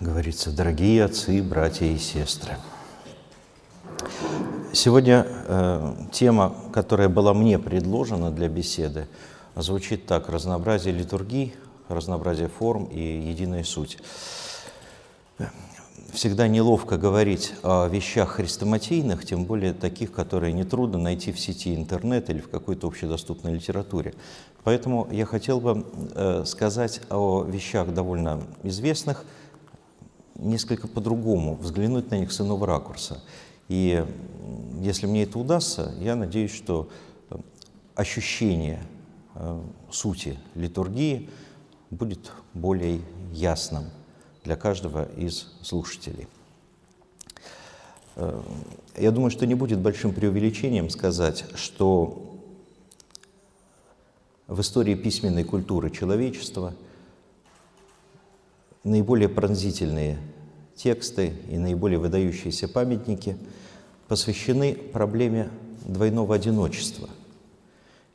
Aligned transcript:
говорится, 0.00 0.50
дорогие 0.50 1.04
отцы, 1.04 1.42
братья 1.42 1.84
и 1.84 1.98
сестры. 1.98 2.56
Сегодня 4.72 5.26
э, 5.28 5.94
тема, 6.10 6.54
которая 6.72 7.10
была 7.10 7.34
мне 7.34 7.58
предложена 7.58 8.30
для 8.30 8.48
беседы, 8.48 9.08
звучит 9.56 10.06
так. 10.06 10.30
Разнообразие 10.30 10.94
литургий, 10.94 11.54
разнообразие 11.88 12.48
форм 12.48 12.84
и 12.84 13.00
единая 13.00 13.62
суть. 13.62 13.98
Всегда 16.12 16.48
неловко 16.48 16.96
говорить 16.96 17.52
о 17.62 17.86
вещах 17.86 18.30
хрестоматийных, 18.30 19.24
тем 19.26 19.44
более 19.44 19.74
таких, 19.74 20.12
которые 20.12 20.52
нетрудно 20.52 20.98
найти 20.98 21.30
в 21.30 21.38
сети 21.38 21.74
интернет 21.74 22.30
или 22.30 22.40
в 22.40 22.48
какой-то 22.48 22.86
общедоступной 22.86 23.54
литературе. 23.54 24.14
Поэтому 24.64 25.08
я 25.10 25.26
хотел 25.26 25.60
бы 25.60 25.84
э, 26.14 26.44
сказать 26.46 27.02
о 27.10 27.44
вещах 27.44 27.92
довольно 27.92 28.42
известных, 28.62 29.24
несколько 30.36 30.88
по-другому, 30.88 31.56
взглянуть 31.56 32.10
на 32.10 32.16
них 32.16 32.32
с 32.32 32.40
иного 32.40 32.66
ракурса. 32.66 33.22
И 33.68 34.04
если 34.80 35.06
мне 35.06 35.24
это 35.24 35.38
удастся, 35.38 35.94
я 36.00 36.16
надеюсь, 36.16 36.52
что 36.52 36.88
э, 37.30 37.36
ощущение 37.94 38.82
э, 39.34 39.60
сути 39.90 40.38
литургии 40.54 41.28
будет 41.90 42.32
более 42.54 43.00
ясным 43.32 43.84
для 44.44 44.56
каждого 44.56 45.04
из 45.16 45.52
слушателей. 45.62 46.26
Э, 48.16 48.40
я 48.96 49.10
думаю, 49.10 49.30
что 49.30 49.46
не 49.46 49.54
будет 49.54 49.78
большим 49.78 50.12
преувеличением 50.12 50.90
сказать, 50.90 51.44
что 51.54 52.40
в 54.48 54.60
истории 54.60 54.94
письменной 54.94 55.44
культуры 55.44 55.90
человечества– 55.90 56.74
наиболее 58.84 59.28
пронзительные 59.28 60.18
тексты 60.74 61.34
и 61.48 61.58
наиболее 61.58 61.98
выдающиеся 61.98 62.68
памятники 62.68 63.36
посвящены 64.08 64.74
проблеме 64.74 65.50
двойного 65.86 66.34
одиночества. 66.34 67.08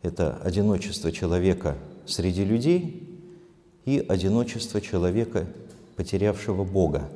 Это 0.02 0.38
одиночество 0.44 1.12
человека 1.12 1.78
среди 2.06 2.44
людей 2.44 3.20
и 3.86 4.04
одиночество 4.08 4.82
человека, 4.82 5.46
потерявшего 5.96 6.64
Бога. 6.64 7.08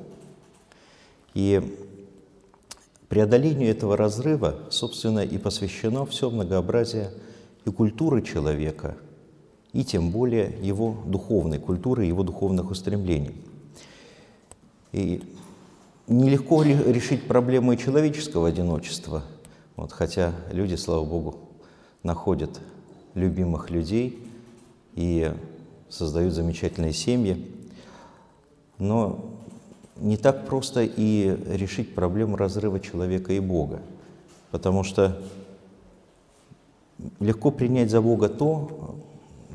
И 1.33 1.61
преодолению 3.07 3.69
этого 3.69 3.97
разрыва, 3.97 4.59
собственно, 4.69 5.19
и 5.19 5.37
посвящено 5.37 6.05
все 6.05 6.29
многообразие 6.29 7.11
и 7.65 7.71
культуры 7.71 8.21
человека– 8.21 8.97
и 9.73 9.83
тем 9.83 10.09
более 10.09 10.55
его 10.61 10.97
духовной 11.05 11.59
культуры, 11.59 12.05
его 12.05 12.23
духовных 12.23 12.71
устремлений. 12.71 13.35
И 14.91 15.21
нелегко 16.07 16.63
решить 16.63 17.27
проблему 17.27 17.73
и 17.73 17.77
человеческого 17.77 18.47
одиночества, 18.47 19.23
вот, 19.75 19.91
хотя 19.91 20.33
люди, 20.51 20.75
слава 20.75 21.05
Богу, 21.05 21.35
находят 22.03 22.59
любимых 23.13 23.69
людей 23.69 24.19
и 24.95 25.31
создают 25.87 26.33
замечательные 26.33 26.93
семьи, 26.93 27.51
но 28.79 29.33
не 29.97 30.17
так 30.17 30.45
просто 30.47 30.83
и 30.83 31.37
решить 31.55 31.93
проблему 31.93 32.37
разрыва 32.37 32.79
человека 32.79 33.33
и 33.33 33.39
Бога, 33.39 33.81
потому 34.51 34.83
что 34.83 35.21
легко 37.19 37.51
принять 37.51 37.91
за 37.91 38.01
Бога 38.01 38.29
то, 38.29 38.95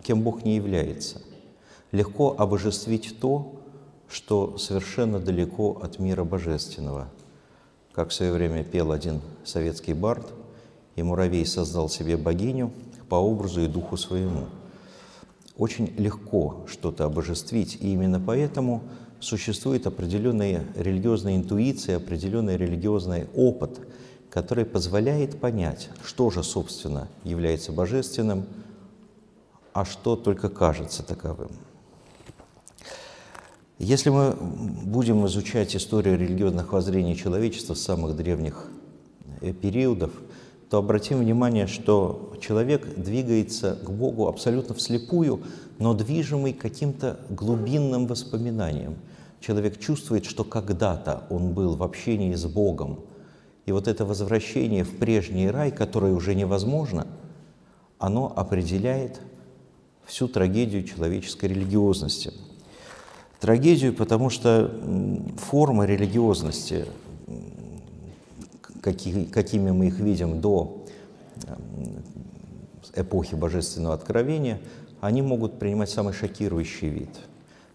кем 0.05 0.23
Бог 0.23 0.45
не 0.45 0.57
является. 0.57 1.21
Легко 1.91 2.37
обожествить 2.39 3.19
то, 3.21 3.55
что 4.09 4.59
совершенно 4.59 5.19
далеко 5.19 5.81
от 5.83 5.99
мира 5.99 6.25
божественного. 6.25 7.09
Как 7.93 8.11
в 8.11 8.13
свое 8.13 8.33
время 8.33 8.63
пел 8.63 8.93
один 8.93 9.21
советский 9.45 9.95
бард, 9.95 10.27
и 10.95 11.03
муравей 11.03 11.45
создал 11.47 11.89
себе 11.89 12.17
богиню 12.17 12.71
по 13.09 13.17
образу 13.17 13.63
и 13.63 13.67
духу 13.67 13.97
своему. 13.97 14.47
Очень 15.57 15.93
легко 15.97 16.65
что-то 16.67 17.05
обожествить, 17.05 17.79
и 17.81 17.93
именно 17.93 18.21
поэтому 18.21 18.83
существует 19.21 19.87
определенная 19.87 20.65
религиозная 20.77 21.37
интуиция, 21.37 21.97
определенный 21.97 22.57
религиозный 22.57 23.27
опыт, 23.35 23.81
который 24.31 24.65
позволяет 24.65 25.41
понять, 25.41 25.89
что 26.05 26.31
же, 26.31 26.43
собственно, 26.43 27.09
является 27.25 27.73
божественным– 27.73 28.45
а 29.75 29.85
что 29.85 30.17
только 30.17 30.49
кажется 30.49 31.03
таковым. 31.03 31.51
Если 33.79 34.09
мы 34.09 34.35
будем 34.85 35.27
изучать 35.27 35.75
историю 35.75 36.17
религиозных 36.17 36.73
воззрений 36.73 37.17
человечества 37.17 37.75
с 37.75 37.83
самых 37.83 38.17
древних 38.17 38.69
э, 39.41 39.53
периодов, 39.53 40.13
то 40.71 40.79
обратим 40.79 41.19
внимание, 41.19 41.67
что 41.67 42.35
человек 42.41 42.95
двигается 42.97 43.75
к 43.75 43.91
Богу 43.91 44.29
абсолютно 44.29 44.77
вслепую, 44.77 45.43
но 45.81 45.93
движимый 45.93 46.53
каким-то 46.53 47.19
глубинным 47.29 48.07
воспоминанием. 48.07 48.97
Человек 49.41 49.81
чувствует, 49.81 50.25
что 50.25 50.45
когда-то 50.45 51.25
он 51.31 51.53
был 51.53 51.75
в 51.75 51.83
общении 51.83 52.35
с 52.35 52.47
Богом, 52.47 53.01
и 53.67 53.73
вот 53.73 53.89
это 53.89 54.05
возвращение 54.05 54.85
в 54.85 54.97
прежний 54.99 55.51
рай, 55.51 55.73
которое 55.73 56.13
уже 56.13 56.37
невозможно, 56.37 57.09
оно 57.99 58.33
определяет 58.37 59.21
всю 60.07 60.29
трагедию 60.29 60.85
человеческой 60.85 61.47
религиозности. 61.47 62.33
Трагедию, 63.41 63.93
потому 63.93 64.31
что 64.31 64.71
формы 65.39 65.87
религиозности, 65.87 66.87
какими 68.81 69.71
мы 69.71 69.89
их 69.89 69.99
видим 69.99 70.41
до 70.41 70.85
эпохи 72.95 73.35
Божественного 73.35 73.95
Откровения, 73.95 74.61
они 75.01 75.21
могут 75.21 75.59
принимать 75.59 75.91
самый 75.91 76.15
шокирующий 76.15 76.89
вид. 76.89 77.11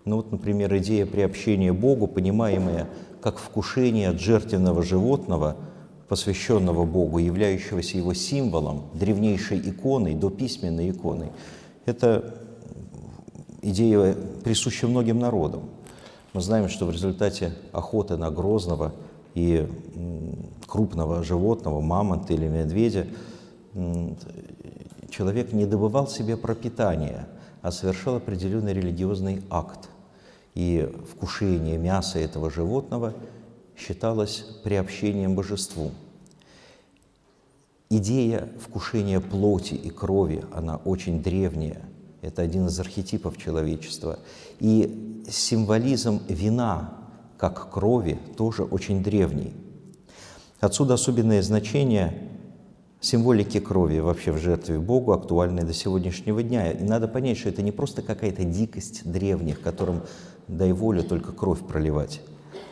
Ну 0.06 0.16
вот, 0.18 0.32
например, 0.32 0.76
идея 0.78 1.06
приобщения 1.06 1.74
Богу, 1.74 2.08
понимаемая 2.08 2.88
как 3.22 3.38
вкушение 3.38 4.10
от 4.10 4.20
жертвенного 4.20 4.82
животного, 4.82 5.56
посвященного 6.08 6.86
Богу, 6.86 7.20
являющегося 7.20 7.98
его 7.98 8.16
символом, 8.16 8.86
древнейшей 8.94 9.60
иконой, 9.60 10.16
до 10.16 10.30
письменной 10.30 10.90
иконой– 10.90 11.28
это 11.90 12.36
идея 13.62 14.16
присуща 14.44 14.88
многим 14.88 15.20
народам. 15.20 15.64
Мы 16.34 16.42
знаем, 16.42 16.70
что 16.70 16.86
в 16.86 16.92
результате 16.92 17.54
охоты 17.72 18.16
на 18.16 18.32
грозного 18.32 18.94
и 19.34 19.68
крупного 20.68 21.24
животного, 21.24 21.82
мамонта 21.82 22.34
или 22.34 22.48
медведя, 22.48 23.08
человек 25.10 25.52
не 25.54 25.66
добывал 25.66 26.08
себе 26.08 26.38
пропитания, 26.38 27.28
а 27.62 27.72
совершал 27.72 28.16
определенный 28.16 28.74
религиозный 28.74 29.44
акт. 29.50 29.90
И 30.56 30.92
вкушение 31.12 31.78
мяса 31.78 32.20
этого 32.20 32.50
животного 32.50 33.14
считалось 33.78 34.46
приобщением 34.64 35.36
божеству. 35.36 35.92
Идея 37.90 38.48
вкушения 38.60 39.20
плоти 39.20 39.74
и 39.74 39.90
крови, 39.90 40.46
она 40.54 40.78
очень 40.78 41.24
древняя. 41.24 41.82
Это 42.22 42.42
один 42.42 42.68
из 42.68 42.80
архетипов 42.80 43.38
человечества. 43.38 44.20
И 44.60 45.24
символизм 45.30 46.22
вина, 46.28 46.94
как 47.38 47.72
крови, 47.72 48.20
тоже 48.38 48.64
очень 48.64 49.04
древний. 49.04 49.54
Отсюда 50.60 50.96
особенное 50.96 51.42
значение 51.42 52.30
символики 53.00 53.60
крови 53.60 54.00
вообще 54.00 54.32
в 54.32 54.38
жертве 54.38 54.80
Богу, 54.80 55.14
актуальное 55.14 55.64
до 55.64 55.74
сегодняшнего 55.74 56.44
дня. 56.44 56.72
И 56.72 56.84
надо 56.84 57.08
понять, 57.08 57.38
что 57.38 57.50
это 57.50 57.62
не 57.62 57.72
просто 57.72 58.02
какая-то 58.02 58.44
дикость 58.44 59.10
древних, 59.10 59.62
которым 59.62 60.02
дай 60.50 60.74
волю 60.74 61.04
только 61.04 61.32
кровь 61.32 61.60
проливать, 61.60 62.22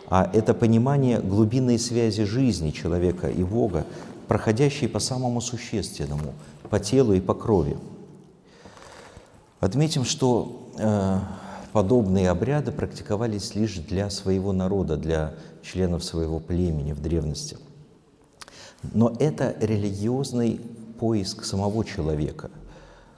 а 0.09 0.29
это 0.33 0.53
понимание 0.53 1.19
глубинной 1.19 1.77
связи 1.77 2.23
жизни 2.23 2.71
человека 2.71 3.29
и 3.29 3.43
Бога, 3.43 3.85
проходящий 4.27 4.87
по 4.87 4.99
самому 4.99 5.41
существенному, 5.41 6.33
по 6.69 6.79
телу 6.79 7.13
и 7.13 7.21
по 7.21 7.33
крови. 7.33 7.77
Отметим, 9.59 10.03
что 10.03 10.69
э, 10.77 11.19
подобные 11.71 12.29
обряды 12.29 12.71
практиковались 12.71 13.55
лишь 13.55 13.77
для 13.77 14.09
своего 14.09 14.53
народа, 14.53 14.97
для 14.97 15.33
членов 15.63 16.03
своего 16.03 16.39
племени 16.39 16.93
в 16.93 17.01
древности. 17.01 17.57
Но 18.93 19.15
это 19.19 19.55
религиозный 19.59 20.61
поиск 20.99 21.43
самого 21.43 21.83
человека. 21.83 22.51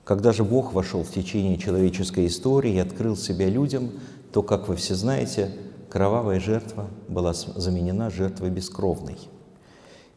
Когда 0.03 0.31
же 0.31 0.43
Бог 0.43 0.73
вошел 0.73 1.03
в 1.03 1.11
течение 1.11 1.57
человеческой 1.57 2.27
истории 2.27 2.73
и 2.73 2.79
открыл 2.79 3.15
себя 3.15 3.49
людям, 3.49 3.91
то, 4.31 4.41
как 4.41 4.67
вы 4.67 4.75
все 4.75 4.95
знаете, 4.95 5.51
кровавая 5.89 6.39
жертва 6.39 6.87
была 7.07 7.33
заменена 7.33 8.09
жертвой 8.09 8.49
бескровной. 8.49 9.17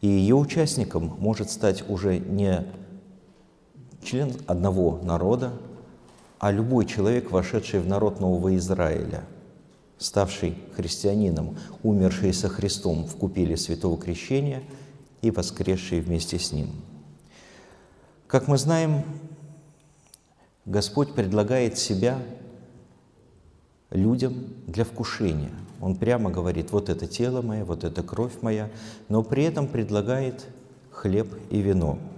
И 0.01 0.07
ее 0.07 0.35
участником 0.35 1.15
может 1.19 1.51
стать 1.51 1.87
уже 1.89 2.17
не 2.19 2.65
член 4.03 4.33
одного 4.47 4.99
народа, 5.03 5.53
а 6.43 6.51
любой 6.51 6.85
человек, 6.85 7.31
вошедший 7.31 7.79
в 7.79 7.87
народ 7.87 8.19
Нового 8.19 8.53
Израиля, 8.57 9.23
ставший 9.97 10.57
христианином, 10.75 11.55
умерший 11.83 12.33
со 12.33 12.49
Христом 12.49 13.05
в 13.05 13.15
купеле 13.15 13.55
Святого 13.55 13.97
Крещения 13.97 14.61
и 15.21 15.31
воскресший 15.31 16.01
вместе 16.01 16.37
с 16.37 16.51
Ним. 16.51 16.67
Как 18.27 18.49
мы 18.49 18.57
знаем, 18.57 19.05
Господь 20.65 21.15
предлагает 21.15 21.77
себя 21.77 22.19
людям 23.89 24.33
для 24.67 24.83
вкушения. 24.83 25.51
Он 25.79 25.95
прямо 25.95 26.29
говорит, 26.29 26.73
вот 26.73 26.89
это 26.89 27.07
тело 27.07 27.41
мое, 27.41 27.63
вот 27.63 27.85
это 27.85 28.03
кровь 28.03 28.41
моя, 28.41 28.69
но 29.07 29.23
при 29.23 29.45
этом 29.45 29.65
предлагает 29.65 30.45
хлеб 30.91 31.33
и 31.51 31.61
вино– 31.61 31.99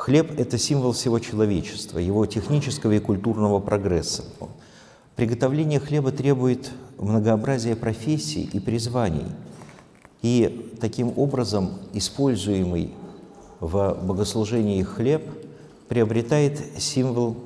Хлеб– 0.00 0.32
это 0.38 0.56
символ 0.56 0.92
всего 0.92 1.18
человечества, 1.18 1.98
его 1.98 2.24
технического 2.24 2.92
и 2.92 3.00
культурного 3.00 3.60
прогресса. 3.60 4.24
Приготовление 5.14 5.78
хлеба 5.78 6.10
требует 6.10 6.70
многообразия 6.96 7.76
профессий 7.76 8.48
и 8.50 8.60
призваний. 8.60 9.26
И 10.22 10.74
таким 10.80 11.12
образом 11.18 11.72
используемый 11.92 12.94
в 13.60 13.98
богослужении 14.02 14.82
хлеб 14.82 15.22
приобретает 15.86 16.58
символ, 16.78 17.36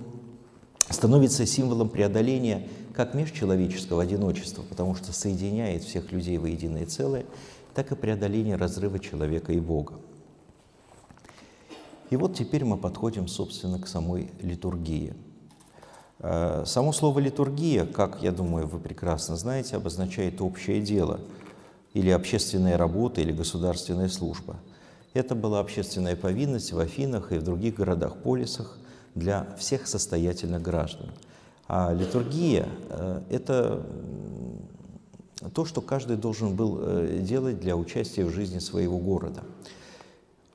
становится 0.88 1.46
символом 1.46 1.88
преодоления 1.88 2.68
как 2.92 3.14
межчеловеческого 3.14 4.04
одиночества, 4.04 4.62
потому 4.62 4.94
что 4.94 5.12
соединяет 5.12 5.82
всех 5.82 6.12
людей 6.12 6.38
во 6.38 6.48
единое 6.48 6.86
целое, 6.86 7.24
так 7.74 7.90
и 7.90 7.96
преодоления 7.96 8.54
разрыва 8.54 9.00
человека 9.00 9.52
и 9.52 9.58
Бога. 9.58 9.94
И 12.10 12.16
вот 12.16 12.34
теперь 12.34 12.64
мы 12.64 12.76
подходим, 12.76 13.28
собственно, 13.28 13.78
к 13.78 13.88
самой 13.88 14.30
литургии. 14.40 15.14
Э, 16.18 16.64
само 16.66 16.92
слово 16.92 17.20
«литургия», 17.20 17.86
как, 17.86 18.22
я 18.22 18.30
думаю, 18.30 18.66
вы 18.66 18.78
прекрасно 18.78 19.36
знаете, 19.36 19.76
обозначает 19.76 20.40
общее 20.40 20.80
дело 20.80 21.20
или 21.92 22.10
общественная 22.10 22.76
работа, 22.76 23.20
или 23.20 23.32
государственная 23.32 24.08
служба. 24.08 24.56
Это 25.14 25.34
была 25.34 25.60
общественная 25.60 26.16
повинность 26.16 26.72
в 26.72 26.78
Афинах 26.78 27.32
и 27.32 27.38
в 27.38 27.42
других 27.42 27.76
городах-полисах 27.76 28.78
для 29.14 29.46
всех 29.58 29.86
состоятельных 29.86 30.60
граждан. 30.60 31.10
А 31.68 31.92
литургия 31.92 32.68
э,– 32.90 33.22
это 33.30 33.86
то, 35.54 35.64
что 35.64 35.80
каждый 35.80 36.16
должен 36.16 36.54
был 36.54 36.78
э, 36.80 37.18
делать 37.22 37.60
для 37.60 37.76
участия 37.76 38.24
в 38.24 38.30
жизни 38.30 38.58
своего 38.58 38.98
города– 38.98 39.42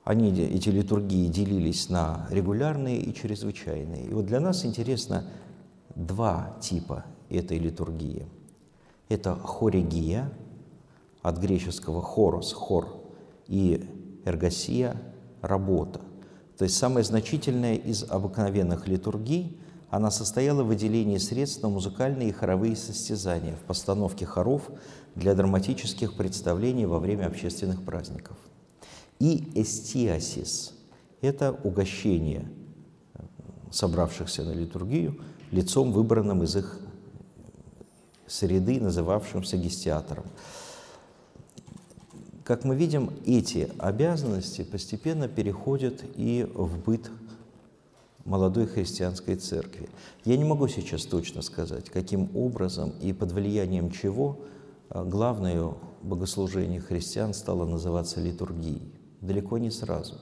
они, 0.09 0.31
эти 0.31 0.69
литургии, 0.69 1.27
делились 1.27 1.87
на 1.87 2.25
регулярные 2.31 2.99
и 2.99 3.13
чрезвычайные. 3.13 4.05
И 4.05 4.09
вот 4.11 4.25
для 4.25 4.39
нас 4.39 4.65
интересно 4.65 5.23
два 5.93 6.57
типа 6.61 7.05
этой 7.29 7.59
литургии. 7.59 8.25
Это 9.07 9.35
хорегия, 9.35 10.33
от 11.21 11.37
греческого 11.37 12.01
хорос, 12.01 12.53
хор, 12.53 12.87
и 13.45 13.87
эргосия, 14.25 14.99
работа. 15.43 16.01
То 16.57 16.63
есть 16.63 16.75
самая 16.75 17.03
значительная 17.03 17.75
из 17.75 18.03
обыкновенных 18.03 18.87
литургий, 18.87 19.59
она 19.91 20.09
состояла 20.09 20.63
в 20.63 20.69
выделении 20.69 21.19
средств 21.19 21.61
на 21.61 21.69
музыкальные 21.69 22.29
и 22.29 22.31
хоровые 22.31 22.75
состязания, 22.75 23.55
в 23.55 23.59
постановке 23.67 24.25
хоров 24.25 24.71
для 25.13 25.35
драматических 25.35 26.17
представлений 26.17 26.87
во 26.87 26.97
время 26.97 27.27
общественных 27.27 27.83
праздников. 27.83 28.37
И 29.19 29.51
эстиасис– 29.53 30.73
это 31.21 31.51
угощение 31.51 32.49
э, 33.15 33.23
собравшихся 33.69 34.43
на 34.43 34.51
литургию 34.51 35.19
лицом, 35.51 35.91
выбранным 35.91 36.43
из 36.43 36.55
их 36.55 36.79
среды, 38.27 38.79
называвшимся 38.79 39.57
гестиатором. 39.57 40.23
Как 42.45 42.63
мы 42.63 42.77
видим, 42.77 43.11
эти 43.25 43.69
обязанности 43.77 44.63
постепенно 44.63 45.27
переходят 45.27 46.01
и 46.15 46.49
в 46.53 46.79
быт 46.79 47.11
молодой 48.23 48.67
христианской 48.67 49.35
церкви. 49.35 49.89
Я 50.23 50.37
не 50.37 50.45
могу 50.45 50.69
сейчас 50.69 51.03
точно 51.03 51.41
сказать, 51.41 51.89
каким 51.89 52.33
образом 52.37 52.93
и 53.01 53.11
под 53.11 53.33
влиянием 53.33 53.91
чего 53.91 54.39
э, 54.89 55.03
главное 55.03 55.73
богослужение 56.03 56.79
христиан 56.79 57.33
стало 57.33 57.65
называться 57.65 58.21
литургией 58.21 58.98
далеко 59.21 59.57
не 59.57 59.71
сразу. 59.71 60.15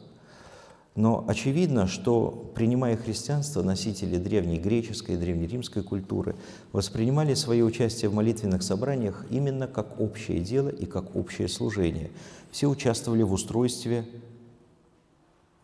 Но 0.97 1.23
очевидно, 1.27 1.85
что, 1.85 2.51
принимая 2.55 2.97
христианство, 2.97 3.61
носители 3.61 4.17
древней 4.17 4.57
греческой 4.57 5.13
и 5.13 5.17
древнеримской 5.17 5.83
культуры 5.83 6.35
воспринимали 6.71 7.35
свое 7.35 7.63
участие 7.63 8.09
в 8.09 8.15
молитвенных 8.15 8.63
собраниях 8.63 9.23
именно 9.29 9.67
как 9.67 9.99
общее 9.99 10.39
дело 10.39 10.69
и 10.69 10.87
как 10.87 11.15
общее 11.15 11.49
служение. 11.49 12.09
Все 12.49 12.67
участвовали 12.67 13.21
в 13.21 13.31
устройстве 13.31 14.07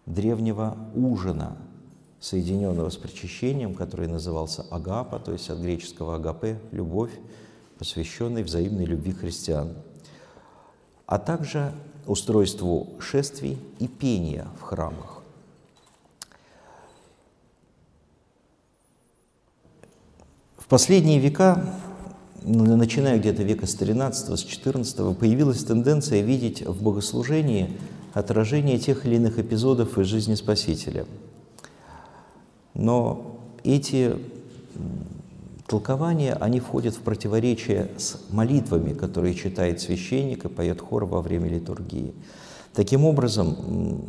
древнего 0.05 0.77
ужина, 0.93 1.57
соединенного 2.19 2.91
с 2.91 2.97
причащением, 2.97 3.73
который 3.73 4.07
назывался 4.07 4.63
агапа, 4.69 5.17
то 5.17 5.33
есть 5.33 5.49
от 5.49 5.57
греческого 5.57 6.17
агапе– 6.17 6.59
любовь, 6.71 7.11
посвященной 7.79 8.43
взаимной 8.43 8.85
любви 8.85 9.13
христиан, 9.13 9.73
а 11.05 11.19
также 11.19 11.73
устройству 12.05 12.89
шествий 12.99 13.57
и 13.79 13.87
пения 13.87 14.47
в 14.59 14.63
храмах. 14.63 15.21
В 20.57 20.67
последние 20.67 21.19
века, 21.19 21.77
начиная 22.43 23.19
где-то 23.19 23.43
века 23.43 23.67
с 23.67 23.75
13 23.75 24.39
с 24.39 24.43
14 24.43 25.17
появилась 25.17 25.63
тенденция 25.63 26.21
видеть 26.21 26.65
в 26.65 26.81
богослужении 26.81 27.77
отражение 28.13 28.79
тех 28.79 29.05
или 29.05 29.15
иных 29.15 29.39
эпизодов 29.39 29.97
из 29.97 30.07
жизни 30.07 30.35
Спасителя. 30.35 31.05
Но 32.73 33.37
эти 33.63 34.17
толкования, 35.67 36.33
они 36.33 36.59
входят 36.59 36.95
в 36.95 36.99
противоречие 36.99 37.89
с 37.97 38.19
молитвами, 38.29 38.93
которые 38.93 39.33
читает 39.33 39.81
священник 39.81 40.45
и 40.45 40.49
поет 40.49 40.81
хор 40.81 41.05
во 41.05 41.21
время 41.21 41.49
литургии. 41.49 42.13
Таким 42.73 43.05
образом, 43.05 44.03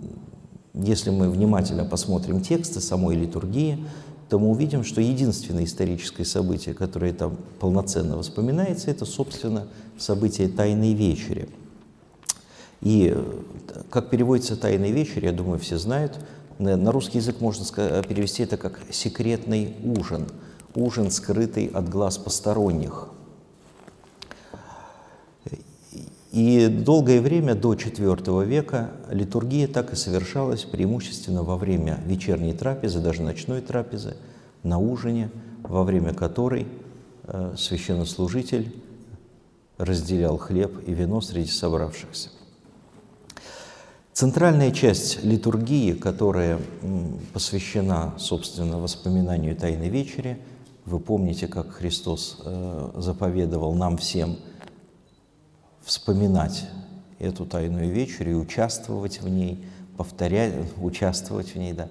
если 0.75 1.11
мы 1.11 1.31
внимательно 1.31 1.85
посмотрим 1.85 2.41
тексты 2.41 2.81
самой 2.81 3.17
литургии, 3.17 3.85
то 4.29 4.39
мы 4.39 4.49
увидим, 4.49 4.85
что 4.85 5.01
единственное 5.01 5.65
историческое 5.65 6.25
событие, 6.25 6.75
которое 6.75 7.13
там 7.13 7.37
полноценно 7.61 8.17
воспоминается, 8.17 8.91
это, 8.91 9.05
собственно, 9.05 9.69
событие 9.99 10.49
Тайной 10.49 10.95
Вечери. 10.95 11.49
И 12.81 13.17
как 13.91 14.11
переводится 14.11 14.57
«Тайная 14.57 14.91
вечеря», 14.91 15.31
я 15.31 15.35
думаю, 15.35 15.59
все 15.59 15.79
знают, 15.79 16.19
на 16.59 16.91
русский 16.91 17.19
язык 17.19 17.41
можно 17.41 17.65
перевести 18.03 18.43
это 18.43 18.57
как 18.57 18.81
«секретный 18.91 19.75
ужин», 19.85 20.27
ужин, 20.75 21.11
скрытый 21.11 21.67
от 21.67 21.89
глаз 21.89 22.19
посторонних. 22.19 23.09
И 26.33 26.67
долгое 26.67 27.21
время, 27.21 27.55
до 27.55 27.75
IV 27.75 28.45
века, 28.45 28.91
литургия 29.09 29.69
так 29.69 29.93
и 29.93 29.97
совершалась 29.97 30.65
преимущественно 30.65 31.45
во 31.45 31.57
время 31.57 32.01
вечерней 32.07 32.53
трапезы, 32.53 32.99
даже 32.99 33.23
ночной 33.23 33.61
трапезы, 33.61 34.17
на 34.65 34.79
ужине, 34.79 35.31
во 35.63 35.85
время 35.85 36.13
которой 36.13 36.67
э, 37.23 37.55
священнослужитель 37.57 38.75
разделял 39.79 40.37
хлеб 40.37 40.83
и 40.89 40.93
вино 40.93 41.21
среди 41.21 41.51
собравшихся. 41.51 42.31
Центральная 44.13 44.73
часть 44.73 45.23
литургии, 45.23 45.93
которая 45.93 46.61
посвящена, 47.33 48.15
собственно, 48.19 48.79
воспоминанию 48.79 49.55
Тайной 49.55 49.89
Вечери– 49.89 50.39
вы 50.87 51.01
помните, 51.01 51.49
как 51.49 51.71
Христос 51.73 52.41
э, 52.45 52.91
заповедовал 52.97 53.75
нам 53.75 53.97
всем 53.97 54.37
вспоминать 55.83 56.67
эту 57.19 57.47
тайную 57.47 57.91
вечерю 57.91 58.33
и 58.33 58.35
участвовать 58.35 59.21
в 59.23 59.29
ней, 59.29 59.65
повторять, 59.97 60.53
участвовать 60.77 61.55
в 61.55 61.57
ней, 61.57 61.73
да. 61.73 61.89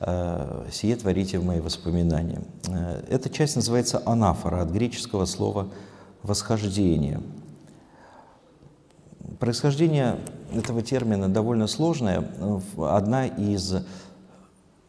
Э, 0.00 0.66
«Сие 0.70 0.94
творите 0.96 1.38
в 1.38 1.44
мои 1.44 1.60
воспоминания». 1.60 2.42
Э, 2.68 3.02
эта 3.08 3.28
часть 3.28 3.56
называется 3.56 4.02
анафора, 4.06 4.62
от 4.62 4.70
греческого 4.70 5.24
слова 5.24 5.68
«восхождение». 6.22 7.20
Происхождение 9.40 10.18
этого 10.52 10.82
термина 10.82 11.28
довольно 11.28 11.66
сложное. 11.66 12.24
Одна 12.76 13.26
из 13.26 13.74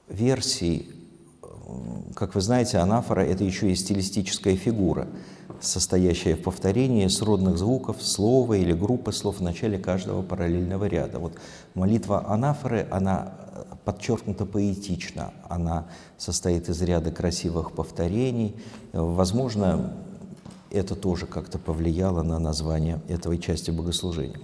версий, 0.07 0.98
как 2.15 2.35
вы 2.35 2.41
знаете, 2.41 2.77
анафора– 2.77 3.21
это 3.21 3.43
еще 3.43 3.71
и 3.71 3.75
стилистическая 3.75 4.55
фигура, 4.55 5.07
состоящая 5.61 6.35
в 6.35 6.41
повторении 6.41 7.07
сродных 7.07 7.57
звуков 7.57 8.01
слова 8.01 8.53
или 8.53 8.73
группы 8.73 9.11
слов 9.11 9.39
в 9.39 9.41
начале 9.41 9.77
каждого 9.77 10.21
параллельного 10.21 10.85
ряда. 10.85 11.19
Вот 11.19 11.33
молитва 11.75 12.25
анафоры, 12.27 12.87
она 12.91 13.33
подчеркнуто 13.85 14.45
поэтична, 14.45 15.33
она 15.47 15.85
состоит 16.17 16.69
из 16.69 16.81
ряда 16.81 17.11
красивых 17.11 17.71
повторений. 17.71 18.55
Возможно, 18.93 19.93
это 20.71 20.95
тоже 20.95 21.25
как-то 21.25 21.57
повлияло 21.57 22.21
на 22.21 22.39
название 22.39 23.01
этой 23.07 23.37
части 23.39 23.71
богослужения. 23.71 24.39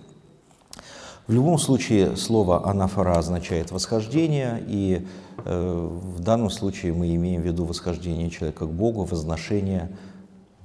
В 1.28 1.34
любом 1.34 1.58
случае 1.58 2.16
слово 2.18 2.70
«анафора» 2.70 3.18
означает 3.18 3.72
«восхождение», 3.72 4.64
и 4.68 5.08
э, 5.44 5.90
в 6.16 6.20
данном 6.20 6.52
случае 6.52 6.94
мы 6.94 7.16
имеем 7.16 7.42
в 7.42 7.46
виду 7.46 7.66
восхождение 7.66 8.30
человека 8.30 8.68
к 8.68 8.72
Богу, 8.72 9.06
возношение 9.06 9.90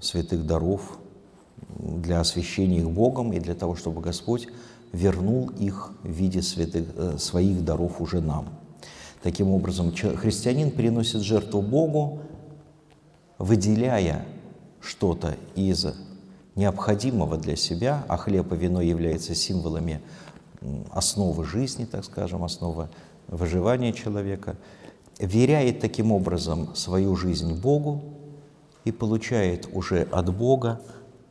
святых 0.01 0.45
даров 0.45 0.99
для 1.79 2.21
освящения 2.21 2.81
их 2.81 2.91
Богом 2.91 3.33
и 3.33 3.41
для 3.41 3.55
того, 3.55 3.75
чтобы 3.75 4.03
Господь 4.03 4.49
вернул 4.93 5.49
их 5.49 5.93
в 6.03 6.11
виде 6.11 6.43
святых, 6.43 6.85
э, 6.95 7.17
своих 7.17 7.65
даров 7.65 8.03
уже 8.03 8.21
нам. 8.21 8.51
Таким 9.23 9.49
образом, 9.53 9.95
христианин 9.95 10.73
приносит 10.73 11.23
жертву 11.23 11.63
Богу, 11.63 12.19
выделяя 13.39 14.27
что-то 14.83 15.37
из 15.55 15.87
необходимого 16.55 17.39
для 17.39 17.57
себя, 17.57 18.05
а 18.09 18.19
хлеб 18.19 18.53
и 18.53 18.57
вино 18.57 18.83
являются 18.83 19.35
символами 19.35 20.03
основы 20.91 21.45
жизни, 21.45 21.85
так 21.85 22.05
скажем, 22.05 22.45
основы 22.45 22.89
выживания 23.29 23.93
человека, 23.93 24.57
веряет 25.19 25.81
таким 25.81 26.13
образом 26.13 26.75
свою 26.75 27.17
жизнь 27.17 27.61
Богу 27.61 28.03
и 28.85 28.93
получает 28.93 29.69
уже 29.73 30.03
от 30.11 30.35
Бога 30.35 30.81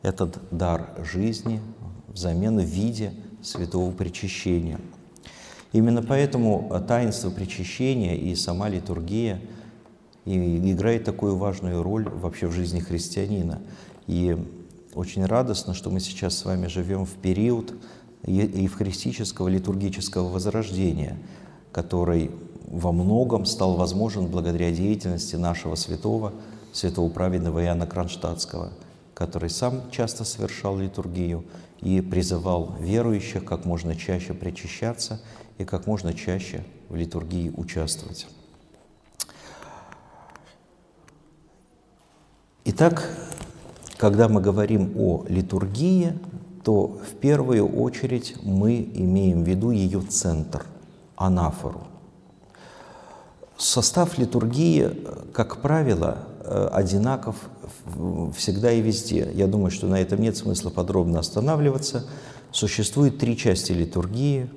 этот 0.02 0.38
дар 0.50 0.94
жизни 1.12 1.60
взамен 2.08 2.58
в 2.58 2.64
виде 2.64 3.12
святого 3.42 3.90
причащения. 3.90 4.80
Именно 5.72 6.02
поэтому 6.02 6.70
таинство 6.86 7.30
причащения 7.30 8.16
и 8.16 8.34
сама 8.34 8.68
литургия 8.68 9.40
играет 10.24 11.04
такую 11.04 11.36
важную 11.36 11.82
роль 11.82 12.08
вообще 12.08 12.46
в 12.46 12.52
жизни 12.52 12.80
христианина. 12.80 13.60
И 14.06 14.36
очень 14.94 15.24
радостно, 15.24 15.74
что 15.74 15.90
мы 15.90 16.00
сейчас 16.00 16.36
с 16.36 16.44
вами 16.44 16.66
живем 16.66 17.04
в 17.04 17.12
период 17.12 17.74
евхаристического 18.24 19.48
литургического 19.48 20.28
возрождения, 20.28 21.16
который 21.72 22.30
во 22.66 22.92
многом 22.92 23.46
стал 23.46 23.74
возможен 23.74 24.26
благодаря 24.26 24.70
деятельности 24.70 25.36
нашего 25.36 25.74
святого, 25.74 26.32
святого 26.72 27.10
праведного 27.10 27.64
Иоанна 27.64 27.86
Кронштадтского, 27.86 28.72
который 29.14 29.50
сам 29.50 29.90
часто 29.90 30.24
совершал 30.24 30.78
литургию 30.78 31.44
и 31.80 32.00
призывал 32.00 32.76
верующих 32.78 33.44
как 33.44 33.64
можно 33.64 33.96
чаще 33.96 34.34
причащаться 34.34 35.20
и 35.58 35.64
как 35.64 35.86
можно 35.86 36.14
чаще 36.14 36.64
в 36.88 36.96
литургии 36.96 37.52
участвовать. 37.56 38.26
Итак, 42.64 43.10
когда 43.96 44.28
мы 44.28 44.40
говорим 44.40 44.92
о 44.96 45.24
литургии, 45.28 46.18
то 46.62 46.86
в 46.86 47.14
первую 47.20 47.66
очередь 47.66 48.36
мы 48.42 48.88
имеем 48.94 49.44
в 49.44 49.48
виду 49.48 49.70
ее 49.70 50.00
центр, 50.02 50.66
анафору. 51.16 51.82
Состав 53.56 54.18
литургии, 54.18 54.90
как 55.32 55.58
правило, 55.58 56.18
одинаков 56.72 57.36
всегда 58.36 58.72
и 58.72 58.80
везде. 58.80 59.30
Я 59.34 59.46
думаю, 59.46 59.70
что 59.70 59.86
на 59.86 60.00
этом 60.00 60.20
нет 60.20 60.36
смысла 60.36 60.70
подробно 60.70 61.18
останавливаться. 61.18 62.06
Существует 62.52 63.18
три 63.18 63.36
части 63.36 63.72
литургии. 63.72 64.50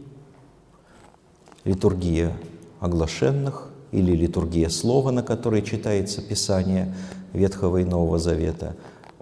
Литургия 1.63 2.36
оглашенных 2.79 3.69
или 3.91 4.13
литургия 4.15 4.69
слова, 4.69 5.12
на 5.12 5.24
которой 5.24 5.62
читается 5.62 6.22
Писание 6.22 6.93
Ветхого 7.31 7.77
и 7.77 7.86
Нового 7.86 8.19
Завета, 8.19 8.75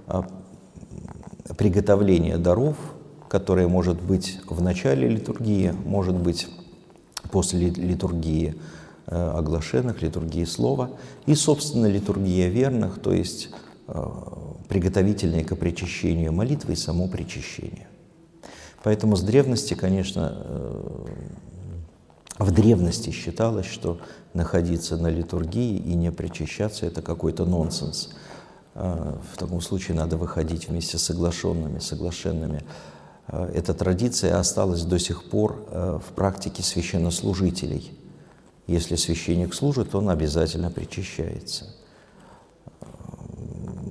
а 0.08 0.28
приготовление 1.62 2.40
даров, 2.40 2.76
которое 3.30 3.68
может 3.68 4.02
быть 4.02 4.40
в 4.48 4.64
начале 4.64 5.08
литургии, 5.08 5.76
может 5.86 6.16
быть 6.16 6.48
после 7.30 7.70
литургии 7.70 8.56
э, 9.06 9.34
оглашенных, 9.38 10.02
литургии 10.02 10.44
слова, 10.46 10.90
и, 11.28 11.36
собственно, 11.36 11.86
литургия 11.86 12.48
верных, 12.48 13.00
то 13.00 13.14
есть 13.14 13.52
э, 13.88 14.04
приготовительные 14.70 15.46
к 15.46 15.56
причащению 15.56 16.34
молитвы 16.34 16.74
и 16.74 16.76
само 16.76 17.08
причащение. 17.08 17.88
Поэтому 18.82 19.16
с 19.16 19.22
древности, 19.22 19.76
конечно, 19.76 20.34
э, 20.44 21.06
в 22.40 22.50
древности 22.50 23.12
считалось, 23.12 23.68
что 23.68 24.00
находиться 24.34 24.98
на 24.98 25.10
литургии 25.12 25.78
и 25.78 25.94
не 25.94 26.12
причащаться– 26.12 26.86
это 26.88 27.04
какой-то 27.04 27.46
нонсенс– 27.46 28.10
в 28.74 29.38
таком 29.38 29.62
случае 29.62 29.98
надо 29.98 30.18
выходить 30.18 30.70
вместе 30.70 30.98
с 30.98 31.04
соглашенными, 31.04 31.80
соглашенными. 31.80 32.64
А, 33.28 33.50
эта 33.54 33.74
традиция 33.74 34.40
осталась 34.40 34.84
до 34.84 35.00
сих 35.00 35.30
пор 35.30 35.66
а, 35.68 36.00
в 36.00 36.14
практике 36.14 36.64
священнослужителей. 36.64 37.92
Если 38.68 38.96
священник 38.96 39.54
служит, 39.54 39.96
он 39.96 40.10
обязательно 40.10 40.72
причащается. 40.72 41.66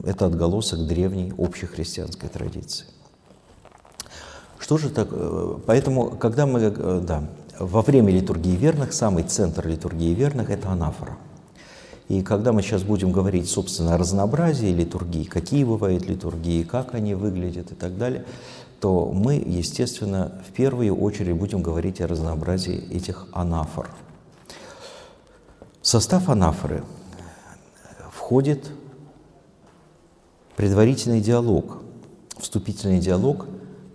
Это 0.04 0.26
отголосок 0.26 0.86
древней 0.86 1.34
общехристианской 1.36 2.28
традиции. 2.30 2.86
Что 4.58 4.78
же 4.78 4.88
так? 4.88 5.08
Э, 5.10 5.58
поэтому, 5.66 6.10
когда 6.10 6.46
мы, 6.46 6.60
э, 6.60 7.00
да, 7.06 7.28
во 7.58 7.82
время 7.82 8.10
литургии 8.12 8.56
верных, 8.56 8.94
самый 8.94 9.24
центр 9.24 9.66
литургии 9.66 10.14
верных– 10.14 10.48
это 10.50 10.70
анафора– 10.70 11.18
и 12.10 12.22
когда 12.22 12.52
мы 12.52 12.60
сейчас 12.60 12.82
будем 12.82 13.12
говорить, 13.12 13.48
собственно, 13.48 13.94
о 13.94 13.96
разнообразии 13.96 14.66
литургии, 14.66 15.22
какие 15.22 15.62
бывают 15.62 16.06
литургии, 16.06 16.64
как 16.64 16.96
они 16.96 17.14
выглядят 17.14 17.70
и 17.70 17.76
так 17.76 17.96
далее, 17.96 18.24
то 18.80 19.12
мы, 19.12 19.34
естественно, 19.36 20.32
в 20.44 20.50
первую 20.50 20.96
очередь 20.96 21.36
будем 21.36 21.62
говорить 21.62 22.00
о 22.00 22.08
разнообразии 22.08 22.92
этих 22.92 23.28
анафор. 23.30 23.90
В 25.80 25.86
состав 25.86 26.28
анафоры 26.28 26.82
входит 28.12 28.72
предварительный 30.56 31.20
диалог, 31.20 31.78
вступительный 32.38 32.98
диалог 32.98 33.46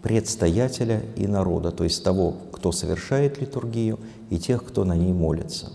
предстоятеля 0.01 1.03
и 1.17 1.27
народа, 1.27 1.71
то 1.71 1.83
есть 1.83 2.01
того, 2.01 2.37
кто 2.53 2.71
совершает 2.71 3.41
литургию, 3.41 3.99
и 4.29 4.39
тех, 4.39 4.63
кто 4.63 4.85
на 4.85 4.95
ней 4.95 5.11
молится 5.11 5.73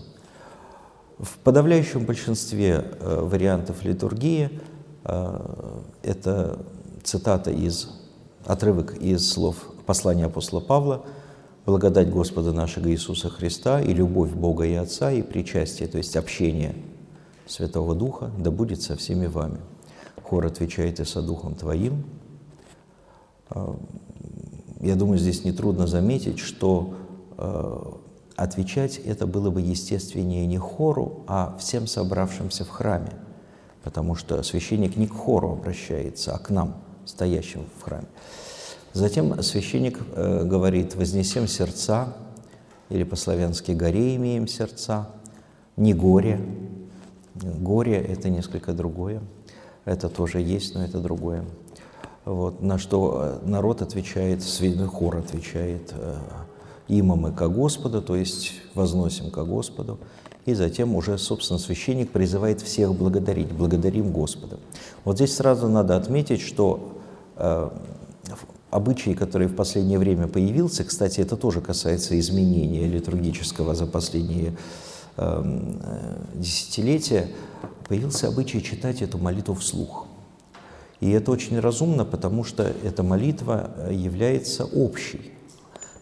в 1.21 1.37
подавляющем 1.37 2.05
большинстве 2.05 2.83
э, 2.99 3.21
вариантов 3.21 3.83
литургии 3.83 4.59
э, 5.03 5.81
это 6.01 6.59
цитата 7.03 7.51
из, 7.51 7.89
отрывок 8.45 8.95
из 8.95 9.29
слов 9.29 9.57
послания 9.85 10.25
апостола 10.25 10.61
Павла 10.61 11.05
«Благодать 11.65 12.09
Господа 12.09 12.53
нашего 12.53 12.89
Иисуса 12.89 13.29
Христа 13.29 13.81
и 13.81 13.93
любовь 13.93 14.31
Бога 14.31 14.65
и 14.65 14.73
Отца 14.73 15.11
и 15.11 15.21
причастие, 15.21 15.87
то 15.87 15.99
есть 15.99 16.17
общение 16.17 16.75
Святого 17.45 17.93
Духа, 17.93 18.31
да 18.39 18.49
будет 18.49 18.81
со 18.81 18.95
всеми 18.95 19.27
вами». 19.27 19.59
Хор 20.23 20.47
отвечает 20.47 20.99
и 20.99 21.05
со 21.05 21.21
Духом 21.21 21.53
Твоим. 21.53 22.03
Э, 23.51 23.75
я 24.79 24.95
думаю, 24.95 25.19
здесь 25.19 25.43
нетрудно 25.45 25.85
заметить, 25.85 26.39
что 26.39 26.95
отвечать 28.43 28.97
это 28.97 29.27
было 29.27 29.49
бы 29.49 29.61
естественнее 29.61 30.45
не 30.45 30.57
хору, 30.57 31.23
а 31.27 31.55
всем 31.59 31.87
собравшимся 31.87 32.65
в 32.65 32.69
храме, 32.69 33.11
потому 33.83 34.15
что 34.15 34.41
священник 34.43 34.95
не 34.97 35.07
к 35.07 35.13
хору 35.13 35.51
обращается, 35.51 36.33
а 36.33 36.39
к 36.39 36.49
нам, 36.49 36.75
стоящим 37.05 37.65
в 37.79 37.83
храме. 37.83 38.07
Затем 38.93 39.41
священник 39.41 39.99
э, 40.15 40.43
говорит 40.43 40.95
«вознесем 40.95 41.47
сердца», 41.47 42.13
или 42.89 43.03
по-славянски 43.03 43.71
«горе 43.71 44.15
имеем 44.15 44.47
сердца», 44.47 45.09
не 45.77 45.93
горе. 45.93 46.41
Горе– 47.35 47.97
это 48.09 48.29
несколько 48.29 48.73
другое. 48.73 49.21
Это 49.85 50.09
тоже 50.09 50.41
есть, 50.41 50.75
но 50.75 50.83
это 50.83 50.99
другое. 50.99 51.45
Вот, 52.25 52.61
на 52.61 52.77
что 52.77 53.39
э, 53.43 53.47
народ 53.47 53.81
отвечает, 53.81 54.43
хор 54.87 55.17
отвечает– 55.17 55.93
Има 56.87 57.15
мы 57.15 57.31
ко 57.31 57.47
Господу, 57.47 58.01
то 58.01 58.15
есть 58.15 58.53
возносим 58.73 59.31
ко 59.31 59.43
Господу. 59.43 59.99
И 60.45 60.53
затем 60.53 60.95
уже, 60.95 61.17
собственно, 61.17 61.59
священник 61.59 62.11
призывает 62.11 62.61
всех 62.61 62.95
благодарить. 62.95 63.51
Благодарим 63.51 64.11
Господа. 64.11 64.57
Вот 65.05 65.17
здесь 65.17 65.35
сразу 65.35 65.67
надо 65.67 65.95
отметить, 65.95 66.41
что 66.41 66.97
э, 67.35 67.69
обычай, 68.71 69.13
который 69.13 69.47
в 69.47 69.55
последнее 69.55 69.99
время 69.99 70.27
появился, 70.27 70.83
кстати, 70.83 71.21
это 71.21 71.37
тоже 71.37 71.61
касается 71.61 72.17
изменения 72.19 72.87
литургического 72.87 73.75
за 73.75 73.85
последние 73.85 74.55
эм, 75.17 75.79
э, 75.83 76.17
десятилетия, 76.35 77.27
появился 77.87 78.27
обычай 78.27 78.63
читать 78.63 79.01
эту 79.01 79.19
молитву 79.19 79.53
вслух. 79.53 80.07
И 81.01 81.09
это 81.09 81.31
очень 81.31 81.59
разумно, 81.59 82.05
потому 82.05 82.43
что 82.43 82.63
эта 82.83 83.03
молитва 83.03 83.71
э, 83.75 83.93
является 83.93 84.65
общей. 84.65 85.31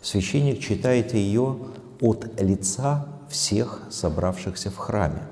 Священник 0.02 0.60
читает 0.60 1.14
ее 1.14 1.58
от 2.02 2.42
лица 2.42 3.08
всех 3.30 3.84
собравшихся 3.90 4.72
в 4.72 4.78
храме. 4.78 5.24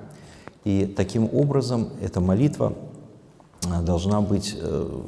И 0.64 0.86
таким 0.86 1.30
образом 1.34 1.90
эта 2.02 2.20
молитва 2.20 2.74
э, 3.66 3.82
должна 3.82 4.22
быть 4.22 4.56
э, 4.60 5.02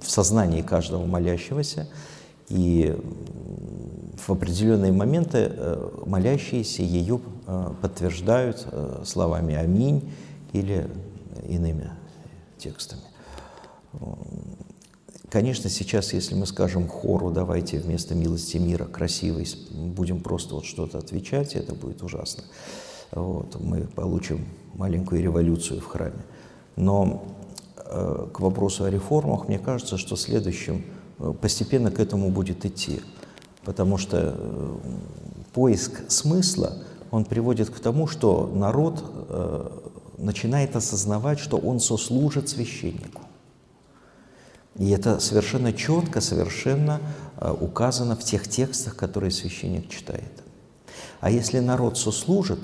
в 0.00 0.10
сознании 0.10 0.62
каждого 0.62 1.06
молящегося, 1.06 1.88
и 2.48 2.96
в 4.26 4.30
определенные 4.30 4.92
моменты 4.92 5.52
молящиеся 6.04 6.82
ее 6.82 7.20
подтверждают 7.80 8.66
словами 9.04 9.54
«Аминь» 9.56 10.12
или 10.52 10.88
иными 11.48 11.90
текстами. 12.58 13.02
Конечно, 15.30 15.68
сейчас, 15.68 16.12
если 16.12 16.34
мы 16.36 16.46
скажем 16.46 16.88
хору, 16.88 17.30
давайте 17.30 17.78
вместо 17.78 18.14
милости 18.14 18.58
мира 18.58 18.84
красивый, 18.84 19.46
будем 19.70 20.20
просто 20.20 20.54
вот 20.54 20.64
что-то 20.64 20.98
отвечать, 20.98 21.54
это 21.56 21.74
будет 21.74 22.02
ужасно. 22.02 22.44
Вот, 23.10 23.60
мы 23.60 23.82
получим 23.82 24.46
маленькую 24.74 25.22
революцию 25.22 25.80
в 25.80 25.86
храме. 25.86 26.24
Но 26.76 27.24
э, 27.76 28.28
к 28.32 28.38
вопросу 28.38 28.84
о 28.84 28.90
реформах, 28.90 29.48
мне 29.48 29.58
кажется, 29.58 29.98
что 29.98 30.14
следующим 30.16 30.84
э, 31.18 31.34
постепенно 31.40 31.90
к 31.90 31.98
этому 31.98 32.30
будет 32.30 32.64
идти. 32.64 33.00
Потому 33.64 33.98
что 33.98 34.36
э, 34.36 34.76
поиск 35.54 36.08
смысла, 36.08 36.78
он 37.10 37.24
приводит 37.24 37.70
к 37.70 37.80
тому, 37.80 38.06
что 38.06 38.48
народ 38.54 39.02
э, 39.28 39.70
начинает 40.18 40.76
осознавать, 40.76 41.40
что 41.40 41.56
он 41.56 41.80
сослужит 41.80 42.48
священнику. 42.48 43.22
И 44.78 44.90
это 44.90 45.20
совершенно 45.20 45.72
четко, 45.72 46.20
совершенно 46.20 47.00
э, 47.38 47.54
указано 47.60 48.14
в 48.16 48.22
тех 48.22 48.46
текстах, 48.48 48.96
которые 48.96 49.30
священник 49.30 49.88
читает. 49.88 50.42
А 51.20 51.30
если 51.30 51.60
народ 51.60 51.96
сослужит, 51.96 52.60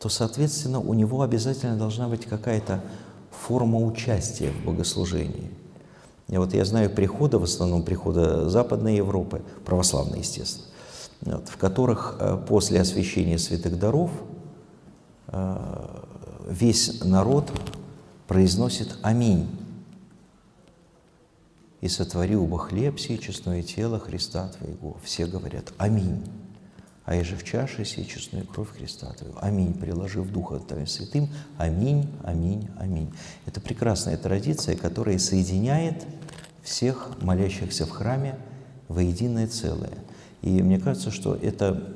то, 0.00 0.08
соответственно, 0.08 0.80
у 0.80 0.94
него 0.94 1.22
обязательно 1.22 1.76
должна 1.76 2.08
быть 2.08 2.26
какая-то 2.26 2.82
форма 3.30 3.78
участия 3.78 4.50
в 4.50 4.66
богослужении. 4.66 5.50
И 6.28 6.36
вот 6.36 6.54
я 6.54 6.64
знаю 6.64 6.90
приходы, 6.90 7.38
в 7.38 7.44
основном 7.44 7.82
приходы 7.82 8.48
Западной 8.48 8.96
Европы, 8.96 9.42
православные, 9.64 10.20
естественно, 10.20 10.66
вот, 11.20 11.48
в 11.48 11.56
которых 11.56 12.16
э, 12.18 12.38
после 12.48 12.80
освящения 12.80 13.38
святых 13.38 13.78
даров 13.78 14.10
э, 15.28 15.56
весь 16.48 17.04
народ 17.04 17.52
произносит 18.26 18.96
«Аминь» 19.02 19.48
и 21.84 21.88
сотвори 21.88 22.34
убо 22.34 22.58
хлеб 22.58 22.98
сей, 22.98 23.18
честное 23.18 23.62
тело 23.62 24.00
Христа 24.00 24.48
Твоего. 24.48 24.96
Все 25.04 25.26
говорят 25.26 25.74
«Аминь». 25.76 26.24
А 27.04 27.14
еже 27.14 27.36
в 27.36 27.44
чаше 27.44 27.84
сей 27.84 28.06
честную 28.06 28.46
кровь 28.46 28.70
Христа 28.74 29.12
Твоего. 29.12 29.36
Аминь, 29.42 29.74
приложив 29.74 30.32
Духа 30.32 30.60
Твоим 30.60 30.86
Святым. 30.86 31.28
Аминь, 31.58 32.08
аминь, 32.22 32.70
аминь. 32.78 33.12
Это 33.44 33.60
прекрасная 33.60 34.16
традиция, 34.16 34.76
которая 34.78 35.18
соединяет 35.18 36.06
всех 36.62 37.10
молящихся 37.20 37.84
в 37.84 37.90
храме 37.90 38.38
во 38.88 39.02
единое 39.02 39.46
целое. 39.46 39.98
И 40.40 40.62
мне 40.62 40.78
кажется, 40.78 41.10
что 41.10 41.34
это 41.34 41.86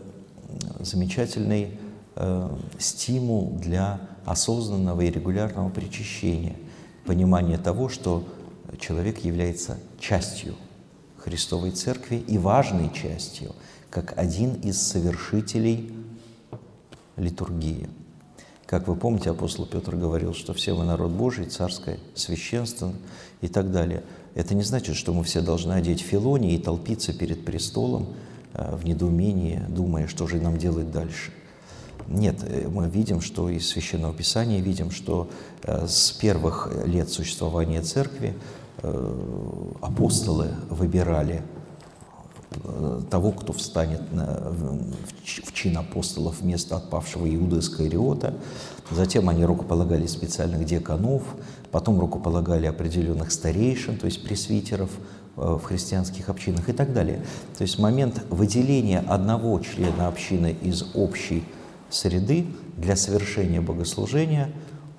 замечательный 0.81 1.79
э, 2.15 2.57
стимул 2.79 3.57
для 3.57 4.03
осознанного 4.27 5.01
и 5.01 5.11
регулярного 5.11 5.71
причащения, 5.71 6.57
понимание 7.07 7.57
того, 7.57 7.89
что 7.89 8.29
человек 8.79 9.25
является 9.25 9.79
частью 9.99 10.55
Христовой 11.17 11.71
Церкви 11.71 12.17
и 12.17 12.39
важной 12.39 12.93
частью, 12.93 13.55
как 13.91 14.17
один 14.19 14.55
из 14.55 14.81
совершителей 14.81 15.93
литургии. 17.17 17.89
Как 18.67 18.87
вы 18.87 18.97
помните, 18.97 19.31
апостол 19.31 19.65
Петр 19.65 19.97
говорил, 19.97 20.35
что 20.35 20.53
все 20.53 20.75
мы 20.75 20.85
народ 20.85 21.11
Божий, 21.11 21.47
царское 21.47 21.99
священство 22.15 22.93
и 23.41 23.49
так 23.49 23.73
далее. 23.73 24.05
Это 24.35 24.55
не 24.55 24.63
значит, 24.63 24.95
что 24.95 25.15
мы 25.15 25.25
все 25.25 25.41
должны 25.41 25.73
одеть 25.73 26.01
филони 26.01 26.55
и 26.55 26.59
толпиться 26.59 27.15
перед 27.15 27.47
престолом 27.47 28.15
э, 28.53 28.77
в 28.77 28.85
недоумении, 28.85 29.63
думая, 29.69 30.07
что 30.07 30.27
же 30.27 30.37
нам 30.37 30.59
делать 30.59 30.91
дальше. 30.91 31.33
Нет, 32.09 32.45
э, 32.47 32.69
мы 32.69 32.89
видим, 32.89 33.23
что 33.23 33.49
из 33.49 33.67
Священного 33.69 34.13
Писания 34.13 34.61
видим, 34.61 34.91
что 34.91 35.31
э, 35.63 35.87
с 35.87 36.13
первых 36.13 36.71
лет 36.85 37.09
существования 37.09 37.83
Церкви 37.83 38.35
апостолы 39.81 40.49
выбирали 40.71 41.43
э, 42.53 43.01
того, 43.11 43.33
кто 43.33 43.53
встанет 43.53 44.13
на, 44.13 44.53
в 45.45 45.53
чин 45.53 45.77
апостолов 45.79 46.41
вместо 46.41 46.77
отпавшего 46.77 47.33
Иуда 47.35 47.59
Искариота. 47.59 48.35
Затем 48.91 49.29
они 49.29 49.45
рукополагали 49.45 50.07
специальных 50.07 50.65
диаконов, 50.65 51.23
потом 51.73 51.99
рукополагали 51.99 52.67
определенных 52.67 53.33
старейшин, 53.33 53.99
то 53.99 54.07
есть 54.07 54.23
пресвитеров 54.23 54.91
э, 55.37 55.41
в 55.41 55.65
христианских 55.65 56.29
общинах 56.29 56.69
и 56.69 56.73
так 56.73 56.93
далее. 56.93 57.25
То 57.57 57.63
есть 57.63 57.79
момент 57.79 58.23
выделения 58.31 59.01
одного 59.01 59.59
члена 59.61 60.07
общины 60.07 60.57
из 60.63 60.85
общей 60.95 61.45
среды 61.91 62.47
для 62.77 62.95
совершения 62.97 63.61
богослужения, 63.61 64.51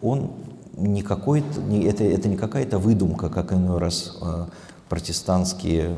он 0.02 0.32
не 0.80 1.84
это, 1.84 2.04
это 2.04 2.28
не 2.28 2.38
какая-то 2.38 2.80
выдумка, 2.80 3.30
как 3.30 3.54
иной 3.54 3.80
раз 3.80 4.18
э, 4.22 4.46
протестантские 4.88 5.98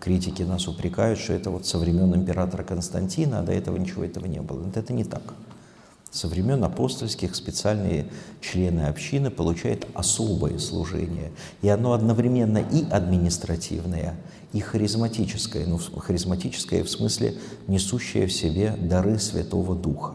критики 0.00 0.42
нас 0.42 0.68
упрекают, 0.68 1.18
что 1.18 1.32
это 1.32 1.50
вот 1.50 1.66
со 1.66 1.78
времен 1.78 2.14
императора 2.14 2.62
Константина, 2.62 3.40
а 3.40 3.42
до 3.42 3.52
этого 3.52 3.76
ничего 3.76 4.04
этого 4.04 4.26
не 4.26 4.40
было. 4.40 4.64
Это 4.74 4.92
не 4.92 5.04
так. 5.04 5.22
Со 6.10 6.28
времен 6.28 6.62
апостольских 6.64 7.34
специальные 7.34 8.06
члены 8.40 8.82
общины 8.82 9.30
получают 9.30 9.86
особое 9.94 10.58
служение. 10.58 11.32
И 11.60 11.68
оно 11.68 11.92
одновременно 11.92 12.58
и 12.58 12.88
административное, 12.88 14.14
и 14.52 14.60
харизматическое. 14.60 15.66
Ну, 15.66 15.78
харизматическое 15.78 16.84
в 16.84 16.88
смысле 16.88 17.34
несущее 17.66 18.26
в 18.26 18.32
себе 18.32 18.76
дары 18.80 19.18
Святого 19.18 19.74
Духа 19.74 20.14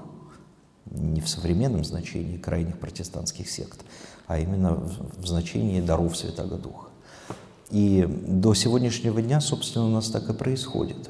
не 0.91 1.21
в 1.21 1.29
современном 1.29 1.83
значении 1.83 2.37
крайних 2.37 2.77
протестантских 2.77 3.49
сект, 3.49 3.81
а 4.27 4.39
именно 4.39 4.75
в, 4.75 5.25
значении 5.25 5.81
даров 5.81 6.17
Святого 6.17 6.57
Духа. 6.57 6.89
И 7.69 8.05
до 8.27 8.53
сегодняшнего 8.53 9.21
дня, 9.21 9.39
собственно, 9.39 9.85
у 9.85 9.89
нас 9.89 10.09
так 10.09 10.29
и 10.29 10.33
происходит. 10.33 11.09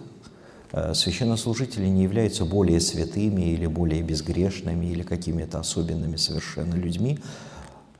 Э, 0.71 0.93
священнослужители 0.93 1.87
не 1.87 2.03
являются 2.03 2.45
более 2.45 2.79
святыми 2.79 3.41
или 3.41 3.65
более 3.65 4.03
безгрешными 4.03 4.85
или 4.85 5.01
какими-то 5.01 5.59
особенными 5.59 6.17
совершенно 6.17 6.75
людьми, 6.75 7.19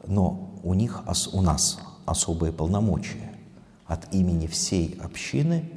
но 0.06 0.52
у 0.64 0.74
них, 0.76 1.02
у 1.34 1.42
нас 1.42 1.80
особые 2.06 2.54
полномочия 2.54 3.32
от 3.88 4.14
имени 4.14 4.46
всей 4.48 4.98
общины 5.02 5.70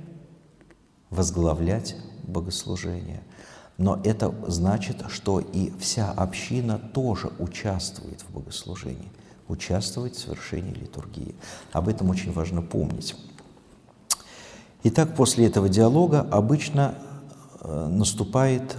возглавлять 1.11 1.97
богослужение– 2.27 3.23
но 3.79 4.01
это 4.05 4.33
значит, 4.47 5.05
что 5.09 5.41
и 5.41 5.73
вся 5.79 6.11
община 6.13 6.79
тоже 6.79 7.33
участвует 7.39 8.21
в 8.23 8.33
богослужении, 8.33 9.11
участвует 9.49 10.15
в 10.15 10.21
совершении 10.21 10.73
литургии. 10.73 11.35
Об 11.73 11.89
этом 11.89 12.11
очень 12.11 12.33
важно 12.33 12.63
помнить. 12.63 13.17
Итак, 14.85 15.17
после 15.17 15.47
этого 15.47 15.69
диалога 15.69 16.21
обычно 16.21 16.95
э, 17.63 17.89
наступает 17.89 18.77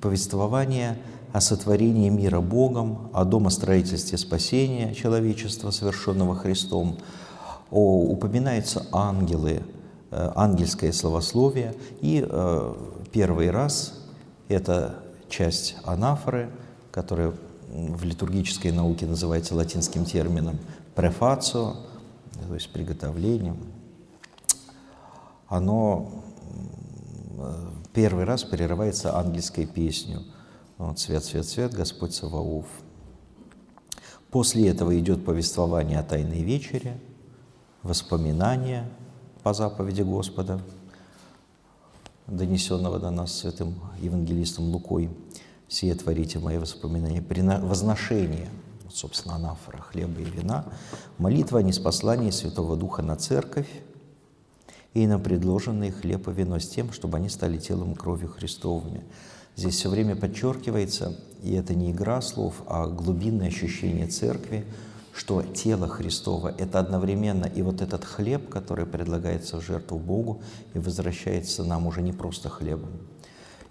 повествование 0.00 0.98
о 1.32 1.40
сотворении 1.40 2.08
мира 2.08 2.40
Богом, 2.40 3.10
о 3.12 3.24
домостроительстве 3.24 4.16
спасения 4.16 4.94
человечества, 4.94 5.72
совершенного 5.72 6.36
Христом, 6.36 6.98
о, 7.72 8.04
упоминаются 8.04 8.86
ангелы, 8.92 9.64
э, 10.12 10.32
ангельское 10.36 10.92
словословие, 10.92 11.74
и 12.00 12.24
э, 12.26 12.74
первый 13.10 13.50
раз 13.50 14.03
это 14.48 15.02
часть 15.28 15.76
анафоры, 15.84 16.50
которая 16.90 17.34
в 17.68 18.04
литургической 18.04 18.70
науке 18.70 19.06
называется 19.06 19.54
латинским 19.54 20.04
термином 20.04 20.58
префацио, 20.94 21.76
то 22.46 22.54
есть 22.54 22.72
приготовлением. 22.72 23.58
Оно 25.48 26.22
первый 27.92 28.24
раз 28.24 28.44
прерывается 28.44 29.16
ангельской 29.18 29.66
песнью. 29.66 30.22
Вот, 30.78 30.98
«Свят, 30.98 31.24
свят, 31.24 31.46
свят, 31.46 31.72
Господь 31.72 32.14
Саваоф». 32.14 32.66
После 34.30 34.68
этого 34.68 34.98
идет 34.98 35.24
повествование 35.24 36.00
о 36.00 36.02
Тайной 36.02 36.42
вечере, 36.42 36.98
воспоминания 37.82 38.88
по 39.44 39.54
заповеди 39.54 40.02
Господа, 40.02 40.60
донесенного 42.26 42.98
до 42.98 43.10
нас 43.10 43.38
святым 43.38 43.74
евангелистом 44.00 44.64
Лукой, 44.70 45.10
«Сие 45.68 45.94
творите 45.94 46.38
мои 46.38 46.58
воспоминания», 46.58 47.22
возношение, 47.60 48.48
собственно, 48.90 49.36
анафора 49.36 49.78
хлеба 49.78 50.20
и 50.20 50.24
вина, 50.24 50.66
молитва 51.18 51.58
о 51.58 51.62
неспослании 51.62 52.30
Святого 52.30 52.76
Духа 52.76 53.02
на 53.02 53.16
церковь 53.16 53.68
и 54.92 55.06
на 55.06 55.18
предложенные 55.18 55.90
хлеб 55.90 56.28
и 56.28 56.32
вино 56.32 56.58
с 56.58 56.68
тем, 56.68 56.92
чтобы 56.92 57.18
они 57.18 57.28
стали 57.28 57.58
телом 57.58 57.92
и 57.92 57.96
кровью 57.96 58.28
Христовыми. 58.28 59.02
Здесь 59.56 59.76
все 59.76 59.88
время 59.88 60.16
подчеркивается, 60.16 61.18
и 61.42 61.52
это 61.54 61.74
не 61.74 61.92
игра 61.92 62.20
слов, 62.20 62.62
а 62.66 62.86
глубинное 62.86 63.48
ощущение 63.48 64.06
церкви, 64.06 64.64
что 65.14 65.42
тело 65.42 65.88
Христово– 65.88 66.52
это 66.58 66.80
одновременно 66.80 67.46
и 67.46 67.62
вот 67.62 67.82
этот 67.82 68.04
хлеб, 68.04 68.48
который 68.48 68.84
предлагается 68.84 69.58
в 69.58 69.64
жертву 69.64 69.98
Богу 69.98 70.42
и 70.74 70.78
возвращается 70.78 71.62
нам 71.62 71.86
уже 71.86 72.02
не 72.02 72.12
просто 72.12 72.48
хлебом. 72.48 72.90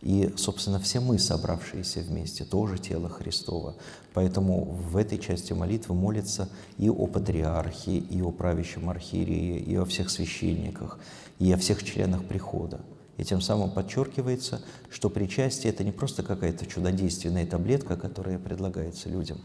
И, 0.01 0.33
собственно, 0.35 0.79
все 0.79 0.99
мы, 0.99 1.17
собравшиеся 1.17 2.01
вместе, 2.01 2.43
тоже 2.43 2.77
тело 2.77 3.09
Христово. 3.09 3.75
Поэтому 4.13 4.65
в 4.65 4.97
этой 4.97 5.17
части 5.17 5.53
молитвы 5.53 5.95
молится 5.95 6.49
и 6.77 6.89
о 6.89 7.07
патриархе, 7.07 7.97
и 7.97 8.21
о 8.21 8.31
правящем 8.31 8.89
архиерее, 8.89 9.59
и 9.59 9.75
о 9.75 9.85
всех 9.85 10.09
священниках, 10.09 10.99
и 11.39 11.51
о 11.53 11.57
всех 11.57 11.83
членах 11.83 12.25
прихода. 12.25 12.81
И 13.17 13.23
тем 13.23 13.41
самым 13.41 13.71
подчеркивается, 13.71 14.61
что 14.89 15.09
причастие– 15.09 15.71
это 15.73 15.83
не 15.83 15.91
просто 15.91 16.23
какая-то 16.23 16.65
чудодейственная 16.65 17.45
таблетка, 17.45 17.95
которая 17.95 18.39
предлагается 18.39 19.07
людям 19.07 19.37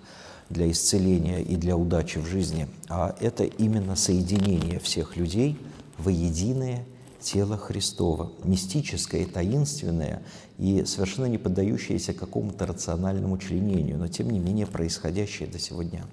для 0.51 0.71
исцеления 0.71 1.41
и 1.41 1.57
для 1.57 1.77
удачи 1.77 2.19
в 2.19 2.27
жизни, 2.27 2.69
а 2.89 3.15
это 3.21 3.45
именно 3.45 3.97
соединение 3.97 4.79
всех 4.79 5.17
людей 5.17 5.59
во 5.99 6.11
единое 6.11 6.85
тело 7.21 7.57
Христова, 7.57 8.33
мистическое, 8.45 9.27
таинственное 9.27 10.23
и 10.57 10.85
совершенно 10.85 11.27
не 11.27 11.39
поддающееся 11.39 12.15
какому-то 12.15 12.67
рациональному 12.67 13.39
членению, 13.39 13.99
но 13.99 14.09
тем 14.09 14.31
не 14.31 14.39
менее 14.39 14.67
происходящее 14.67 15.49
до 15.49 15.59
сегодня. 15.59 16.05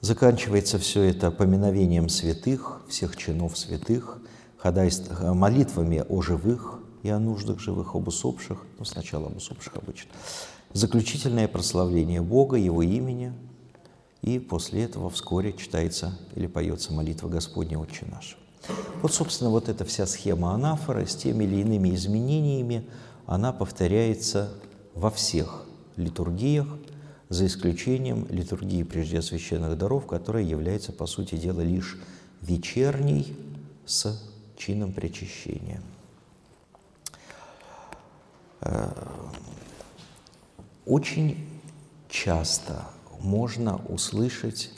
Заканчивается 0.00 0.78
все 0.78 1.02
это 1.02 1.30
поминовением 1.30 2.08
святых, 2.08 2.82
всех 2.88 3.16
чинов 3.16 3.56
святых– 3.58 4.18
ходайств, 4.66 5.10
молитвами 5.20 6.04
о 6.08 6.22
живых 6.22 6.80
и 7.02 7.08
о 7.08 7.18
нуждах 7.18 7.60
живых, 7.60 7.94
об 7.94 8.08
усопших, 8.08 8.64
ну, 8.78 8.84
сначала 8.84 9.26
об 9.26 9.36
усопших 9.36 9.76
обычно, 9.76 10.10
заключительное 10.76 11.48
прославление 11.48 12.20
Бога, 12.20 12.56
Его 12.56 12.82
имени, 12.82 13.32
и 14.22 14.38
после 14.38 14.84
этого 14.84 15.08
вскоре 15.08 15.52
читается 15.52 16.18
или 16.34 16.46
поется 16.46 16.92
молитва 16.92 17.28
Господня 17.28 17.78
Отче 17.78 18.06
наш. 18.06 18.36
Вот, 19.00 19.14
собственно, 19.14 19.50
вот 19.50 19.68
эта 19.68 19.84
вся 19.84 20.06
схема 20.06 20.52
анафоры 20.52 21.06
с 21.06 21.14
теми 21.14 21.44
или 21.44 21.60
иными 21.60 21.94
изменениями, 21.94 22.86
она 23.26 23.52
повторяется 23.52 24.52
во 24.94 25.10
всех 25.10 25.64
литургиях, 25.96 26.66
за 27.28 27.46
исключением 27.46 28.26
литургии 28.30 28.84
прежде 28.84 29.20
священных 29.20 29.76
даров, 29.76 30.06
которая 30.06 30.44
является, 30.44 30.92
по 30.92 31.06
сути 31.06 31.36
дела, 31.36 31.60
лишь 31.60 31.98
вечерней 32.40 33.36
с 33.84 34.22
чином 34.56 34.92
причащения. 34.92 35.80
Очень 40.86 41.44
часто 42.08 42.84
можно 43.20 43.84
услышать 43.88 44.70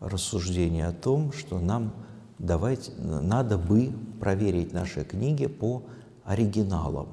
рассуждение 0.00 0.86
о 0.86 0.92
том, 0.92 1.30
что 1.32 1.58
нам 1.58 1.92
давать, 2.38 2.90
надо 2.98 3.58
бы 3.58 3.92
проверить 4.18 4.72
наши 4.72 5.04
книги 5.04 5.46
по 5.46 5.82
оригиналам. 6.24 7.08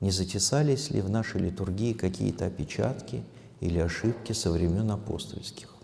Не 0.00 0.10
затесались 0.10 0.90
ли 0.90 1.00
в 1.00 1.08
нашей 1.08 1.40
литургии 1.40 1.94
какие-то 1.94 2.44
опечатки 2.44 3.24
или 3.60 3.78
ошибки 3.78 4.32
со 4.32 4.50
времен 4.50 4.90
апостольских? 4.90 5.74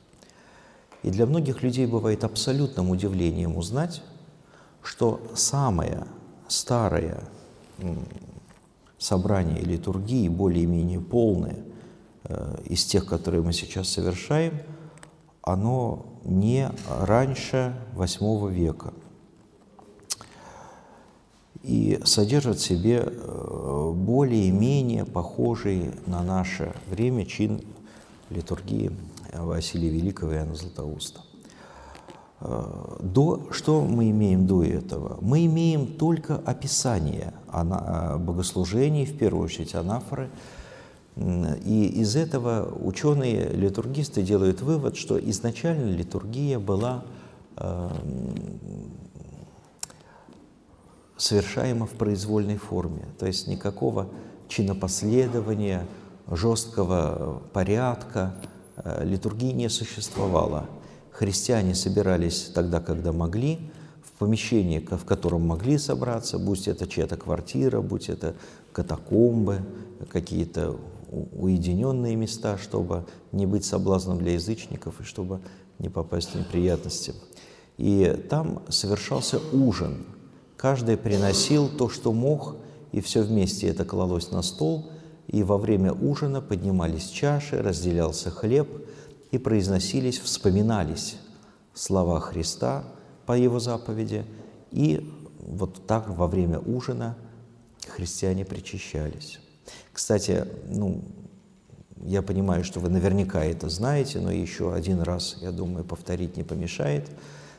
И 1.03 1.11
для 1.11 1.25
многих 1.25 1.63
людей 1.63 1.87
бывает 1.87 2.23
абсолютным 2.23 2.91
удивлением 2.91 3.57
узнать, 3.57 4.03
что 4.83 5.23
самое 5.35 6.07
старое 8.99 9.23
собрание 9.23 9.61
литургии, 9.61 10.29
более-менее 10.29 11.01
полное, 11.01 11.59
э, 12.25 12.57
из 12.65 12.85
тех, 12.85 13.07
которые 13.07 13.43
мы 13.43 13.53
сейчас 13.53 13.89
совершаем, 13.89 14.61
оно 15.43 16.07
не 16.25 16.71
раньше 16.89 17.77
VIII 17.95 18.51
века 18.51 18.95
и 21.63 22.01
содержит 22.05 22.59
в 22.59 22.63
себе 22.65 23.03
э, 23.07 23.93
более-менее 23.95 25.05
похожий 25.05 25.93
на 26.07 26.23
наше 26.23 26.75
время 26.91 27.25
чин 27.25 27.63
литургии 28.31 28.91
Василия 29.33 29.91
Великого 29.91 30.33
и 30.33 30.37
Иоанна 30.37 30.55
Златоуста. 30.55 31.21
Э, 32.41 32.97
до, 33.01 33.49
что 33.51 33.83
мы 33.83 34.11
имеем 34.11 34.47
до 34.47 34.63
этого? 34.65 35.19
Мы 35.21 35.47
имеем 35.47 35.87
только 35.87 36.37
описание 36.37 37.33
э, 37.53 38.17
богослужений, 38.19 39.07
в 39.07 39.17
первую 39.17 39.45
очередь 39.45 39.75
анафоры, 39.75 40.31
и 41.17 41.93
из 41.95 42.17
этого 42.17 42.77
ученые-литургисты 42.83 44.23
делают 44.23 44.63
вывод, 44.63 44.97
что 44.97 45.17
изначально 45.17 45.89
литургия 45.91 46.59
была 46.59 47.05
э, 47.57 47.91
совершаема 51.17 51.87
в 51.87 51.93
произвольной 51.93 52.57
форме, 52.57 53.05
то 53.21 53.27
есть 53.27 53.47
никакого 53.47 54.09
чинопоследования, 54.49 55.87
жесткого 56.29 57.43
порядка 57.53 58.35
литургии 59.03 59.53
не 59.53 59.69
существовало– 59.69 60.67
христиане 61.15 61.75
собирались 61.75 62.51
тогда, 62.55 62.81
когда 62.81 63.13
могли, 63.13 63.71
в 64.03 64.19
помещении, 64.19 64.79
в 64.79 65.05
котором 65.05 65.47
могли 65.47 65.79
собраться, 65.79 66.39
будь 66.39 66.69
это 66.69 66.87
чья-то 66.87 67.17
квартира, 67.17 67.81
будь 67.81 68.09
это 68.09 68.35
катакомбы, 68.73 69.61
какие-то 70.11 70.77
уединенные 71.33 72.17
места, 72.17 72.59
чтобы 72.59 73.07
не 73.33 73.47
быть 73.47 73.65
соблазном 73.65 74.19
для 74.19 74.33
язычников 74.33 75.01
и 75.01 75.05
чтобы 75.05 75.41
не 75.79 75.89
попасть 75.89 76.31
в 76.31 76.35
неприятности. 76.39 77.15
И 77.79 78.21
там 78.29 78.63
совершался 78.69 79.41
ужин. 79.53 80.07
Каждый 80.57 80.97
приносил 80.97 81.69
то, 81.69 81.89
что 81.89 82.13
мог, 82.13 82.57
и 82.93 83.01
все 83.01 83.23
вместе 83.23 83.69
это 83.69 83.85
клалось 83.85 84.31
на 84.31 84.43
стол, 84.43 84.91
и 85.29 85.43
во 85.43 85.59
время 85.59 85.93
ужина 85.93 86.41
поднимались 86.41 87.09
чаши, 87.09 87.63
разделялся 87.63 88.31
хлеб– 88.31 88.69
и 89.35 89.39
произносились, 89.39 90.21
вспоминались 90.21 91.17
слова 91.75 92.21
Христа 92.21 92.85
по 93.27 93.33
Его 93.33 93.59
заповеди, 93.59 94.25
и 94.71 95.13
вот 95.41 95.87
так 95.87 96.09
во 96.09 96.29
время 96.29 96.61
ужина 96.61 97.17
христиане 97.89 98.45
причащались. 98.45 99.41
Кстати, 99.93 100.47
ну, 100.69 101.03
я 102.05 102.23
понимаю, 102.23 102.65
что 102.65 102.79
вы 102.79 102.91
наверняка 102.91 103.45
это 103.45 103.69
знаете, 103.69 104.21
но 104.21 104.31
еще 104.31 104.73
один 104.73 105.01
раз, 105.01 105.39
я 105.41 105.51
думаю, 105.51 105.85
повторить 105.85 106.37
не 106.37 106.45
помешает. 106.45 107.11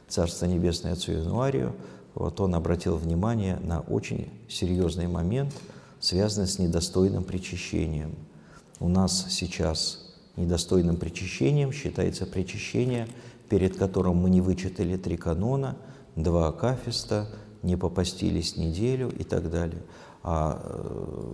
Царство 0.08 0.46
Небесное 0.46 0.94
Отцу 0.94 1.12
Януарию, 1.12 1.76
вот 2.14 2.40
он 2.40 2.56
обратил 2.56 2.96
внимание 2.96 3.58
на 3.58 3.82
очень 3.82 4.30
серьезный 4.48 5.08
момент, 5.08 5.54
связанный 6.00 6.48
с 6.48 6.58
недостойным 6.60 7.24
причащением. 7.24 8.16
У 8.80 8.88
нас 8.88 9.26
сейчас 9.30 10.05
Недостойным 10.38 10.98
причащением 10.98 11.72
считается 11.72 12.26
причащение, 12.26 13.08
перед 13.50 13.78
которым 13.78 14.18
мы 14.18 14.30
не 14.30 14.42
вычитали 14.42 14.98
три 14.98 15.18
канона, 15.18 15.78
два 16.16 16.50
акафиста, 16.50 17.30
не 17.64 17.76
попастились 17.76 18.58
неделю 18.58 19.10
и 19.18 19.24
так 19.24 19.50
далее. 19.50 19.82
А 20.24 20.60
э, 20.64 21.26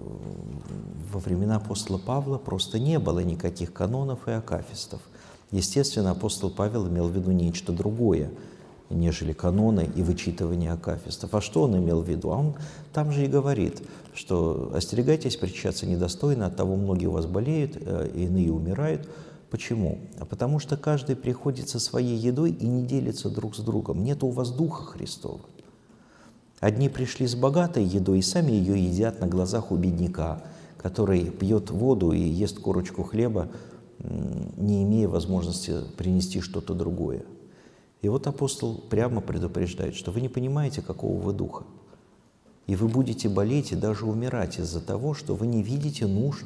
во 1.11 1.19
времена 1.19 1.57
апостола 1.57 1.97
Павла 1.97 2.37
просто 2.37 2.79
не 2.79 2.99
было 2.99 3.19
никаких 3.19 3.73
канонов 3.73 4.27
и 4.27 4.31
акафистов. 4.31 5.01
Естественно, 5.51 6.11
апостол 6.11 6.51
Павел 6.51 6.87
имел 6.87 7.07
в 7.07 7.15
виду 7.15 7.31
нечто 7.31 7.71
другое– 7.71 8.31
нежели 8.91 9.33
каноны 9.33 9.89
и 9.95 10.03
вычитывание 10.03 10.71
акафистов. 10.71 11.33
А 11.33 11.41
что 11.41 11.63
он 11.63 11.77
имел 11.77 12.01
в 12.01 12.09
виду? 12.09 12.31
А 12.31 12.37
он 12.37 12.55
там 12.93 13.11
же 13.11 13.25
и 13.25 13.27
говорит, 13.27 13.81
что 14.13 14.71
остерегайтесь 14.73 15.37
причащаться 15.37 15.85
недостойно, 15.85 16.47
от 16.47 16.55
того 16.55 16.75
многие 16.75 17.07
у 17.07 17.11
вас 17.11 17.25
болеют, 17.25 17.77
э, 17.79 18.09
иные 18.13 18.51
умирают. 18.51 19.07
Почему? 19.49 19.99
А 20.17 20.25
потому 20.25 20.59
что 20.59 20.77
каждый 20.77 21.15
приходит 21.15 21.69
со 21.69 21.79
своей 21.79 22.17
едой 22.17 22.51
и 22.51 22.65
не 22.65 22.83
делится 22.83 23.29
друг 23.29 23.55
с 23.55 23.59
другом. 23.59 24.03
Нет 24.03 24.23
у 24.23 24.29
вас 24.29 24.51
Духа 24.51 24.83
Христова. 24.83 25.41
Одни 26.61 26.89
пришли 26.89 27.27
с 27.27 27.35
богатой 27.35 27.83
едой 27.83 28.19
и 28.19 28.21
сами 28.21 28.51
ее 28.51 28.81
едят 28.81 29.19
на 29.19 29.27
глазах 29.27 29.71
у 29.71 29.75
бедняка, 29.75 30.43
который 30.77 31.25
пьет 31.25 31.71
воду 31.71 32.11
и 32.11 32.19
ест 32.19 32.59
корочку 32.59 33.03
хлеба, 33.03 33.49
не 33.99 34.83
имея 34.83 35.07
возможности 35.07 35.73
принести 35.97 36.39
что-то 36.39 36.73
другое. 36.73 37.23
И 38.01 38.09
вот 38.09 38.25
апостол 38.27 38.77
прямо 38.89 39.21
предупреждает, 39.21 39.95
что 39.95 40.11
вы 40.11 40.21
не 40.21 40.29
понимаете, 40.29 40.81
какого 40.81 41.19
вы 41.19 41.33
духа. 41.33 41.65
И 42.67 42.75
вы 42.75 42.87
будете 42.87 43.29
болеть 43.29 43.71
и 43.71 43.75
даже 43.75 44.05
умирать 44.05 44.59
из-за 44.59 44.81
того, 44.81 45.13
что 45.13 45.35
вы 45.35 45.47
не 45.47 45.61
видите 45.61 46.07
нужд 46.07 46.45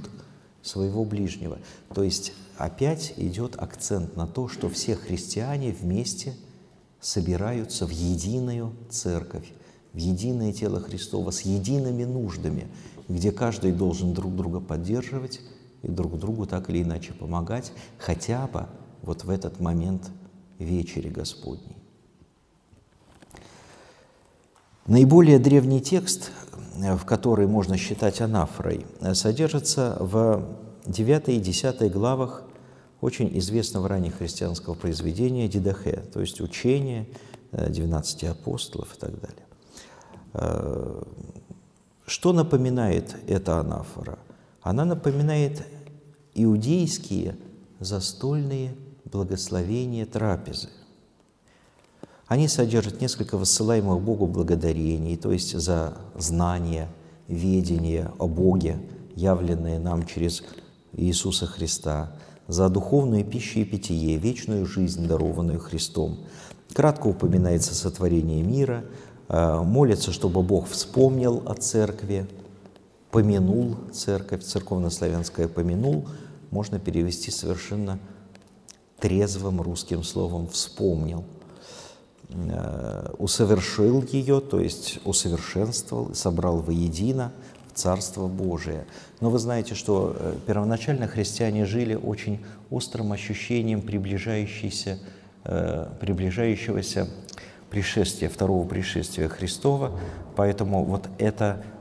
своего 0.62 1.06
ближнего. 1.06 1.60
То 1.94 2.04
есть 2.04 2.34
опять 2.58 3.14
идет 3.18 3.56
акцент 3.58 4.16
на 4.16 4.28
то, 4.28 4.48
что 4.48 4.70
все 4.70 4.96
христиане 4.96 5.72
вместе 5.72 6.34
собираются 7.00 7.86
в 7.86 7.92
единую 7.92 8.74
церковь, 8.90 9.48
в 9.94 9.98
единое 9.98 10.52
тело 10.52 10.82
Христова 10.82 11.32
с 11.32 11.42
едиными 11.42 12.04
нуждами, 12.04 12.68
где 13.08 13.32
каждый 13.32 13.72
должен 13.72 14.14
друг 14.14 14.36
друга 14.36 14.60
поддерживать 14.60 15.40
и 15.84 15.88
друг 15.88 16.18
другу 16.18 16.48
так 16.48 16.70
или 16.70 16.82
иначе 16.82 17.14
помогать, 17.14 17.72
хотя 18.00 18.48
бы 18.48 18.66
вот 19.04 19.24
в 19.24 19.30
этот 19.30 19.60
момент 19.60 20.10
вечери 20.60 21.10
Господней. 21.10 21.78
Наиболее 24.88 25.40
древний 25.40 25.82
текст, 25.82 26.32
в 26.76 27.06
который 27.06 27.48
можно 27.48 27.78
считать 27.78 28.22
анафорой, 28.22 28.86
содержится 29.14 29.98
в 30.00 30.46
9 30.86 31.30
и 31.30 31.40
10 31.40 31.92
главах 31.92 32.44
очень 33.02 33.38
известного 33.40 33.88
раннехристианского 33.88 34.76
произведения 34.76 35.48
Дидахе, 35.48 36.04
то 36.14 36.22
есть 36.22 36.40
учение 36.42 37.08
12 37.52 38.24
апостолов 38.26 38.96
и 38.96 39.00
так 39.00 39.20
далее. 39.20 39.46
Э, 40.34 41.04
что 42.06 42.34
напоминает 42.34 43.16
эта 43.28 43.60
анафора? 43.60 44.20
Она 44.62 44.86
напоминает 44.86 45.66
иудейские 46.34 47.38
застольные 47.80 48.76
благословения 49.16 50.06
трапезы. 50.06 50.70
Они 52.28 52.48
содержат 52.48 53.02
несколько 53.02 53.38
высылаемых 53.38 54.02
Богу 54.02 54.28
благодарений, 54.28 55.16
то 55.16 55.32
есть 55.32 55.58
за 55.58 55.98
знание, 56.16 56.88
ведение 57.28 58.12
о 58.18 58.28
Боге, 58.28 58.78
явленное 59.16 59.80
нам 59.80 60.06
через 60.06 60.44
Иисуса 60.94 61.46
Христа, 61.46 62.12
за 62.48 62.70
духовную 62.70 63.24
пищу 63.26 63.60
и 63.60 63.66
питье, 63.66 64.18
вечную 64.18 64.66
жизнь, 64.66 65.08
дарованную 65.08 65.60
Христом. 65.60 66.20
Кратко 66.74 67.08
упоминается 67.08 67.74
сотворение 67.74 68.44
мира– 68.44 68.84
Э, 69.28 69.62
молится, 69.62 70.12
чтобы 70.12 70.44
Бог 70.44 70.68
вспомнил 70.68 71.42
о 71.46 71.56
церкви, 71.56 72.28
помянул 73.12 73.78
церковь, 73.92 74.44
церковнославянское 74.44 75.48
помянул, 75.48 76.08
можно 76.52 76.80
перевести 76.80 77.32
совершенно 77.32 78.00
трезвым 79.00 79.62
русским 79.62 80.04
словом 80.04 80.48
«вспомнил». 80.48 81.24
Э, 82.30 83.14
усовершил 83.18 84.04
ее, 84.04 84.42
то 84.42 84.60
есть 84.60 85.00
усовершенствовал, 85.06 86.14
собрал 86.16 86.58
воедино 86.58 87.32
в 87.72 87.78
Царство 87.78 88.28
Божие. 88.28 88.86
Но 89.22 89.30
вы 89.30 89.40
знаете, 89.40 89.76
что 89.76 90.16
э, 90.18 90.36
первоначально 90.46 91.08
христиане 91.08 91.66
жили 91.66 91.96
очень 91.96 92.44
острым 92.70 93.12
ощущением 93.12 93.82
приближающейся, 93.82 95.00
приближающегося 95.44 97.08
пришествия, 97.70 98.30
второго 98.30 98.66
пришествия 98.68 99.28
Христова. 99.28 99.92
Поэтому 100.36 100.86
вот 100.86 101.10
это 101.18 101.62
э, 101.62 101.75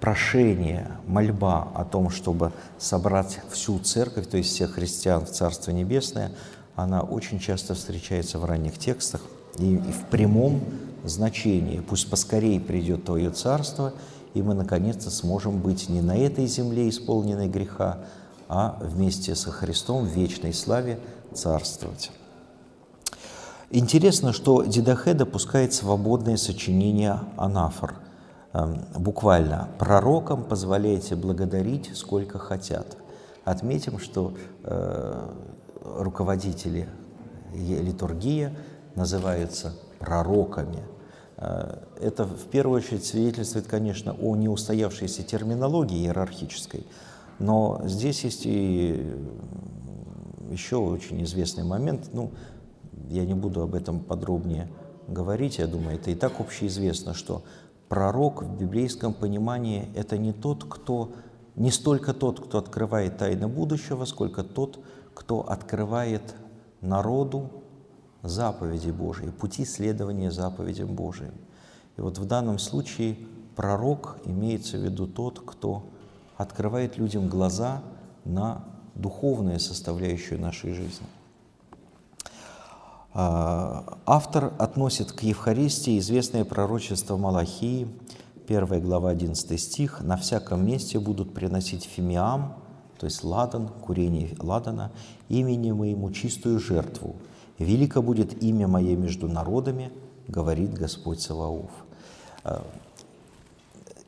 прошение, 0.00 0.88
мольба 1.06 1.68
о 1.74 1.84
том, 1.84 2.10
чтобы 2.10 2.52
собрать 2.78 3.40
всю 3.50 3.78
церковь, 3.78 4.28
то 4.28 4.36
есть 4.36 4.50
всех 4.50 4.74
христиан 4.74 5.26
в 5.26 5.30
Царство 5.30 5.72
Небесное, 5.72 6.32
она 6.74 7.02
очень 7.02 7.38
часто 7.38 7.74
встречается 7.74 8.38
в 8.38 8.44
ранних 8.44 8.78
текстах 8.78 9.20
и, 9.58 9.74
и 9.74 9.92
в 9.92 10.06
прямом 10.10 10.62
значении. 11.04 11.80
Пусть 11.80 12.08
поскорее 12.08 12.60
придет 12.60 13.04
Твое 13.04 13.30
Царство, 13.30 13.92
и 14.32 14.42
мы 14.42 14.54
наконец-то 14.54 15.10
сможем 15.10 15.60
быть 15.60 15.88
не 15.88 16.00
на 16.00 16.16
этой 16.16 16.46
земле, 16.46 16.88
исполненной 16.88 17.48
греха, 17.48 17.98
а 18.48 18.78
вместе 18.80 19.34
со 19.34 19.50
Христом 19.50 20.04
в 20.04 20.08
вечной 20.08 20.54
славе 20.54 20.98
царствовать. 21.34 22.10
Интересно, 23.70 24.32
что 24.32 24.64
Дидахе 24.64 25.14
допускает 25.14 25.72
свободное 25.72 26.36
сочинение 26.36 27.20
анафор. 27.36 27.94
Буквально 28.52 29.68
«пророкам 29.78 30.42
позволяйте 30.44 31.14
благодарить, 31.14 31.90
сколько 31.94 32.38
хотят». 32.38 32.96
Отметим, 33.44 33.98
что 33.98 34.34
э, 34.64 35.30
руководители 35.82 36.88
литургии 37.54 38.50
называются 38.96 39.74
пророками. 39.98 40.82
Э, 41.36 41.78
это 42.00 42.24
в 42.24 42.46
первую 42.46 42.78
очередь 42.78 43.04
свидетельствует, 43.04 43.66
конечно, 43.66 44.14
о 44.20 44.34
неустоявшейся 44.34 45.22
терминологии 45.22 46.04
иерархической, 46.04 46.86
но 47.38 47.80
здесь 47.84 48.24
есть 48.24 48.42
и 48.44 49.16
еще 50.50 50.76
очень 50.76 51.22
известный 51.22 51.64
момент. 51.64 52.10
Ну, 52.12 52.32
я 53.08 53.24
не 53.24 53.34
буду 53.34 53.62
об 53.62 53.74
этом 53.74 54.00
подробнее 54.00 54.68
говорить, 55.08 55.58
я 55.58 55.66
думаю, 55.66 55.96
это 55.96 56.10
и 56.10 56.14
так 56.14 56.40
общеизвестно, 56.40 57.14
что 57.14 57.42
пророк 57.90 58.44
в 58.44 58.56
библейском 58.56 59.12
понимании– 59.12 59.88
это 59.96 60.16
не 60.16 60.32
тот, 60.32 60.64
кто, 60.64 61.12
не 61.56 61.72
столько 61.72 62.14
тот, 62.14 62.38
кто 62.40 62.58
открывает 62.58 63.18
тайны 63.18 63.48
будущего, 63.48 64.04
сколько 64.04 64.44
тот, 64.44 64.78
кто 65.12 65.40
открывает 65.40 66.22
народу 66.80 67.50
заповеди 68.22 68.90
Божьи, 68.90 69.30
пути 69.30 69.64
следования 69.64 70.30
заповедям 70.30 70.94
Божьим. 70.94 71.32
И 71.96 72.00
вот 72.00 72.18
в 72.18 72.26
данном 72.26 72.60
случае 72.60 73.18
пророк 73.56 74.18
имеется 74.24 74.78
в 74.78 74.84
виду 74.84 75.08
тот, 75.08 75.40
кто 75.44 75.82
открывает 76.36 76.96
людям 76.96 77.28
глаза 77.28 77.82
на 78.24 78.64
духовную 78.94 79.58
составляющую 79.58 80.40
нашей 80.40 80.74
жизни. 80.74 81.06
А, 83.12 83.98
автор 84.06 84.52
относит 84.58 85.10
к 85.12 85.22
Евхаристии 85.22 85.98
известное 85.98 86.44
пророчество 86.44 87.16
Малахии, 87.16 87.88
1 88.46 88.80
глава, 88.80 89.10
11 89.10 89.60
стих. 89.60 90.00
«На 90.00 90.16
всяком 90.16 90.64
месте 90.64 91.00
будут 91.00 91.34
приносить 91.34 91.84
фимиам, 91.84 92.54
то 92.98 93.06
есть 93.06 93.24
ладан, 93.24 93.68
курение 93.68 94.36
ладана, 94.38 94.92
имени 95.28 95.72
моему 95.72 96.10
чистую 96.12 96.60
жертву. 96.60 97.16
Велико 97.58 98.00
будет 98.00 98.42
имя 98.42 98.68
мое 98.68 98.96
между 98.96 99.28
народами, 99.28 99.90
говорит 100.28 100.72
Господь 100.72 101.20
Саваоф». 101.20 101.70
А, 102.44 102.64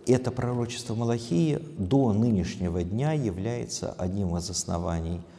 это 0.06 0.30
пророчество 0.30 0.94
Малахии 0.94 1.58
до 1.76 2.12
нынешнего 2.12 2.84
дня 2.84 3.12
является 3.12 3.92
одним 3.98 4.36
из 4.36 4.48
оснований– 4.48 5.20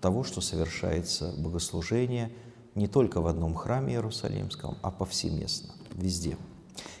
того, 0.00 0.24
что 0.24 0.40
совершается 0.40 1.32
богослужение 1.38 2.30
не 2.74 2.86
только 2.86 3.20
в 3.20 3.26
одном 3.26 3.54
храме 3.54 3.94
Иерусалимском, 3.94 4.76
а 4.82 4.90
повсеместно, 4.90 5.72
везде. 5.94 6.36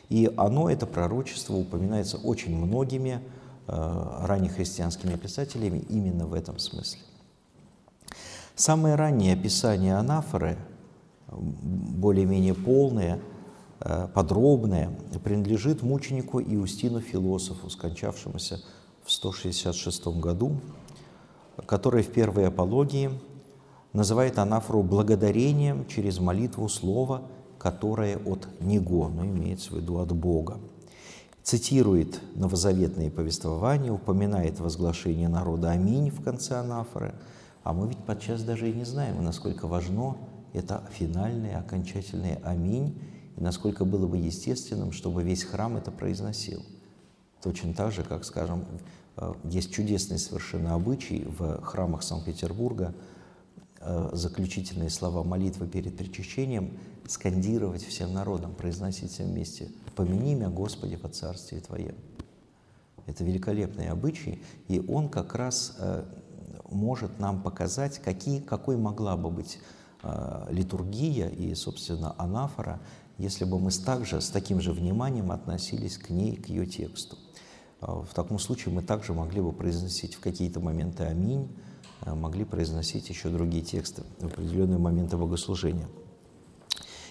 И 0.08 0.32
оно, 0.36 0.70
это 0.70 0.86
пророчество, 0.86 1.54
упоминается 1.54 2.18
очень 2.18 2.56
многими 2.56 3.20
э, 3.66 4.16
раннехристианскими 4.22 5.16
писателями 5.16 5.84
именно 5.88 6.26
в 6.26 6.34
этом 6.34 6.58
смысле. 6.58 7.00
Самое 8.54 8.94
раннее 8.94 9.34
описание 9.34 9.96
анафоры, 9.96 10.56
более-менее 11.28 12.54
полное, 12.54 13.18
э, 13.80 14.08
подробное, 14.14 14.90
принадлежит 15.24 15.82
мученику 15.82 16.40
Иустину 16.40 17.00
Философу, 17.00 17.68
скончавшемуся 17.68 18.60
в 19.04 19.10
166 19.10 20.06
году 20.06 20.60
который 21.66 22.02
в 22.02 22.12
первой 22.12 22.48
апологии 22.48 23.10
называет 23.92 24.38
анафору 24.38 24.82
благодарением 24.82 25.86
через 25.86 26.18
молитву 26.18 26.68
слова, 26.68 27.22
которое 27.58 28.18
от 28.18 28.48
Него, 28.60 29.08
но 29.08 29.24
имеется 29.24 29.72
в 29.72 29.76
виду 29.76 29.98
от 29.98 30.12
Бога. 30.12 30.58
Цитирует 31.42 32.20
новозаветные 32.34 33.10
повествования, 33.10 33.92
упоминает 33.92 34.60
возглашение 34.60 35.28
народа 35.28 35.70
«Аминь» 35.70 36.10
в 36.10 36.22
конце 36.22 36.56
анафоры, 36.56 37.14
а 37.62 37.72
мы 37.72 37.88
ведь 37.88 37.98
подчас 37.98 38.42
даже 38.42 38.70
и 38.70 38.74
не 38.74 38.84
знаем, 38.84 39.22
насколько 39.22 39.66
важно 39.66 40.16
это 40.52 40.82
финальное, 40.92 41.58
окончательное 41.58 42.40
«Аминь», 42.44 42.98
и 43.36 43.40
насколько 43.40 43.84
было 43.84 44.06
бы 44.06 44.16
естественным, 44.16 44.92
чтобы 44.92 45.22
весь 45.22 45.44
храм 45.44 45.76
это 45.76 45.90
произносил. 45.90 46.62
Точно 47.42 47.74
так 47.74 47.92
же, 47.92 48.04
как, 48.04 48.24
скажем, 48.24 48.64
есть 49.44 49.72
чудесный 49.72 50.18
совершенно 50.18 50.74
обычай 50.74 51.24
в 51.24 51.60
храмах 51.62 52.02
Санкт-Петербурга 52.02 52.94
э, 53.80 54.10
заключительные 54.12 54.90
слова 54.90 55.22
молитвы 55.22 55.68
перед 55.68 55.96
причащением 55.96 56.78
скандировать 57.06 57.84
всем 57.84 58.12
народом, 58.12 58.54
произносить 58.54 59.12
всем 59.12 59.26
вместе 59.26 59.70
«Помяни 59.94 60.34
меня, 60.34 60.48
Господи, 60.48 60.98
во 61.00 61.08
Царстве 61.08 61.60
Твоем». 61.60 61.94
Это 63.06 63.22
великолепный 63.22 63.88
обычай, 63.88 64.42
и 64.66 64.80
он 64.80 65.08
как 65.08 65.34
раз 65.34 65.76
э, 65.78 66.04
может 66.70 67.20
нам 67.20 67.42
показать, 67.42 67.98
какие, 67.98 68.40
какой 68.40 68.76
могла 68.76 69.16
бы 69.16 69.30
быть 69.30 69.58
э, 70.02 70.46
литургия 70.50 71.28
и, 71.28 71.54
собственно, 71.54 72.14
анафора, 72.18 72.80
если 73.18 73.44
бы 73.44 73.60
мы 73.60 73.70
также 73.70 74.20
с 74.20 74.30
таким 74.30 74.60
же 74.60 74.72
вниманием 74.72 75.30
относились 75.30 75.98
к 75.98 76.10
ней, 76.10 76.34
к 76.36 76.48
ее 76.48 76.66
тексту. 76.66 77.16
Э, 77.84 78.02
в 78.08 78.14
таком 78.14 78.38
случае 78.38 78.74
мы 78.74 78.82
также 78.82 79.12
могли 79.12 79.40
бы 79.40 79.52
произносить 79.52 80.14
в 80.14 80.20
какие-то 80.20 80.60
моменты 80.60 81.04
«Аминь», 81.04 81.48
э, 82.04 82.14
могли 82.14 82.44
произносить 82.44 83.08
еще 83.08 83.28
другие 83.28 83.62
тексты 83.62 84.02
в 84.18 84.26
определенные 84.26 84.78
моменты 84.78 85.16
богослужения. 85.16 85.86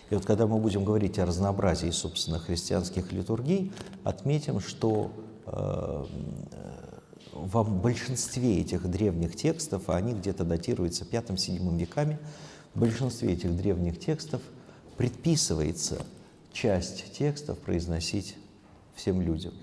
И 0.10 0.16
вот 0.16 0.26
когда 0.26 0.48
мы 0.48 0.60
будем 0.60 0.84
говорить 0.84 1.18
о 1.20 1.26
разнообразии, 1.26 1.90
собственно, 1.90 2.38
христианских 2.40 3.12
литургий, 3.12 3.72
отметим, 4.04 4.60
что 4.60 5.12
э, 5.46 6.06
в 7.34 7.82
большинстве 7.82 8.62
этих 8.62 8.90
древних 8.90 9.36
текстов, 9.36 9.90
а 9.90 9.96
они 9.96 10.14
где-то 10.14 10.44
датируются 10.44 11.06
V-VII 11.06 11.78
веками, 11.78 12.20
в 12.74 12.80
большинстве 12.80 13.34
этих 13.34 13.56
древних 13.56 14.00
текстов 14.00 14.42
предписывается 14.98 16.02
часть 16.52 17.14
текстов 17.14 17.58
произносить 17.60 18.36
всем 18.96 19.22
людям, 19.22 19.54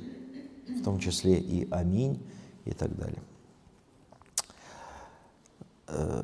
в 0.78 0.84
том 0.84 0.98
числе 0.98 1.38
и 1.38 1.68
«Аминь» 1.70 2.22
и 2.64 2.72
так 2.72 2.96
далее. 2.96 3.22
Э, 5.88 6.22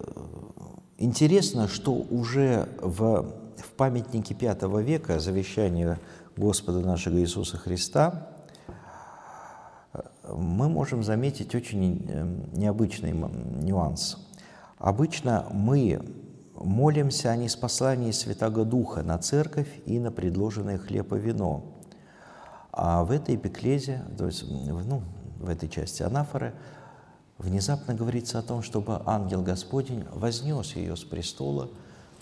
интересно, 0.99 1.69
что 1.69 1.93
уже 1.93 2.69
в, 2.81 3.35
в 3.57 3.71
памятнике 3.77 4.37
V 4.41 4.83
века 4.83 5.19
завещания 5.19 5.99
Господа 6.37 6.81
нашего 6.81 7.19
Иисуса 7.19 7.57
Христа 7.57 8.29
мы 10.29 10.69
можем 10.69 11.03
заметить 11.03 11.55
очень 11.55 12.05
эм, 12.09 12.51
необычный 12.53 13.13
нюанс. 13.13 14.19
Обычно 14.79 15.47
мы 15.53 16.01
молимся 16.55 17.31
о 17.31 17.37
неспослании 17.37 18.11
Святого 18.11 18.65
Духа 18.65 19.03
на 19.03 19.19
церковь 19.19 19.69
и 19.87 19.99
на 19.99 20.11
предложенное 20.11 20.79
хлеб 20.79 21.13
и 21.13 21.19
вино. 21.19 21.76
А 22.77 23.05
в 23.05 23.11
этой 23.11 23.37
эпиклезе, 23.37 24.05
то 24.19 24.27
есть 24.27 24.45
ну, 24.47 25.03
в 25.39 25.49
этой 25.49 25.67
части 25.67 26.03
анафоры, 26.03 26.53
внезапно 27.39 27.95
говорится 27.95 28.39
о 28.39 28.43
том, 28.43 28.63
чтобы 28.63 29.01
ангел 29.07 29.43
Господень 29.43 30.05
вознес 30.13 30.77
ее 30.77 30.95
с 30.95 31.03
престола 31.03 31.71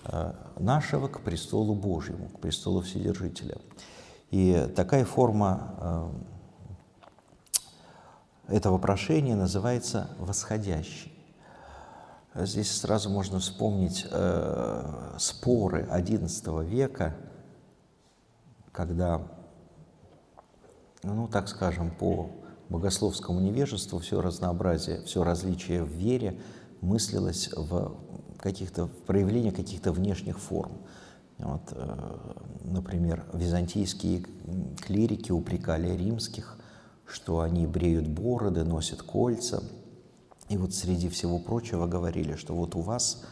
э, 0.05 0.33
нашего 0.61 1.09
к 1.09 1.23
престолу 1.23 1.75
Божьему, 1.75 2.29
к 2.29 2.39
престолу 2.39 2.83
Вседержителя. 2.83 3.57
И 4.31 4.71
такая 4.77 5.05
форма 5.05 6.15
э, 8.49 8.57
этого 8.57 8.79
прошения 8.79 9.35
называется 9.35 10.09
«восходящий». 10.21 11.13
Здесь 12.37 12.71
сразу 12.81 13.11
можно 13.11 13.41
вспомнить 13.41 14.07
э, 14.09 15.15
споры 15.19 15.89
XI 15.91 16.65
века, 16.65 17.17
когда, 18.71 19.23
ну, 21.05 21.29
так 21.29 21.49
скажем, 21.49 21.91
по 21.91 22.31
богословскому 22.69 23.41
невежеству 23.41 23.99
все 23.99 24.21
разнообразие, 24.21 25.03
все 25.05 25.23
различие 25.23 25.85
в 25.85 25.89
вере 25.89 26.41
мыслилось 26.81 27.51
в 27.55 27.97
каких-то 28.39 28.87
проявлении 29.07 29.51
каких-то 29.51 29.93
внешних 29.93 30.39
форм. 30.39 30.73
Вот, 31.39 31.63
э, 31.73 32.35
например, 32.65 33.25
византийские 33.33 34.25
клирики 34.81 35.33
упрекали 35.33 35.97
римских 35.97 36.59
что 37.07 37.41
они 37.41 37.67
бреют 37.67 38.09
бороды, 38.09 38.65
носят 38.65 39.03
кольца. 39.03 39.63
И 40.49 40.57
вот 40.57 40.75
среди 40.75 41.09
всего 41.09 41.39
прочего 41.39 41.87
говорили, 41.87 42.35
что 42.35 42.55
вот 42.55 42.75
у 42.75 42.81
вас 42.81 43.23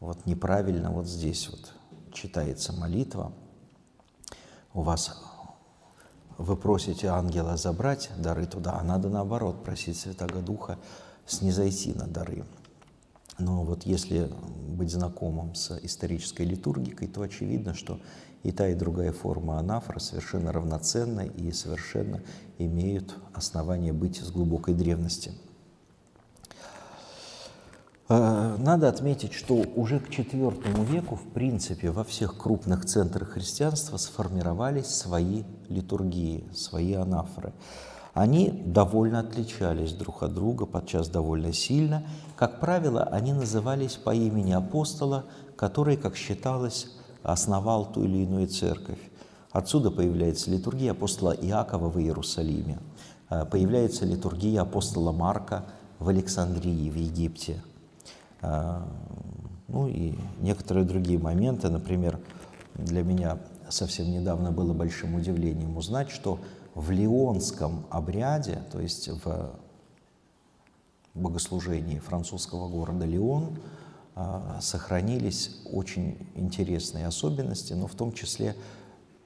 вот 0.00 0.24
неправильно 0.26 0.90
вот 0.90 1.06
здесь 1.06 1.48
вот 1.48 1.72
читается 2.12 2.72
молитва, 2.72 3.32
у 4.72 4.82
вас 4.82 5.27
вы 6.38 6.56
просите 6.56 7.08
ангела 7.08 7.56
забрать 7.56 8.10
дары 8.16 8.46
туда, 8.46 8.78
а 8.80 8.84
надо 8.84 9.08
наоборот 9.08 9.64
просить 9.64 9.98
Святого 9.98 10.40
Духа 10.40 10.78
снизойти 11.26 11.92
на 11.92 12.06
дары. 12.06 12.44
Но 13.38 13.64
вот 13.64 13.84
если 13.84 14.30
быть 14.68 14.90
знакомым 14.90 15.54
с 15.54 15.78
исторической 15.82 16.42
литургикой, 16.42 17.08
то 17.08 17.22
очевидно, 17.22 17.74
что 17.74 18.00
и 18.42 18.52
та, 18.52 18.68
и 18.68 18.74
другая 18.74 19.12
форма 19.12 19.58
анафора 19.58 19.98
совершенно 19.98 20.52
равноценны 20.52 21.26
и 21.26 21.52
совершенно 21.52 22.22
имеют 22.58 23.16
основание 23.34 23.92
быть 23.92 24.16
с 24.16 24.30
глубокой 24.30 24.74
древности. 24.74 25.32
Э, 28.08 28.56
надо 28.58 28.88
отметить, 28.88 29.34
что 29.34 29.54
уже 29.76 30.00
к 30.00 30.08
IV 30.08 30.84
веку, 30.86 31.16
в 31.16 31.28
принципе, 31.34 31.90
во 31.90 32.04
всех 32.04 32.38
крупных 32.38 32.86
центрах 32.86 33.30
христианства 33.30 33.98
сформировались 33.98 34.86
свои 34.86 35.42
литургии, 35.68 36.44
свои 36.54 36.94
анафоры. 36.94 37.52
Они 38.14 38.50
довольно 38.64 39.20
отличались 39.20 39.92
друг 39.92 40.22
от 40.22 40.34
друга, 40.34 40.64
подчас 40.64 41.08
довольно 41.08 41.52
сильно. 41.52 42.02
Как 42.34 42.60
правило, 42.60 43.02
они 43.04 43.32
назывались 43.32 43.96
по 43.96 44.14
имени 44.14 44.52
апостола, 44.52 45.26
который, 45.56 45.96
как 45.96 46.16
считалось, 46.16 46.88
основал 47.22 47.92
ту 47.92 48.04
или 48.04 48.24
иную 48.24 48.48
церковь. 48.48 48.98
Отсюда 49.52 49.90
появляется 49.90 50.50
литургия 50.50 50.92
апостола 50.92 51.32
Иакова 51.32 51.90
в 51.90 51.98
Иерусалиме, 51.98 52.78
э, 53.28 53.44
появляется 53.44 54.06
литургия 54.06 54.62
апостола 54.62 55.12
Марка 55.12 55.66
в 55.98 56.08
Александрии, 56.08 56.90
в 56.90 56.96
Египте. 56.96 57.62
Э, 58.42 58.82
ну 59.68 59.88
и 59.88 60.14
некоторые 60.40 60.84
другие 60.84 61.18
моменты, 61.18 61.68
например, 61.68 62.18
для 62.74 63.02
меня 63.02 63.38
совсем 63.68 64.10
недавно 64.10 64.50
было 64.50 64.72
большим 64.72 65.14
удивлением 65.14 65.76
узнать, 65.76 66.10
что 66.10 66.38
в 66.74 66.90
леонском 66.90 67.86
обряде, 67.90 68.62
то 68.72 68.80
есть 68.80 69.08
в 69.08 69.50
богослужении 71.14 71.98
французского 71.98 72.68
города 72.68 73.04
Леон, 73.04 73.58
а, 74.14 74.58
сохранились 74.60 75.56
очень 75.72 76.28
интересные 76.34 77.06
особенности, 77.06 77.72
но 77.72 77.86
в 77.86 77.94
том 77.94 78.12
числе, 78.12 78.56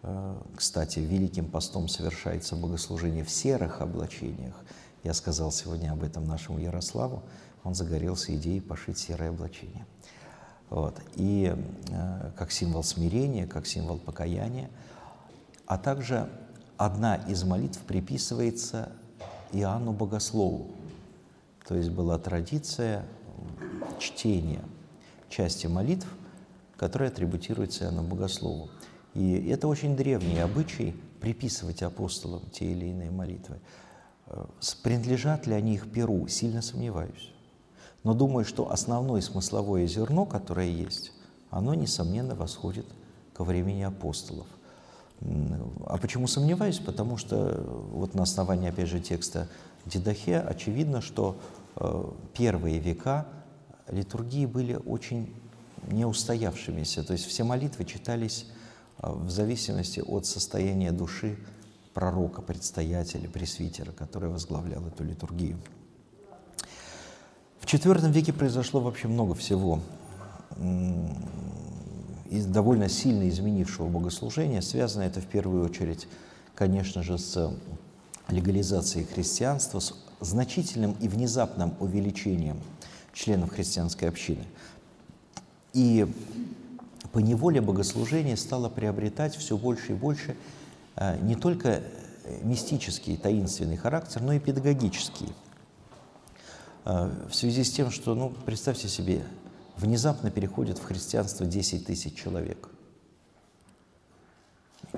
э, 0.03 0.37
кстати, 0.57 0.99
Великим 0.99 1.51
постом 1.51 1.89
совершается 1.89 2.57
богослужение 2.57 3.25
в 3.25 3.31
серых 3.31 3.81
облачениях. 3.81 4.55
Я 5.03 5.15
сказал 5.15 5.51
сегодня 5.51 5.93
об 5.93 6.03
этом 6.03 6.27
нашему 6.27 6.59
Ярославу, 6.59 7.23
он 7.65 7.75
загорелся 7.75 8.35
идеей 8.37 8.61
пошить 8.61 8.99
серое 8.99 9.31
облачение. 9.31 9.87
Вот. 10.71 11.01
И 11.15 11.55
э, 11.91 12.31
как 12.37 12.51
символ 12.51 12.83
смирения, 12.83 13.47
как 13.47 13.67
символ 13.67 13.99
покаяния, 13.99 14.71
а 15.67 15.79
также 15.79 16.29
одна 16.77 17.17
из 17.17 17.45
молитв 17.45 17.81
приписывается 17.81 18.91
Иоанну 19.53 19.93
Богослову. 19.93 20.71
То 21.69 21.77
есть 21.77 21.91
была 21.91 22.19
традиция 22.19 23.05
чтения 23.99 24.65
части 25.29 25.67
молитв, 25.67 26.07
которые 26.77 27.09
атрибутируются 27.09 27.85
Иоанну 27.85 28.03
Богослову. 28.03 28.71
И 29.15 29.47
это 29.49 29.69
очень 29.69 29.95
древний 29.95 30.39
обычай 30.39 30.97
приписывать 31.21 31.83
апостолам 31.83 32.43
те 32.51 32.65
или 32.65 32.87
иные 32.87 33.11
молитвы. 33.11 33.59
Э, 34.27 34.45
принадлежат 34.83 35.47
ли 35.47 35.55
они 35.55 35.75
их 35.75 35.93
перу, 35.93 36.27
сильно 36.29 36.63
сомневаюсь. 36.63 37.32
Но 38.05 38.15
думаю, 38.15 38.45
что 38.45 38.71
основное 38.71 39.21
смысловое 39.21 39.87
зерно, 39.87 40.27
которое 40.27 40.69
есть, 40.69 41.13
оно, 41.51 41.75
несомненно, 41.75 42.35
восходит 42.35 42.87
ко 43.35 43.45
времени 43.45 43.83
апостолов. 43.83 44.47
А 45.87 45.99
почему 45.99 46.27
сомневаюсь? 46.27 46.79
Потому 46.79 47.17
что 47.17 47.65
вот 47.93 48.15
на 48.15 48.25
основании, 48.25 48.69
опять 48.69 48.89
же, 48.89 49.01
текста 49.01 49.49
Дидахе 49.87 50.39
очевидно, 50.39 51.01
что 51.01 51.37
э, 51.77 52.05
первые 52.35 52.79
века 52.79 53.27
литургии 53.89 54.47
были 54.47 54.75
очень 54.75 55.33
неустоявшимися. 55.91 57.05
То 57.05 57.13
есть 57.13 57.27
все 57.27 57.45
молитвы 57.45 57.85
читались 57.85 58.47
а, 58.99 59.13
в 59.13 59.31
зависимости 59.31 60.01
от 60.01 60.27
состояния 60.27 60.93
души 60.93 61.37
пророка, 61.95 62.43
предстоятеля, 62.43 63.29
пресвитера, 63.29 63.93
который 63.93 64.29
возглавлял 64.29 64.87
эту 64.87 65.05
литургию. 65.05 65.59
В 67.63 67.65
IV 67.65 68.11
веке 68.11 68.33
произошло 68.33 68.81
вообще 68.81 69.07
много 69.07 69.35
всего 69.35 69.81
из 72.29 72.45
довольно 72.45 72.89
сильно 72.89 73.29
изменившего 73.29 73.87
богослужения. 73.89 74.61
Связано 74.61 75.05
это 75.05 75.21
в 75.21 75.27
первую 75.27 75.65
очередь, 75.65 76.09
конечно 76.57 77.05
же, 77.05 77.19
с 77.19 77.55
легализацией 78.29 79.07
христианства, 79.07 79.79
с 79.79 79.95
значительным 80.21 80.97
и 81.01 81.07
внезапным 81.07 81.75
увеличением 81.79 82.59
членов 83.15 83.51
христианской 83.51 84.09
общины. 84.09 84.45
И 85.73 86.07
по 87.13 87.21
неволе 87.21 87.61
богослужение 87.61 88.37
стало 88.37 88.71
приобретать 88.71 89.37
все 89.37 89.57
больше 89.57 89.93
и 89.93 89.95
больше 89.95 90.37
э, 90.97 91.17
не 91.23 91.37
только 91.37 91.83
мистический, 92.43 93.17
таинственный 93.17 93.77
характер, 93.77 94.21
но 94.21 94.33
и 94.33 94.41
педагогический. 94.41 95.29
Э, 96.85 97.11
в 97.29 97.35
связи 97.35 97.65
с 97.65 97.73
тем, 97.73 97.91
что, 97.91 98.15
ну, 98.15 98.31
представьте 98.31 98.89
себе, 98.89 99.25
внезапно 99.77 100.31
переходит 100.31 100.79
в 100.79 100.85
христианство 100.85 101.47
10 101.47 101.87
тысяч 101.87 102.15
человек. 102.15 102.69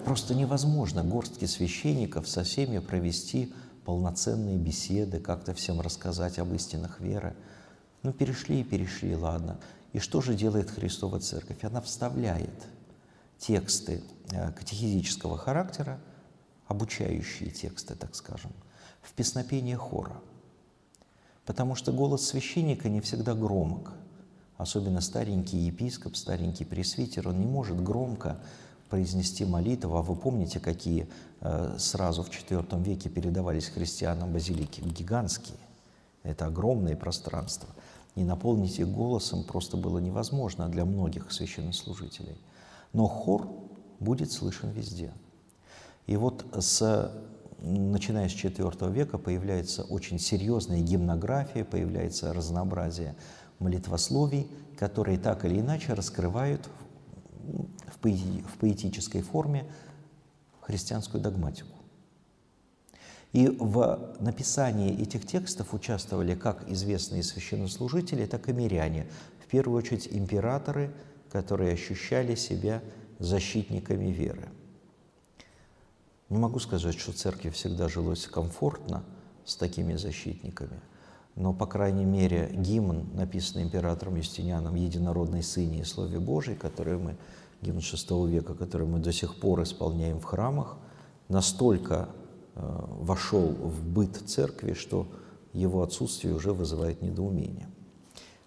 Просто 0.05 0.35
невозможно 0.35 1.05
горстке 1.05 1.47
священников 1.47 2.29
со 2.29 2.43
всеми 2.43 2.79
провести 2.79 3.53
полноценные 3.85 4.59
беседы, 4.59 5.21
как-то 5.21 5.55
всем 5.55 5.81
рассказать 5.81 6.39
об 6.39 6.53
истинах 6.55 7.01
веры. 7.01 7.37
Ну, 8.03 8.13
перешли 8.13 8.61
и 8.61 8.65
перешли, 8.65 9.15
ладно. 9.15 9.59
И 9.93 9.99
что 9.99 10.21
же 10.21 10.35
делает 10.35 10.71
Христова 10.71 11.21
Церковь? 11.21 11.63
Она 11.63 11.81
вставляет 11.81 12.67
тексты 13.39 14.03
э, 14.31 14.53
катехизического 14.53 15.39
характера, 15.39 16.01
обучающие 16.67 17.51
тексты, 17.51 17.95
так 17.95 18.15
скажем, 18.15 18.53
в 19.03 19.13
песнопение 19.13 19.77
хора. 19.77 20.21
Потому 21.47 21.75
что 21.75 21.93
голос 21.93 22.27
священника 22.27 22.89
не 22.89 23.01
всегда 23.01 23.35
громок. 23.35 23.93
Особенно 24.57 25.01
старенький 25.01 25.59
епископ, 25.59 26.17
старенький 26.17 26.65
пресвитер, 26.65 27.29
он 27.29 27.41
не 27.41 27.47
может 27.47 27.83
громко 27.83 28.39
произнести 28.89 29.45
молитву. 29.45 29.97
А 29.97 30.03
вы 30.03 30.15
помните, 30.15 30.61
какие 30.61 31.09
э, 31.41 31.77
сразу 31.79 32.23
в 32.23 32.31
IV 32.31 32.83
веке 32.83 33.09
передавались 33.09 33.67
христианам 33.67 34.33
базилики? 34.33 34.81
Гигантские. 34.81 35.59
Это 36.23 36.47
огромные 36.47 36.97
пространства. 36.97 37.69
Не 38.15 38.25
наполнить 38.25 38.79
их 38.79 38.89
голосом 38.89 39.43
просто 39.43 39.77
было 39.77 39.99
невозможно 39.99 40.69
для 40.69 40.85
многих 40.85 41.33
священнослужителей. 41.33 42.39
Но 42.93 43.09
хор 43.09 43.49
будет 43.99 44.31
слышен 44.31 44.71
везде. 44.71 45.13
И 46.07 46.17
вот 46.17 46.45
с, 46.59 47.11
начиная 47.65 48.29
с 48.29 48.33
IV 48.33 48.93
века 48.93 49.19
появляется 49.19 49.83
очень 49.85 50.19
серьезная 50.19 50.81
гимнография, 50.81 51.65
появляется 51.65 52.33
разнообразие 52.33 53.17
молитвословий, 53.59 54.49
которые 54.79 55.19
так 55.19 55.45
или 55.45 55.61
иначе 55.61 55.95
раскрывают 55.95 56.69
в, 57.87 57.99
поэти, 57.99 58.45
в 58.53 58.59
поэтической 58.59 59.23
форме 59.23 59.67
христианскую 60.61 61.23
догматику. 61.23 61.71
И 63.33 63.49
в 63.49 64.15
написании 64.21 65.01
этих 65.01 65.27
текстов 65.27 65.75
участвовали 65.75 66.35
как 66.35 66.71
известные 66.71 67.23
священнослужители, 67.23 68.27
так 68.27 68.49
и 68.49 68.53
миряне, 68.53 69.07
в 69.45 69.51
первую 69.51 69.79
очередь 69.79 70.09
императоры, 70.11 70.95
которые 71.31 71.73
ощущали 71.73 72.37
себя 72.37 72.81
защитниками 73.19 74.07
веры. 74.13 74.49
Не 76.31 76.39
могу 76.39 76.59
сказать, 76.59 76.99
что 76.99 77.13
церкви 77.13 77.51
всегда 77.51 77.89
жилось 77.89 78.27
комфортно 78.27 79.03
с 79.45 79.57
такими 79.57 79.95
защитниками– 79.95 80.81
но, 81.37 81.53
по 81.53 81.67
крайней 81.67 82.05
мере, 82.05 82.51
гимн, 82.55 83.09
написанный 83.15 83.65
императором 83.65 84.17
Юстинианом 84.17 84.77
«Единородной 84.77 85.43
Сыне 85.43 85.81
и 85.81 85.85
Слове 85.85 86.21
Божьей», 86.21 86.55
который 86.55 86.97
мы, 86.97 87.17
гимн 87.61 87.79
VI 87.79 88.29
века, 88.29 88.55
который 88.55 88.87
мы 88.87 89.01
до 89.01 89.13
сих 89.13 89.41
пор 89.41 89.63
исполняем 89.65 90.21
в 90.21 90.25
храмах, 90.25 90.77
настолько 91.29 92.09
э, 92.55 92.85
вошел 93.01 93.49
в 93.49 93.85
быт 93.85 94.17
церкви, 94.27 94.75
что 94.75 95.09
его 95.53 95.83
отсутствие 95.83 96.35
уже 96.35 96.53
вызывает 96.53 97.03
недоумение. 97.03 97.69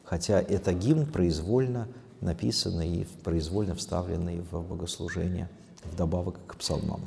Хотя 0.04 0.40
это 0.40 0.74
гимн 0.74 1.08
произвольно 1.08 1.90
написанный 2.22 3.02
и 3.02 3.08
произвольно 3.24 3.76
вставленный 3.76 4.42
в 4.50 4.62
богослужение 4.62 5.50
вдобавок 5.84 6.40
к 6.48 6.56
псалмам. 6.56 7.02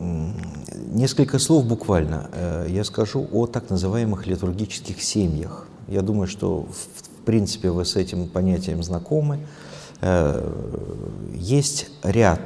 Несколько 0.00 1.38
слов 1.38 1.66
буквально 1.66 2.30
э, 2.32 2.66
я 2.70 2.84
скажу 2.84 3.28
о 3.32 3.46
так 3.46 3.68
называемых 3.68 4.26
литургических 4.26 5.02
семьях. 5.02 5.66
Я 5.88 6.00
думаю, 6.00 6.26
что 6.26 6.62
в 6.62 7.24
принципе 7.26 7.70
вы 7.70 7.84
с 7.84 7.96
этим 7.96 8.26
понятием 8.26 8.82
знакомы. 8.82 9.46
Э, 10.00 10.42
есть 11.34 11.90
ряд 12.02 12.40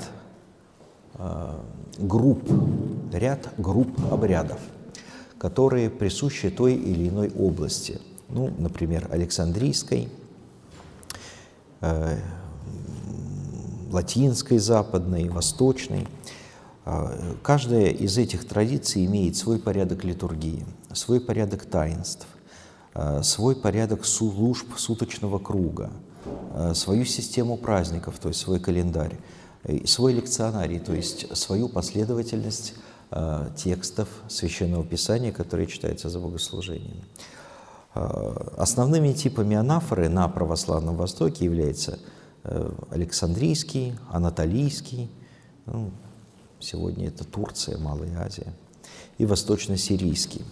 э, 1.14 1.52
групп, 1.98 2.42
ряд 3.12 3.48
групп 3.56 3.88
обрядов, 4.10 4.58
которые 5.38 5.90
присущи 5.90 6.50
той 6.50 6.74
или 6.74 7.08
иной 7.08 7.30
области. 7.38 8.00
Ну, 8.30 8.52
например, 8.58 9.06
Александрийской, 9.12 10.08
латинской, 13.92 14.58
западной, 14.58 15.28
восточной– 15.28 16.08
каждая 17.42 17.86
из 17.86 18.18
этих 18.18 18.46
традиций 18.46 19.06
имеет 19.06 19.36
свой 19.36 19.58
порядок 19.58 20.04
литургии, 20.04 20.66
свой 20.92 21.20
порядок 21.20 21.64
таинств, 21.64 22.26
а, 22.92 23.22
свой 23.22 23.56
порядок 23.56 24.04
служб 24.04 24.76
суточного 24.76 25.38
круга, 25.38 25.90
а, 26.52 26.74
свою 26.74 27.04
систему 27.04 27.56
праздников, 27.56 28.18
то 28.18 28.28
есть 28.28 28.40
свой 28.40 28.60
календарь, 28.60 29.18
свой 29.86 30.12
лекционарий, 30.12 30.78
то 30.78 30.92
есть 30.92 31.34
свою 31.36 31.68
последовательность 31.68 32.74
текстов 33.56 34.08
Священного 34.28 34.84
Писания, 34.84 35.30
которые 35.30 35.68
читаются 35.68 36.10
за 36.10 36.18
богослужением. 36.18 37.04
Основными 37.94 39.12
типами 39.12 39.56
анафоры 39.56 40.08
на 40.08 40.26
православном 40.28 40.96
Востоке 40.96 41.44
являются 41.44 42.00
э, 42.42 42.72
Александрийский, 42.90 43.94
Анатолийский, 44.10 45.10
ну, 45.66 45.92
Сегодня 46.64 47.08
это 47.08 47.24
Турция, 47.24 47.76
Малая 47.76 48.18
Азия 48.24 48.50
и 49.18 49.26
восточно-сирийский. 49.26 50.46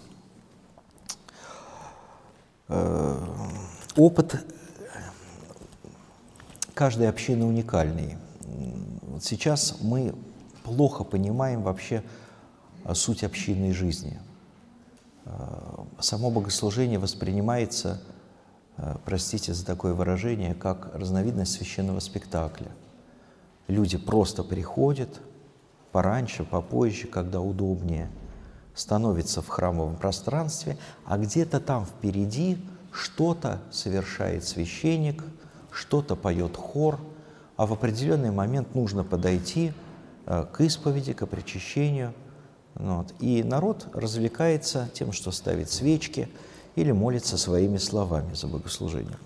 Э, 2.67 3.19
опыт 3.95 4.45
каждой 6.75 7.09
общины 7.09 7.45
уникальный. 7.45 8.17
Вот 9.01 9.23
сейчас 9.23 9.77
мы 9.81 10.13
плохо 10.63 11.03
понимаем 11.03 11.63
вообще 11.63 12.03
суть 12.93 13.23
общинной 13.23 13.73
жизни. 13.73 14.19
Э, 15.25 15.83
само 15.99 16.29
богослужение 16.29 16.99
воспринимается, 16.99 18.03
э, 18.77 18.97
простите 19.03 19.51
за 19.55 19.65
такое 19.65 19.95
выражение, 19.95 20.53
как 20.53 20.93
разновидность 20.93 21.53
священного 21.53 21.99
спектакля. 22.01 22.69
Люди 23.67 23.97
просто 23.97 24.43
приходят– 24.43 25.19
пораньше, 25.93 26.43
попозже, 26.43 27.07
когда 27.07 27.39
удобнее, 27.39 28.09
становится 28.75 29.41
в 29.41 29.47
храмовом 29.47 29.95
пространстве, 29.95 30.77
а 31.05 31.17
где-то 31.17 31.61
там 31.61 31.85
впереди 31.85 32.57
что-то 32.91 33.61
совершает 33.71 34.43
священник, 34.43 35.23
что-то 35.71 36.15
поет 36.15 36.57
хор, 36.57 36.99
а 37.55 37.67
в 37.67 37.73
определенный 37.73 38.31
момент 38.31 38.73
нужно 38.75 39.03
подойти 39.03 39.71
э, 40.25 40.45
к 40.51 40.61
исповеди, 40.61 41.13
к 41.13 41.25
причащению. 41.27 42.13
Вот. 42.73 43.13
И 43.19 43.43
народ 43.43 43.87
развлекается 43.93 44.89
тем, 44.93 45.11
что 45.11 45.31
ставит 45.31 45.69
свечки 45.69 46.27
или 46.75 46.91
молится 46.91 47.37
своими 47.37 47.77
словами 47.77 48.33
за 48.33 48.47
богослужением. 48.47 49.19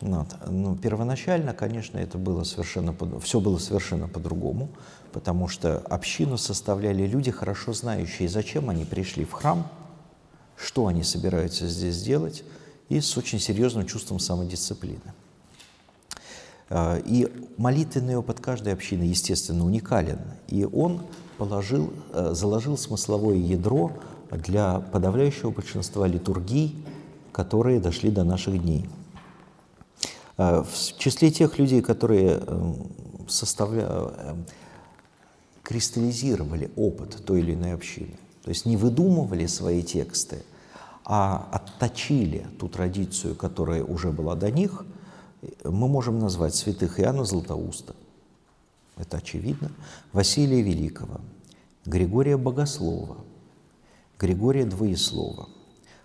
Вот. 0.00 0.28
Ну, 0.46 0.76
первоначально, 0.76 1.52
конечно, 1.52 1.98
это 1.98 2.16
было 2.16 2.44
совершенно, 2.44 2.94
все 3.20 3.40
было 3.40 3.58
совершенно 3.58 4.06
по-другому 4.06 4.68
потому 5.12 5.48
что 5.48 5.78
общину 5.78 6.38
составляли 6.38 7.06
люди, 7.06 7.30
хорошо 7.30 7.72
знающие, 7.72 8.28
зачем 8.28 8.70
они 8.70 8.84
пришли 8.84 9.24
в 9.24 9.32
храм, 9.32 9.66
что 10.56 10.86
они 10.86 11.02
собираются 11.02 11.66
здесь 11.66 12.02
делать, 12.02 12.44
и 12.88 13.00
с 13.00 13.16
очень 13.16 13.38
серьезным 13.38 13.86
чувством 13.86 14.18
самодисциплины. 14.18 15.14
А, 16.68 16.98
и 16.98 17.28
молитвенный 17.56 18.16
опыт 18.16 18.40
каждой 18.40 18.72
общины, 18.72 19.04
естественно, 19.04 19.64
уникален, 19.64 20.20
и 20.48 20.64
он 20.64 21.02
положил, 21.38 21.92
э, 22.12 22.32
заложил 22.34 22.76
смысловое 22.76 23.36
ядро 23.36 23.92
для 24.30 24.80
подавляющего 24.80 25.50
большинства 25.50 26.06
литургий, 26.06 26.84
которые 27.32 27.80
дошли 27.80 28.10
до 28.10 28.24
наших 28.24 28.62
дней. 28.62 28.88
А, 30.36 30.62
в 30.62 30.98
числе 30.98 31.30
тех 31.30 31.58
людей, 31.58 31.82
которые 31.82 32.38
эм, 32.38 32.76
составляют 33.28 34.14
эм, 34.18 34.44
кристаллизировали 35.70 36.68
опыт 36.74 37.24
той 37.24 37.42
или 37.42 37.54
иной 37.54 37.74
общины. 37.74 38.16
То 38.42 38.48
есть 38.48 38.66
не 38.66 38.76
выдумывали 38.76 39.46
свои 39.46 39.84
тексты, 39.84 40.42
а 41.04 41.48
отточили 41.52 42.44
ту 42.58 42.68
традицию, 42.68 43.36
которая 43.36 43.84
уже 43.84 44.10
была 44.10 44.34
до 44.34 44.50
них, 44.50 44.84
мы 45.62 45.86
можем 45.86 46.18
назвать 46.18 46.56
святых 46.56 46.98
Иоанна 46.98 47.24
Златоуста, 47.24 47.94
это 48.96 49.18
очевидно, 49.18 49.70
Василия 50.12 50.60
Великого, 50.60 51.20
Григория 51.86 52.36
Богослова, 52.36 53.18
Григория 54.18 54.64
Двоеслова, 54.64 55.48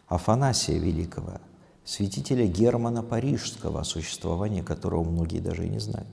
Афанасия 0.08 0.78
Великого, 0.78 1.42
святителя 1.86 2.46
Германа 2.46 3.02
Парижского, 3.02 3.80
о 3.80 3.84
существовании 3.84 4.62
которого 4.62 5.04
многие 5.04 5.40
даже 5.40 5.66
и 5.66 5.70
не 5.70 5.80
знают, 5.80 6.08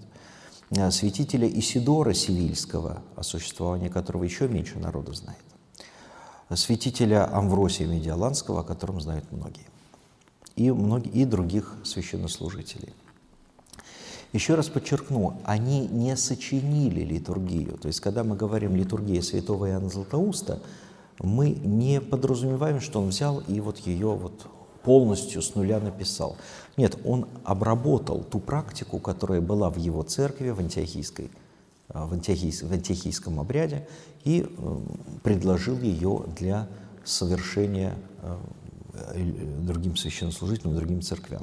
святителя 0.90 1.48
Исидора 1.48 2.14
Сивильского, 2.14 3.02
о 3.16 3.22
существовании 3.22 3.88
которого 3.88 4.24
еще 4.24 4.48
меньше 4.48 4.78
народа 4.78 5.12
знает, 5.12 5.42
святителя 6.54 7.32
Амвросия 7.34 7.86
Медиаланского, 7.86 8.60
о 8.60 8.64
котором 8.64 9.00
знают 9.00 9.30
многие, 9.32 9.66
и, 10.56 10.70
многие, 10.70 11.10
и 11.10 11.24
других 11.24 11.76
священнослужителей. 11.84 12.94
Еще 14.32 14.54
раз 14.54 14.68
подчеркну, 14.68 15.34
они 15.44 15.86
не 15.86 16.16
сочинили 16.16 17.04
литургию. 17.04 17.76
То 17.76 17.88
есть, 17.88 18.00
когда 18.00 18.24
мы 18.24 18.34
говорим 18.34 18.74
«литургия 18.74 19.20
святого 19.20 19.68
Иоанна 19.68 19.90
Златоуста», 19.90 20.62
мы 21.18 21.50
не 21.50 22.00
подразумеваем, 22.00 22.80
что 22.80 23.00
он 23.00 23.08
взял 23.08 23.40
и 23.40 23.60
вот 23.60 23.78
ее 23.80 24.08
вот 24.08 24.46
полностью 24.82 25.42
с 25.42 25.54
нуля 25.54 25.78
написал. 25.80 26.36
Нет, 26.76 26.98
он 27.04 27.28
обработал 27.44 28.24
ту 28.24 28.40
практику, 28.40 28.98
которая 28.98 29.40
была 29.40 29.70
в 29.70 29.76
его 29.76 30.02
церкви, 30.02 30.50
в 30.50 30.58
антиохийской, 30.58 31.30
э, 31.88 32.04
в, 32.04 32.12
антиохийс, 32.12 32.62
в 32.62 32.72
антиохийском 32.72 33.40
обряде, 33.40 33.86
и 34.24 34.46
э, 34.46 34.80
предложил 35.22 35.78
ее 35.78 36.24
для 36.38 36.66
совершения 37.04 37.94
э, 38.22 38.36
другим 39.60 39.96
священнослужителям, 39.96 40.74
другим 40.76 41.02
церквям. 41.02 41.42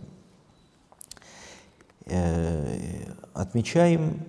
Отмечаем 3.33 4.23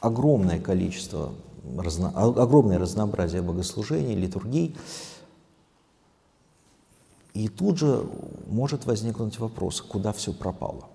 огромное 0.00 0.60
количество, 0.60 1.32
огромное 2.14 2.78
разнообразие 2.78 3.40
богослужений, 3.40 4.14
литургий. 4.14 4.76
И 7.34 7.48
тут 7.48 7.78
же 7.78 8.08
может 8.46 8.86
возникнуть 8.86 9.38
вопрос, 9.38 9.80
куда 9.80 10.12
все 10.12 10.32
пропало. 10.32 10.88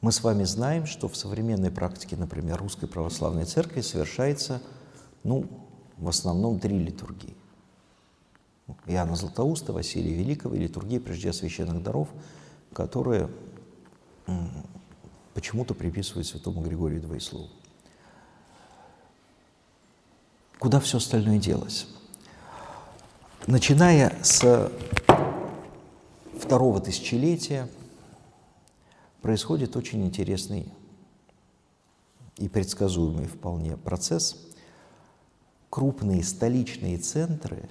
Мы 0.00 0.12
с 0.12 0.22
вами 0.22 0.44
знаем, 0.44 0.86
что 0.86 1.08
в 1.08 1.16
современной 1.16 1.70
практике, 1.70 2.16
например, 2.16 2.58
Русской 2.58 2.86
Православной 2.86 3.44
Церкви 3.44 3.80
совершается, 3.80 4.60
ну, 5.24 5.46
в 5.96 6.08
основном 6.08 6.60
три 6.60 6.78
литургии. 6.78 7.34
Иоанна 8.86 9.16
Златоуста, 9.16 9.72
Василия 9.72 10.14
Великого 10.14 10.54
и 10.54 10.58
литургии 10.58 10.98
прежде 10.98 11.32
священных 11.32 11.82
даров, 11.82 12.08
которые 12.72 13.30
почему-то 15.34 15.74
приписывают 15.74 16.26
святому 16.26 16.60
Григорию 16.62 17.00
Двоеслову. 17.00 17.48
Куда 20.58 20.80
все 20.80 20.98
остальное 20.98 21.38
делось? 21.38 21.86
Начиная 23.46 24.12
с 24.24 24.72
второго 26.36 26.80
тысячелетия 26.80 27.68
происходит 29.22 29.76
очень 29.76 30.04
интересный 30.04 30.72
и 32.38 32.48
предсказуемый 32.48 33.28
вполне 33.28 33.76
процесс. 33.76 34.48
Крупные 35.70 36.24
столичные 36.24 36.98
центры 36.98 37.68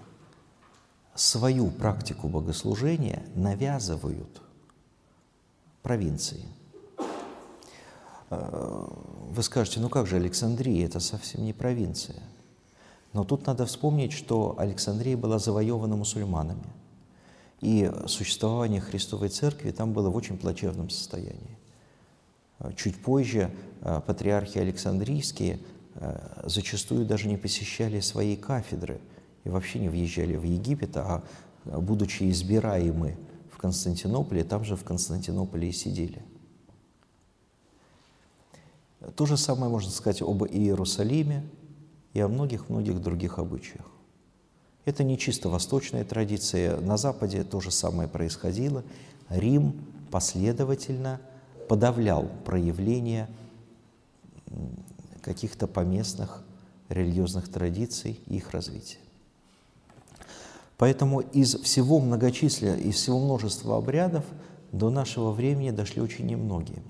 свою 1.13 1.69
практику 1.71 2.29
богослужения 2.29 3.23
навязывают 3.35 4.41
провинции. 5.81 6.45
Э, 8.29 8.87
вы 9.29 9.43
скажете, 9.43 9.81
ну 9.81 9.89
как 9.89 10.07
же 10.07 10.15
Александрия, 10.15 10.85
это 10.85 11.01
совсем 11.01 11.43
не 11.43 11.51
провинция. 11.51 12.23
Но 13.15 13.23
тут 13.23 13.47
надо 13.47 13.65
вспомнить, 13.65 14.11
что 14.11 14.55
Александрия 14.57 15.15
была 15.15 15.39
завоевана 15.39 15.95
мусульманами. 15.95 16.67
И 17.61 17.89
существование 18.07 18.81
Христовой 18.81 19.29
Церкви 19.29 19.71
там 19.71 19.93
было 19.93 20.09
в 20.09 20.17
очень 20.17 20.37
плачевном 20.37 20.89
состоянии. 20.89 21.57
Э, 22.59 22.73
чуть 22.75 23.01
позже 23.01 23.51
э, 23.81 24.01
патриархи 24.05 24.57
Александрийские 24.57 25.59
зачастую 26.43 27.05
даже 27.05 27.29
не 27.29 27.37
посещали 27.37 28.01
свои 28.01 28.35
кафедры 28.35 28.99
и 29.45 29.49
вообще 29.49 29.79
не 29.79 29.87
въезжали 29.87 30.35
в 30.35 30.43
Египет, 30.43 30.97
а 30.97 31.23
будучи 31.63 32.29
избираемы 32.29 33.15
в 33.49 33.57
Константинополе, 33.57 34.43
там 34.43 34.65
же 34.65 34.75
в 34.75 34.83
Константинополе 34.83 35.69
и 35.69 35.71
сидели. 35.71 36.21
То 39.15 39.25
же 39.25 39.37
самое 39.37 39.71
можно 39.71 39.89
сказать 39.89 40.21
об 40.21 40.43
Иерусалиме 40.43 41.45
и 42.15 42.19
о 42.21 42.29
многих-многих 42.29 43.01
других 43.01 43.37
обычаях. 43.37 43.85
Это 44.85 45.03
не 45.03 45.17
чисто 45.17 45.49
восточная 45.49 46.05
традиция. 46.05 46.79
На 46.79 46.95
Западе 46.97 47.43
то 47.43 47.59
же 47.59 47.71
самое 47.71 48.07
происходило. 48.07 48.83
Рим 49.29 49.73
последовательно 50.11 51.19
подавлял 51.67 52.29
проявление 52.45 53.27
каких-то 55.21 55.67
поместных 55.67 56.41
религиозных 56.87 57.51
традиций 57.51 58.19
и 58.27 58.37
их 58.37 58.51
развития. 58.51 58.99
Поэтому 60.77 61.19
из 61.19 61.55
всего 61.55 61.99
многочисленного, 61.99 62.77
из 62.77 62.95
всего 62.95 63.19
множества 63.19 63.77
обрядов 63.77 64.23
до 64.71 64.89
нашего 64.89 65.31
времени 65.31 65.71
дошли 65.71 66.01
очень 66.01 66.27
немногие. 66.27 66.81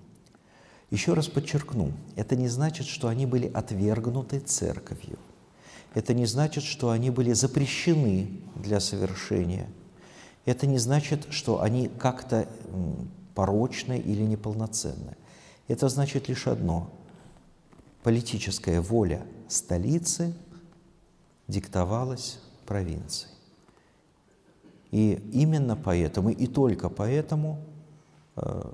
Еще 0.95 1.11
раз 1.11 1.27
подчеркну, 1.27 1.91
это 2.15 2.37
не 2.37 2.47
значит, 2.47 2.87
что 2.87 3.09
они 3.09 3.25
были 3.25 3.51
отвергнуты 3.53 4.39
церковью. 4.39 5.19
Это 5.93 6.13
не 6.13 6.25
значит, 6.25 6.63
что 6.63 6.89
они 6.89 7.09
были 7.09 7.33
запрещены 7.33 8.39
для 8.55 8.79
совершения. 8.79 9.67
Это 10.45 10.67
не 10.67 10.77
значит, 10.77 11.27
что 11.31 11.61
они 11.61 11.89
как-то 11.89 12.47
порочны 13.33 13.99
или 13.99 14.21
неполноценны. 14.21 15.17
Это 15.67 15.89
значит 15.89 16.29
лишь 16.29 16.47
одно. 16.47 16.89
Политическая 18.01 18.79
воля 18.79 19.21
столицы 19.49 20.33
диктовалась 21.49 22.39
провинцией. 22.65 23.33
И 24.91 25.21
именно 25.33 25.75
поэтому, 25.75 26.29
и 26.29 26.47
только 26.47 26.87
поэтому 26.87 27.59
э, 28.37 28.71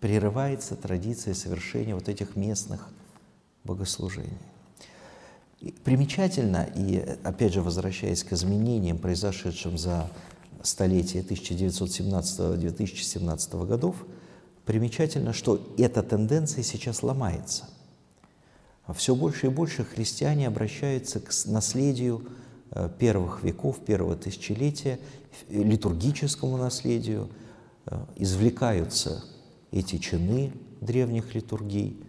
прерывается 0.00 0.76
традиция 0.76 1.34
совершения 1.34 1.94
вот 1.94 2.08
этих 2.08 2.36
местных 2.36 2.88
богослужений. 3.64 4.38
И 5.60 5.72
примечательно, 5.72 6.68
и 6.74 6.98
опять 7.24 7.52
же 7.52 7.60
возвращаясь 7.62 8.22
к 8.22 8.32
изменениям, 8.32 8.98
произошедшим 8.98 9.76
за 9.76 10.08
столетие 10.62 11.22
1917-2017 11.22 13.66
годов, 13.66 14.06
примечательно, 14.64 15.32
что 15.32 15.60
эта 15.76 16.02
тенденция 16.02 16.62
сейчас 16.62 17.02
ломается. 17.02 17.64
Все 18.94 19.14
больше 19.14 19.46
и 19.46 19.50
больше 19.50 19.84
христиане 19.84 20.46
обращаются 20.46 21.20
к 21.20 21.30
наследию 21.46 22.26
Э, 22.70 22.90
первых 22.98 23.42
веков, 23.42 23.80
первого 23.80 24.14
тысячелетия, 24.14 24.98
литургическому 25.48 26.58
наследию, 26.58 27.30
э, 27.86 27.98
извлекаются 28.16 29.24
эти 29.70 29.98
чины 29.98 30.52
древних 30.80 31.34
литургий, 31.34 32.02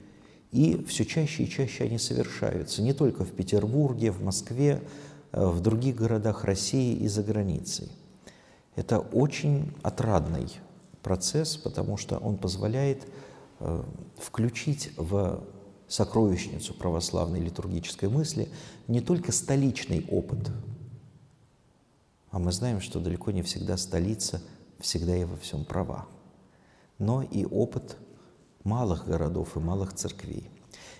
и 0.52 0.84
все 0.88 1.06
чаще 1.06 1.44
и 1.44 1.50
чаще 1.50 1.84
они 1.84 1.98
совершаются, 1.98 2.82
не 2.82 2.94
только 2.94 3.24
в 3.24 3.32
Петербурге, 3.32 4.12
в 4.12 4.24
Москве, 4.24 4.82
э, 5.32 5.46
в 5.46 5.62
других 5.62 5.96
городах 5.96 6.44
России 6.44 6.96
и 6.96 7.08
за 7.08 7.24
границей. 7.24 7.90
Это 8.76 9.00
очень 9.00 9.74
отрадный 9.84 10.48
процесс, 11.04 11.58
потому 11.58 11.98
что 11.98 12.18
он 12.18 12.38
позволяет 12.38 13.04
включить 14.18 14.92
в 14.96 15.44
сокровищницу 15.88 16.74
православной 16.74 17.40
литургической 17.40 18.10
мысли 18.10 18.48
не 18.88 19.02
только 19.02 19.32
столичный 19.32 20.06
опыт, 20.10 20.50
а 22.32 22.40
мы 22.40 22.52
знаем, 22.52 22.80
что 22.80 23.00
далеко 23.00 23.32
не 23.32 23.42
всегда 23.42 23.76
столица 23.76 24.42
всегда 24.80 25.16
и 25.18 25.24
во 25.24 25.36
всем 25.36 25.66
права, 25.66 26.08
но 27.00 27.24
и 27.24 27.46
опыт 27.46 27.98
малых 28.64 29.08
городов 29.08 29.56
и 29.56 29.60
малых 29.60 29.94
церквей. 29.94 30.50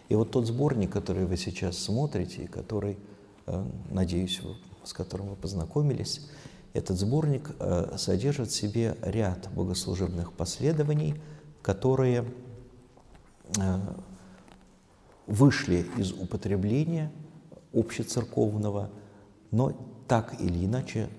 И 0.08 0.16
вот 0.16 0.32
тот 0.32 0.48
сборник, 0.48 0.92
который 0.92 1.26
вы 1.26 1.38
сейчас 1.38 1.78
смотрите, 1.78 2.44
и 2.44 2.48
который, 2.48 2.98
э, 3.46 3.66
надеюсь, 3.92 4.42
с 4.84 4.94
которым 4.94 5.30
вы 5.30 5.36
познакомились, 5.36 6.28
этот 6.74 6.98
сборник 6.98 7.52
э, 7.60 7.96
содержит 7.98 8.50
в 8.50 8.56
себе 8.56 8.98
ряд 9.02 9.50
богослужебных 9.54 10.34
последований, 10.34 11.22
которые 11.62 12.26
э, 13.58 13.80
вышли 15.28 15.86
из 15.98 16.12
употребления 16.12 17.12
общецерковного, 17.74 18.90
но 19.52 19.74
так 20.08 20.42
или 20.42 20.66
иначе 20.66 21.10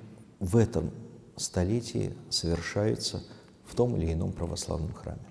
в 0.41 0.57
этом 0.57 0.91
столетии 1.37 2.15
совершаются 2.29 3.23
в 3.71 3.75
том 3.75 3.97
или 3.97 4.13
ином 4.13 4.33
православном 4.33 4.93
храме. 4.93 5.23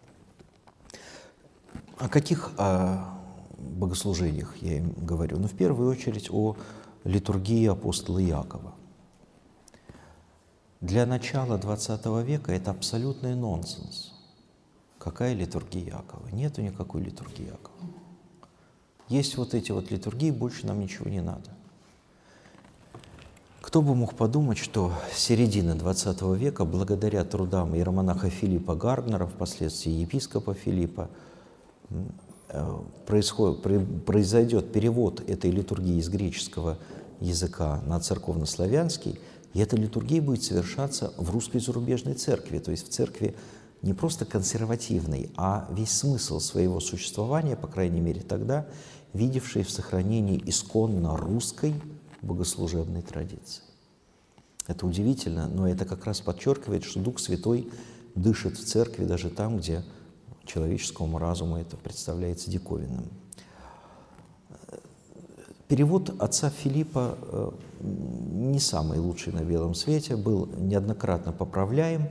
О 1.98 2.08
каких 2.08 2.52
о 2.58 3.20
богослужениях 3.58 4.56
я 4.58 4.78
им 4.78 4.94
говорю? 4.98 5.38
Ну, 5.40 5.48
в 5.48 5.54
первую 5.54 5.92
очередь 5.92 6.30
о 6.32 6.56
литургии 7.04 7.68
апостола 7.68 8.20
Якова. 8.20 8.74
Для 10.80 11.06
начала 11.06 11.58
XX 11.58 12.24
века 12.24 12.54
это 12.54 12.72
абсолютный 12.72 13.36
нонсенс. 13.36 14.14
Какая 14.98 15.34
литургия 15.34 15.98
Якова? 15.98 16.28
Нету 16.30 16.62
никакой 16.62 17.02
литургии 17.02 17.48
Якова. 17.48 17.92
Есть 19.10 19.36
вот 19.36 19.54
эти 19.54 19.72
вот 19.72 19.92
литургии, 19.92 20.32
больше 20.32 20.68
нам 20.68 20.80
ничего 20.80 21.10
не 21.10 21.22
надо. 21.22 21.50
Кто 23.70 23.84
бы 23.84 23.94
мог 23.94 24.16
подумать, 24.16 24.58
что 24.58 24.92
с 25.14 25.20
середины 25.20 25.74
XX 25.74 26.36
века, 26.36 26.66
благодаря 26.66 27.24
трудам 27.24 27.76
иеромонаха 27.76 28.28
Филиппа 28.28 28.74
Гарднера, 28.74 29.28
впоследствии 29.28 29.92
епископа 29.92 30.56
Филиппа, 30.56 31.08
э, 32.50 32.80
произойдет 33.06 34.72
перевод 34.72 35.22
этой 35.30 35.52
литургии 35.52 36.00
из 36.00 36.10
греческого 36.10 36.80
языка 37.20 37.80
на 37.86 38.00
церковно-славянский, 38.00 39.20
и 39.54 39.60
эта 39.60 39.76
литургия 39.76 40.24
будет 40.24 40.42
совершаться 40.42 41.14
в 41.18 41.30
русской 41.30 41.60
зарубежной 41.60 42.16
церкви, 42.16 42.58
то 42.58 42.72
есть 42.72 42.88
в 42.88 42.90
церкви 42.90 43.36
не 43.84 43.94
просто 43.94 44.26
консервативной, 44.26 45.30
а 45.38 45.70
весь 45.70 45.92
смысл 45.92 46.40
своего 46.40 46.80
существования, 46.80 47.56
по 47.56 47.68
крайней 47.68 48.02
мере 48.02 48.22
тогда, 48.22 48.66
видевшей 49.14 49.62
в 49.62 49.70
сохранении 49.70 50.42
исконно 50.48 51.16
русской 51.16 51.76
богослужебной 52.22 53.02
традиции. 53.02 53.64
Это 54.68 54.86
удивительно, 54.86 55.48
но 55.48 55.68
это 55.68 55.86
как 55.86 56.06
раз 56.06 56.22
подчеркивает, 56.22 56.84
что 56.84 57.00
Дух 57.00 57.20
Святой 57.20 57.70
дышит 58.16 58.58
в 58.58 58.66
церкви 58.66 59.06
даже 59.06 59.30
там, 59.30 59.58
где 59.58 59.84
человеческому 60.46 61.18
разуму 61.18 61.58
это 61.58 61.78
представляется 61.78 62.52
диковинным. 62.52 63.06
Перевод 65.68 66.10
отца 66.20 66.50
Филиппа 66.50 67.16
э, 67.22 67.52
не 67.80 68.60
самый 68.60 68.98
лучший 68.98 69.34
на 69.34 69.44
белом 69.44 69.76
свете, 69.76 70.16
был 70.16 70.50
неоднократно 70.58 71.32
поправляем, 71.32 72.10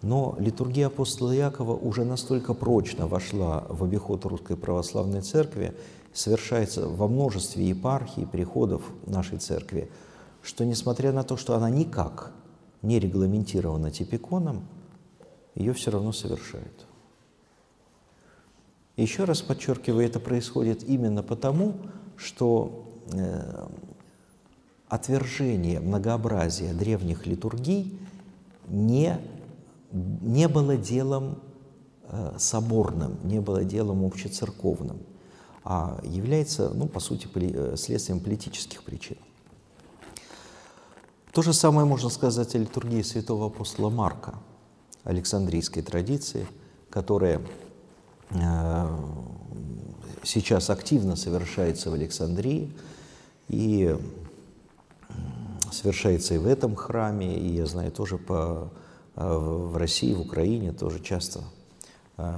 но 0.00 0.36
литургия 0.38 0.86
апостола 0.86 1.32
Якова 1.32 1.74
уже 1.74 2.04
настолько 2.04 2.54
прочно 2.54 3.08
вошла 3.08 3.66
в 3.68 3.82
обиход 3.82 4.24
Русской 4.26 4.56
Православной 4.56 5.22
Церкви, 5.22 5.74
совершается 6.14 6.88
во 6.88 7.08
множестве 7.08 7.68
епархий, 7.68 8.24
приходов 8.24 8.82
нашей 9.04 9.38
Церкви, 9.38 9.90
что 10.42 10.64
несмотря 10.64 11.12
на 11.12 11.24
то, 11.24 11.36
что 11.36 11.56
она 11.56 11.68
никак 11.68 12.32
не 12.82 13.00
регламентирована 13.00 13.90
типиконом, 13.90 14.66
ее 15.54 15.72
все 15.72 15.90
равно 15.90 16.12
совершают. 16.12 16.86
Еще 18.96 19.24
раз 19.24 19.42
подчеркиваю, 19.42 20.06
это 20.06 20.20
происходит 20.20 20.84
именно 20.84 21.24
потому, 21.24 21.74
что 22.16 22.86
э, 23.12 23.66
отвержение 24.88 25.80
многообразия 25.80 26.72
древних 26.72 27.26
литургий 27.26 27.98
не, 28.68 29.18
не 29.90 30.46
было 30.46 30.76
делом 30.76 31.38
э, 32.04 32.34
соборным, 32.38 33.18
не 33.24 33.40
было 33.40 33.64
делом 33.64 34.04
общецерковным, 34.04 34.98
а 35.64 35.98
является, 36.04 36.68
ну, 36.70 36.86
по 36.86 37.00
сути, 37.00 37.26
э, 37.34 37.74
следствием 37.76 38.20
политических 38.20 38.82
причин. 38.82 39.16
То 41.32 41.42
же 41.42 41.52
самое 41.52 41.86
можно 41.86 42.10
сказать 42.10 42.54
о 42.54 42.58
литургии 42.58 43.02
святого 43.02 43.46
апостола 43.46 43.90
Марка, 43.90 44.34
Александрийской 45.04 45.82
традиции, 45.82 46.46
которая 46.90 47.40
э, 48.30 48.98
сейчас 50.22 50.70
активно 50.70 51.16
совершается 51.16 51.90
в 51.90 51.94
Александрии 51.94 52.70
и 53.48 53.96
совершается 55.72 56.34
и 56.34 56.38
в 56.38 56.46
этом 56.46 56.76
храме, 56.76 57.38
и 57.38 57.48
я 57.54 57.66
знаю 57.66 57.90
тоже 57.90 58.18
по, 58.18 58.70
э, 59.16 59.36
в 59.36 59.76
России, 59.76 60.14
в 60.14 60.20
Украине 60.20 60.72
тоже 60.72 61.00
часто 61.00 61.40
э, 62.16 62.34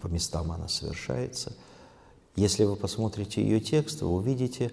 по 0.00 0.06
местам 0.06 0.52
она 0.52 0.68
совершается. 0.68 1.54
Если 2.36 2.64
вы 2.64 2.76
посмотрите 2.76 3.42
ее 3.42 3.60
текст, 3.60 4.02
вы 4.02 4.08
увидите 4.08 4.72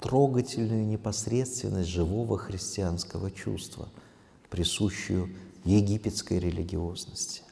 трогательную 0.00 0.86
непосредственность 0.86 1.88
живого 1.88 2.38
христианского 2.38 3.30
чувства, 3.30 3.88
присущую 4.48 5.30
египетской 5.64 6.38
религиозности. 6.38 7.42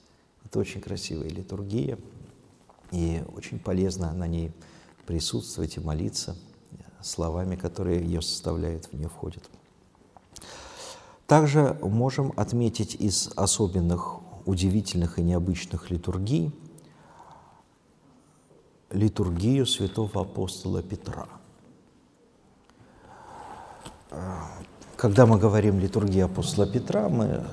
Это 0.44 0.58
очень 0.58 0.80
красивая 0.80 1.28
литургия, 1.28 1.98
и 2.90 3.22
очень 3.34 3.58
полезно 3.58 4.12
на 4.12 4.26
ней 4.26 4.52
присутствовать 5.06 5.76
и 5.76 5.80
молиться 5.80 6.36
словами, 7.02 7.56
которые 7.56 8.02
ее 8.02 8.22
составляют, 8.22 8.86
в 8.86 8.92
нее 8.94 9.08
входят. 9.08 9.42
Также 11.26 11.78
можем 11.82 12.32
отметить 12.36 12.94
из 12.94 13.30
особенных, 13.36 14.16
удивительных 14.48 15.18
и 15.18 15.22
необычных 15.22 15.90
литургий 15.90 16.52
литургию 18.90 19.66
святого 19.66 20.22
апостола 20.22 20.82
Петра. 20.82 21.26
Когда 24.96 25.26
мы 25.26 25.38
говорим 25.38 25.78
литургия 25.78 26.24
апостола 26.24 26.66
Петра, 26.66 27.10
мы 27.10 27.44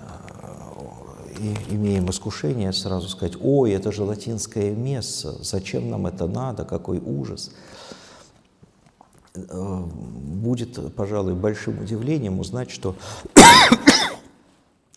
и 1.38 1.54
имеем 1.76 2.10
искушение 2.10 2.72
сразу 2.72 3.10
сказать, 3.10 3.36
ой, 3.42 3.74
это 3.74 3.92
же 3.92 4.04
латинское 4.04 4.74
место, 4.74 5.44
зачем 5.44 5.90
нам 5.90 6.08
это 6.08 6.28
надо, 6.28 6.64
какой 6.64 7.00
ужас. 7.00 7.52
Э, 9.34 9.84
будет, 9.84 10.96
пожалуй, 10.96 11.34
большим 11.34 11.82
удивлением 11.82 12.40
узнать, 12.40 12.72
что 12.72 12.96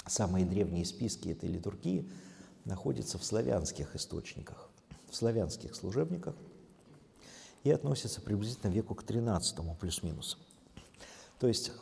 самые 0.09 0.45
древние 0.45 0.85
списки 0.85 1.29
этой 1.29 1.49
литургии 1.49 2.09
находятся 2.65 3.19
в 3.19 3.25
славянских 3.25 3.97
источниках, 3.97 4.69
в 5.11 5.17
славянских 5.17 5.75
служебниках 5.75 6.35
и 7.65 7.71
относятся 7.71 8.21
приблизительно 8.21 8.71
веку 8.71 8.95
к 8.95 9.05
XIII 9.05 9.77
плюс-минус. 9.77 10.39
То 11.39 11.49
есть 11.49 11.73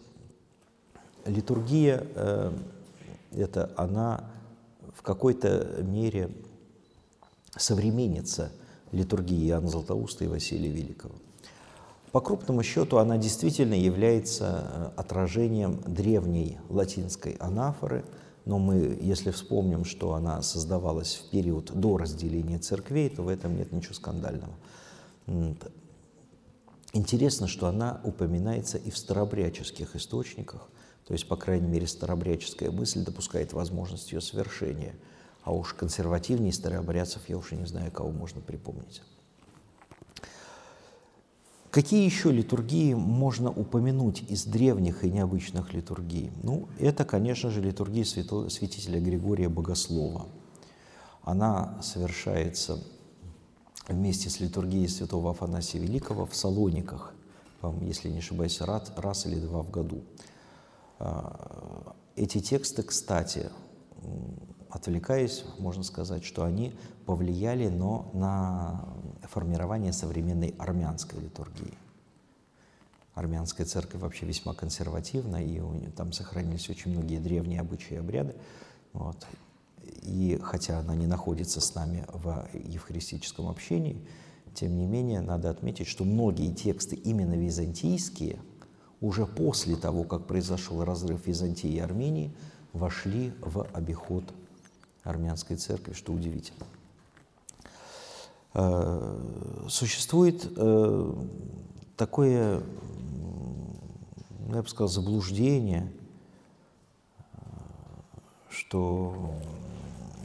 литургия 1.24 2.06
э, 2.14 2.52
это 3.32 3.72
она 3.76 4.30
в 4.94 5.02
какой-то 5.02 5.82
мере 5.82 6.30
современница 7.56 8.52
литургии 8.92 9.48
Иоанна 9.48 9.68
Златоуста 9.68 10.24
и 10.24 10.28
Василия 10.28 10.70
Великого. 10.70 11.14
По 12.12 12.20
крупному 12.20 12.62
счету 12.62 12.98
она 12.98 13.18
действительно 13.18 13.74
является 13.74 14.92
э, 14.96 15.00
отражением 15.00 15.82
древней 15.86 16.58
латинской 16.68 17.32
анафоры, 17.32 18.04
но 18.44 18.58
мы, 18.58 18.96
если 19.00 19.32
вспомним, 19.32 19.84
что 19.84 20.14
она 20.14 20.40
создавалась 20.40 21.16
в 21.16 21.30
период 21.30 21.72
до 21.72 21.98
разделения 21.98 22.58
церквей, 22.58 23.10
то 23.10 23.22
в 23.22 23.28
этом 23.28 23.56
нет 23.56 23.72
ничего 23.72 23.94
скандального. 23.94 24.54
Интересно, 26.92 27.48
что 27.48 27.66
она 27.66 28.00
упоминается 28.04 28.78
и 28.78 28.90
в 28.90 28.96
старобряческих 28.96 29.96
источниках, 29.96 30.68
то 31.06 31.12
есть, 31.12 31.28
по 31.28 31.36
крайней 31.36 31.68
мере, 31.68 31.86
старобряческая 31.86 32.70
мысль 32.70 33.04
допускает 33.04 33.52
возможность 33.52 34.12
ее 34.12 34.20
совершения. 34.20 34.94
А 35.42 35.52
уж 35.52 35.74
консервативнее 35.74 36.52
старообрядцев 36.52 37.28
я 37.28 37.36
уже 37.36 37.54
не 37.54 37.66
знаю, 37.66 37.92
кого 37.92 38.10
можно 38.10 38.40
припомнить. 38.40 39.02
Какие 41.76 42.06
еще 42.06 42.32
литургии 42.32 42.94
можно 42.94 43.50
упомянуть 43.50 44.24
из 44.30 44.46
древних 44.46 45.04
и 45.04 45.10
необычных 45.10 45.74
литургий? 45.74 46.32
Ну, 46.42 46.70
это, 46.78 47.04
конечно 47.04 47.50
же, 47.50 47.60
литургия 47.60 48.04
свято, 48.04 48.48
святителя 48.48 48.98
Григория 48.98 49.50
Богослова. 49.50 50.26
Она 51.22 51.78
совершается 51.82 52.82
вместе 53.88 54.30
с 54.30 54.40
литургией 54.40 54.88
святого 54.88 55.32
Афанасия 55.32 55.78
Великого 55.78 56.24
в 56.24 56.34
Салониках, 56.34 57.12
если 57.82 58.08
не 58.08 58.20
ошибаюсь, 58.20 58.58
раз 58.62 59.26
или 59.26 59.38
два 59.38 59.60
в 59.62 59.70
году. 59.70 60.02
А, 60.98 61.94
эти 62.14 62.40
тексты, 62.40 62.84
кстати, 62.84 63.50
отвлекаясь, 64.70 65.44
можно 65.58 65.82
сказать, 65.82 66.24
что 66.24 66.44
они 66.44 66.74
повлияли 67.04 67.68
но 67.68 68.10
на 68.12 68.88
формирование 69.22 69.92
современной 69.92 70.54
армянской 70.58 71.20
литургии. 71.20 71.74
Армянская 73.14 73.66
церковь 73.66 74.02
вообще 74.02 74.26
весьма 74.26 74.54
консервативна, 74.54 75.42
и 75.42 75.60
там 75.96 76.12
сохранились 76.12 76.68
очень 76.68 76.90
многие 76.90 77.18
древние 77.18 77.60
обычаи 77.60 77.94
и 77.94 77.98
обряды. 77.98 78.34
Вот. 78.92 79.26
И 80.02 80.38
хотя 80.42 80.78
она 80.80 80.94
не 80.94 81.06
находится 81.06 81.60
с 81.60 81.74
нами 81.74 82.04
в 82.12 82.48
евхаристическом 82.52 83.48
общении, 83.48 84.06
тем 84.54 84.76
не 84.76 84.86
менее 84.86 85.20
надо 85.20 85.48
отметить, 85.50 85.86
что 85.86 86.04
многие 86.04 86.52
тексты 86.52 86.96
именно 86.96 87.34
византийские– 87.34 88.38
уже 89.00 89.26
после 89.26 89.76
того, 89.76 90.04
как 90.04 90.26
произошел 90.26 90.84
разрыв 90.84 91.26
Византии 91.26 91.70
и 91.70 91.78
Армении, 91.78 92.32
вошли 92.72 93.32
в 93.40 93.66
обиход 93.72 94.24
армянской 95.06 95.56
церкви, 95.56 95.94
что 95.94 96.12
удивительно. 96.12 96.66
Существует 99.68 100.46
такое, 101.96 102.62
я 104.48 104.62
бы 104.62 104.68
сказал, 104.68 104.88
заблуждение, 104.88 105.90
что 108.50 109.32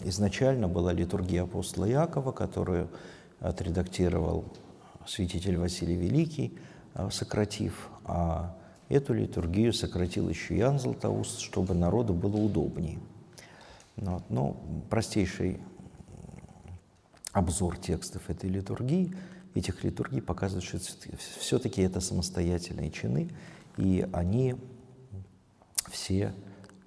изначально 0.04 0.68
была 0.68 0.92
литургия 0.94 1.44
апостола 1.44 1.86
Якова, 1.86 2.32
которую 2.32 2.90
отредактировал 3.40 4.46
святитель 5.08 5.58
Василий 5.58 5.96
Великий, 5.96 6.58
сократив, 7.10 7.90
а 8.06 8.56
Эту 8.92 9.14
литургию 9.14 9.72
сократил 9.72 10.28
еще 10.28 10.58
Ян 10.58 10.78
Златоуст, 10.78 11.40
чтобы 11.40 11.74
народу 11.74 12.14
было 12.14 12.36
удобнее. 12.36 13.00
Вот. 13.98 14.30
Но 14.30 14.58
простейший 14.90 15.60
обзор 17.32 17.78
текстов 17.78 18.30
этой 18.30 18.50
литургии, 18.50 19.16
этих 19.54 19.84
литургий 19.84 20.22
показывает, 20.22 20.64
что 20.64 20.80
все-таки 21.40 21.82
это 21.82 22.00
самостоятельные 22.00 22.92
чины, 22.92 23.30
и 23.78 24.08
они 24.12 24.56
все 25.90 26.34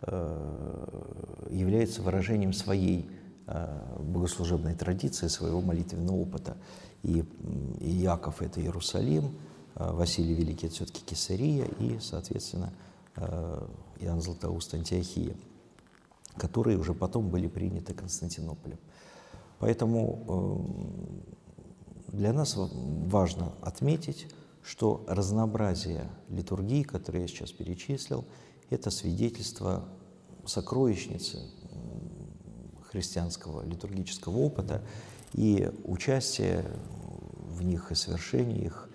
э, 0.02 1.46
являются 1.50 2.02
выражением 2.02 2.52
своей 2.52 3.08
э, 3.46 3.96
богослужебной 3.98 4.74
традиции, 4.74 5.28
своего 5.28 5.60
молитвенного 5.60 6.16
опыта. 6.16 6.56
И, 7.02 7.24
и 7.80 7.90
Яков— 7.90 8.40
это 8.42 8.60
Иерусалим, 8.60 9.34
Э, 9.74 9.92
Василий 9.92 10.34
Великий– 10.34 10.66
это 10.68 10.76
все-таки 10.76 11.04
Кесария 11.04 11.66
и, 11.78 11.98
соответственно, 12.00 12.72
э, 13.16 13.66
Иоанн 14.00 14.20
Златоуст 14.20 14.74
Антиохия, 14.74 15.34
которые 16.36 16.78
уже 16.78 16.94
потом 16.94 17.30
были 17.30 17.46
приняты 17.48 17.94
Константинополем. 17.94 18.78
Поэтому 19.58 20.72
э, 22.08 22.16
для 22.16 22.32
нас 22.32 22.54
важно 22.56 23.52
отметить, 23.62 24.32
что 24.62 25.04
разнообразие 25.06 26.10
литургии, 26.28 26.82
которые 26.82 27.22
я 27.22 27.28
сейчас 27.28 27.52
перечислил, 27.52 28.24
это 28.70 28.90
свидетельство 28.90 29.84
сокровищницы 30.46 31.38
христианского 32.90 33.62
литургического 33.64 34.38
опыта 34.38 34.82
и 35.32 35.70
участие 35.84 36.64
в 37.38 37.62
них 37.62 37.92
и 37.92 37.94
совершение 37.94 38.64
их 38.64 38.88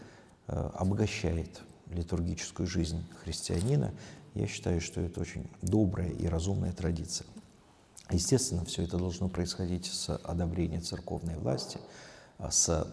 Э, 0.52 0.72
обогащает 0.74 1.62
литургическую 1.92 2.66
жизнь 2.66 3.04
христианина. 3.24 3.94
Я 4.40 4.48
считаю, 4.48 4.80
что 4.80 5.02
это 5.02 5.20
очень 5.20 5.50
добрая 5.62 6.12
и 6.12 6.26
разумная 6.26 6.72
традиция. 6.72 7.28
Естественно, 8.10 8.64
все 8.64 8.84
это 8.84 8.98
должно 8.98 9.28
происходить 9.28 9.86
с 9.86 10.16
одобрения 10.16 10.80
церковной 10.80 11.36
власти, 11.36 11.78
а 12.38 12.50
с 12.50 12.88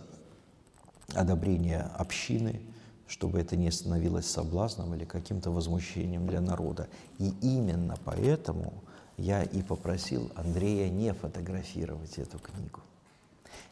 одобрения 1.14 1.82
общины, 1.96 2.60
чтобы 3.06 3.38
это 3.38 3.54
не 3.54 3.70
становилось 3.70 4.26
соблазном 4.26 4.92
или 4.96 5.04
каким-то 5.04 5.52
возмущением 5.52 6.26
для 6.26 6.40
народа. 6.40 6.88
И 7.18 7.32
именно 7.40 7.96
поэтому 8.04 8.82
я 9.16 9.44
и 9.44 9.62
попросил 9.62 10.32
Андрея 10.34 10.90
не 10.90 11.14
фотографировать 11.14 12.18
эту 12.18 12.40
книгу. 12.40 12.80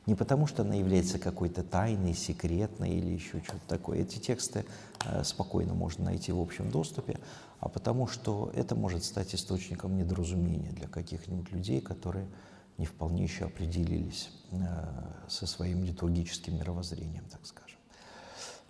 Не 0.07 0.15
потому, 0.15 0.47
что 0.47 0.63
она 0.63 0.75
является 0.75 1.19
какой-то 1.19 1.63
тайной, 1.63 2.15
секретной 2.15 2.91
или 2.91 3.11
еще 3.11 3.41
что-то 3.43 3.67
такое. 3.67 4.01
Эти 4.01 4.19
тексты 4.19 4.67
э, 5.05 5.25
спокойно 5.25 5.73
можно 5.73 6.05
найти 6.05 6.31
в 6.31 6.41
общем 6.41 6.71
доступе, 6.71 7.19
а 7.61 7.71
потому 7.71 8.07
что 8.07 8.51
это 8.55 8.75
может 8.75 9.03
стать 9.05 9.35
источником 9.35 9.97
недоразумения 9.97 10.71
для 10.73 10.89
каких-нибудь 10.89 11.51
людей, 11.53 11.81
которые 11.81 12.27
не 12.77 12.85
вполне 12.85 13.23
еще 13.23 13.47
определились 13.47 14.29
э, 14.51 14.57
со 15.27 15.47
своим 15.47 15.85
литургическим 15.85 16.59
мировоззрением, 16.59 17.25
так 17.31 17.41
скажем. 17.47 17.79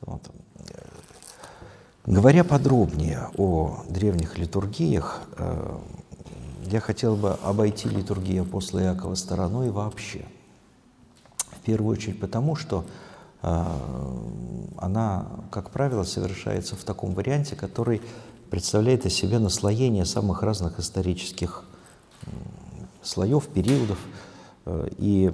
Вот. 0.02 0.30
Говоря 2.06 2.44
подробнее 2.44 3.28
о 3.36 3.82
древних 3.88 4.38
литургиях, 4.38 5.22
э, 5.36 5.78
я 6.66 6.78
хотел 6.78 7.16
бы 7.16 7.32
обойти 7.42 7.88
литургию 7.88 8.42
апостола 8.42 8.84
Иакова 8.84 9.16
стороной 9.16 9.70
вообще– 9.70 10.24
первую 11.64 11.96
очередь 11.96 12.20
потому, 12.20 12.56
что 12.56 12.84
э, 13.42 13.64
она, 14.78 15.26
как 15.50 15.70
правило, 15.70 16.04
совершается 16.04 16.76
в 16.76 16.84
таком 16.84 17.14
варианте, 17.14 17.56
который 17.56 18.00
представляет 18.50 19.06
из 19.06 19.14
себя 19.14 19.38
наслоение 19.38 20.04
самых 20.04 20.42
разных 20.42 20.78
исторических 20.78 21.64
слоев, 23.02 23.46
периодов, 23.48 23.98
э, 24.66 24.88
и 24.98 25.32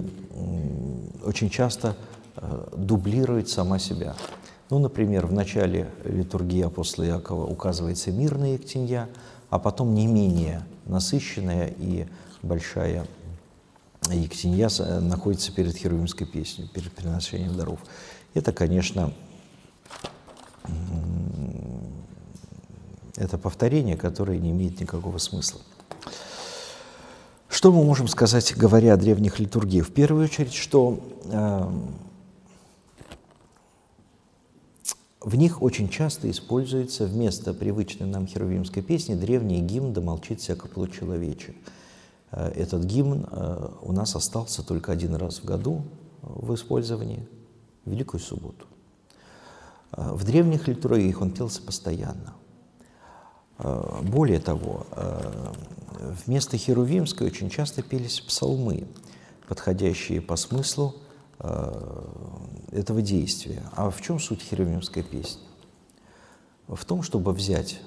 очень 1.25 1.49
часто 1.49 1.95
э, 2.35 2.67
дублирует 2.75 3.49
сама 3.49 3.79
себя. 3.79 4.15
Ну, 4.69 4.79
например, 4.79 5.25
в 5.25 5.33
начале 5.33 5.89
литургии 6.05 6.61
апостола 6.61 7.05
Якова 7.05 7.45
указывается 7.45 8.11
мирная 8.11 8.53
Ектинья, 8.53 9.09
а 9.49 9.59
потом 9.59 9.93
не 9.93 10.07
менее 10.07 10.63
насыщенная 10.85 11.73
и 11.77 12.07
большая 12.41 13.05
Ектинья 14.09 14.67
э, 14.79 14.99
находится 14.99 15.51
перед 15.51 15.75
Херувимской 15.75 16.25
песней, 16.25 16.67
перед 16.67 16.91
приношением 16.91 17.55
даров. 17.55 17.79
Это, 18.33 18.51
конечно, 18.51 19.13
это 23.15 23.37
повторение, 23.37 23.95
которое 23.95 24.39
не 24.39 24.51
имеет 24.51 24.79
никакого 24.79 25.17
смысла. 25.19 25.61
Что 27.47 27.71
мы 27.71 27.83
можем 27.83 28.07
сказать, 28.07 28.55
говоря 28.55 28.93
о 28.93 28.97
древних 28.97 29.39
литургиях? 29.39 29.87
В 29.87 29.91
первую 29.91 30.25
очередь, 30.25 30.53
что 30.53 30.99
э, 31.25 31.71
в 35.19 35.35
них 35.35 35.61
очень 35.61 35.89
часто 35.89 36.31
используется 36.31 37.05
вместо 37.05 37.53
привычной 37.53 38.07
нам 38.07 38.25
херувимской 38.25 38.81
песни 38.81 39.13
древний 39.13 39.61
гимн 39.61 39.93
«Да 39.93 40.01
молчит 40.01 40.41
всяко 40.41 40.67
получеловече». 40.67 41.53
человече 41.53 41.80
этот 42.31 42.83
гимн 42.85 43.27
э, 43.29 43.69
у 43.81 43.91
нас 43.91 44.15
остался 44.15 44.63
только 44.63 44.91
один 44.91 45.15
раз 45.15 45.39
в 45.39 45.45
году 45.45 45.83
в 46.21 46.53
использовании, 46.55 47.27
в 47.83 47.91
Великую 47.91 48.21
Субботу. 48.21 48.65
Э, 49.91 50.13
в 50.13 50.23
древних 50.23 50.67
литургиях 50.67 51.21
он 51.21 51.31
пелся 51.31 51.61
постоянно. 51.61 52.33
Более 54.01 54.39
того, 54.39 54.87
вместо 56.25 56.57
херувимской 56.57 57.27
очень 57.27 57.47
часто 57.51 57.83
пелись 57.83 58.19
псалмы, 58.19 58.87
подходящие 59.47 60.19
по 60.19 60.35
смыслу 60.35 60.95
этого 62.71 63.03
действия. 63.03 63.61
А 63.75 63.91
в 63.91 64.01
чем 64.01 64.19
суть 64.19 64.41
херувимской 64.41 65.03
песни? 65.03 65.43
В 66.67 66.83
том, 66.85 67.03
чтобы 67.03 67.33
взять 67.33 67.79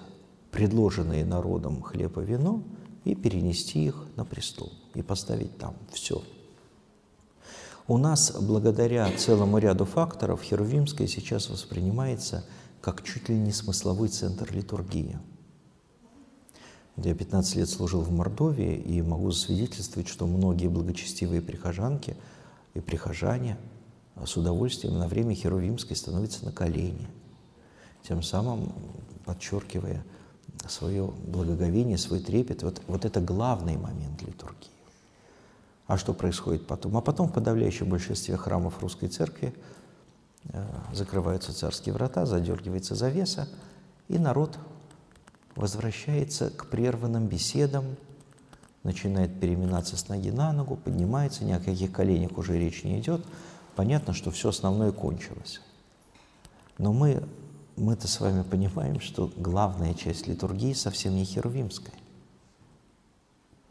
предложенные 0.53 1.25
народом 1.25 1.83
хлеб 1.83 2.19
и 2.19 2.23
вино– 2.23 2.63
и 3.05 3.15
перенести 3.15 3.85
их 3.85 4.07
на 4.17 4.25
престол 4.25 4.73
и 4.95 5.03
поставить 5.03 5.57
там. 5.59 5.75
Все. 5.93 6.23
У 7.87 7.99
нас, 7.99 8.35
благодаря 8.41 9.11
целому 9.17 9.59
ряду 9.59 9.85
факторов, 9.85 10.43
Херувимская 10.43 11.07
сейчас 11.07 11.51
воспринимается 11.51 12.45
как 12.81 13.03
чуть 13.03 13.29
ли 13.29 13.37
не 13.37 13.53
смысловой 13.53 14.09
центр 14.09 14.51
литургии. 14.55 15.19
Я 16.97 17.15
15 17.15 17.57
лет 17.57 17.69
служил 17.69 18.03
в 18.03 18.11
Мордовии 18.11 18.77
и 18.77 19.03
могу 19.03 19.33
засвидетельствовать, 19.33 20.09
что 20.09 20.27
многие 20.27 20.69
благочестивые 20.69 21.43
прихожанки 21.43 22.17
и 22.73 22.81
прихожане 22.81 23.59
с 24.25 24.37
удовольствием 24.37 24.99
на 24.99 25.09
время 25.09 25.35
Херувимской 25.35 25.97
становятся 25.97 26.45
на 26.45 26.53
колени, 26.53 27.09
тем 28.07 28.23
самым 28.23 28.73
подчеркивая 29.25 30.05
свое 30.69 31.07
благоговение, 31.27 31.99
свой 31.99 32.21
трепет. 32.21 32.63
Вот, 32.63 32.81
вот 32.87 33.05
это 33.05 33.21
главный 33.21 33.77
момент 33.77 34.23
литургии. 34.23 34.71
А 35.87 35.99
что 35.99 36.15
происходит 36.15 36.67
потом? 36.67 36.97
А 36.97 37.01
потом 37.01 37.29
в 37.29 37.33
подавляющем 37.33 37.89
большинстве 37.89 38.37
храмов 38.37 38.81
русской 38.81 39.09
церкви 39.09 39.55
э, 40.49 40.67
закрываются 40.93 41.53
царские 41.53 41.95
врата, 41.95 42.25
задергивается 42.25 42.95
завеса, 42.95 43.49
и 44.09 44.19
народ 44.19 44.59
возвращается 45.57 46.51
к 46.51 46.67
прерванным 46.67 47.27
беседам, 47.27 47.97
начинает 48.83 49.39
переминаться 49.41 49.97
с 49.97 50.09
ноги 50.09 50.31
на 50.31 50.53
ногу, 50.53 50.77
поднимается, 50.77 51.45
ни 51.45 51.53
о 51.53 51.61
каких 51.61 51.93
коленях 51.93 52.37
уже 52.39 52.59
речь 52.59 52.85
не 52.85 52.99
идет. 53.01 53.25
Понятно, 53.77 54.15
что 54.15 54.31
все 54.31 54.51
основное 54.51 54.93
кончилось. 54.93 55.61
Но 56.79 56.93
мы 56.93 57.23
мы-то 57.77 58.09
с 58.09 58.21
вами 58.21 58.43
понимаем, 58.43 59.01
что 59.01 59.31
главная 59.37 59.95
часть 59.95 60.27
литургии 60.27 60.73
совсем 60.73 61.15
не 61.15 61.25
херувимская. 61.25 61.95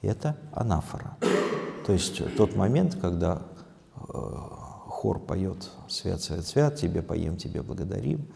Это 0.01 0.37
анафора. 0.51 1.17
То 1.85 1.93
есть 1.93 2.21
тот 2.35 2.55
момент, 2.55 2.95
когда 2.95 3.41
э, 3.95 4.01
хор 4.87 5.19
поет 5.19 5.69
«Свят, 5.87 6.21
свят, 6.21 6.45
свят, 6.45 6.75
тебе 6.75 7.01
поем, 7.01 7.37
тебе 7.37 7.61
благодарим», 7.61 8.27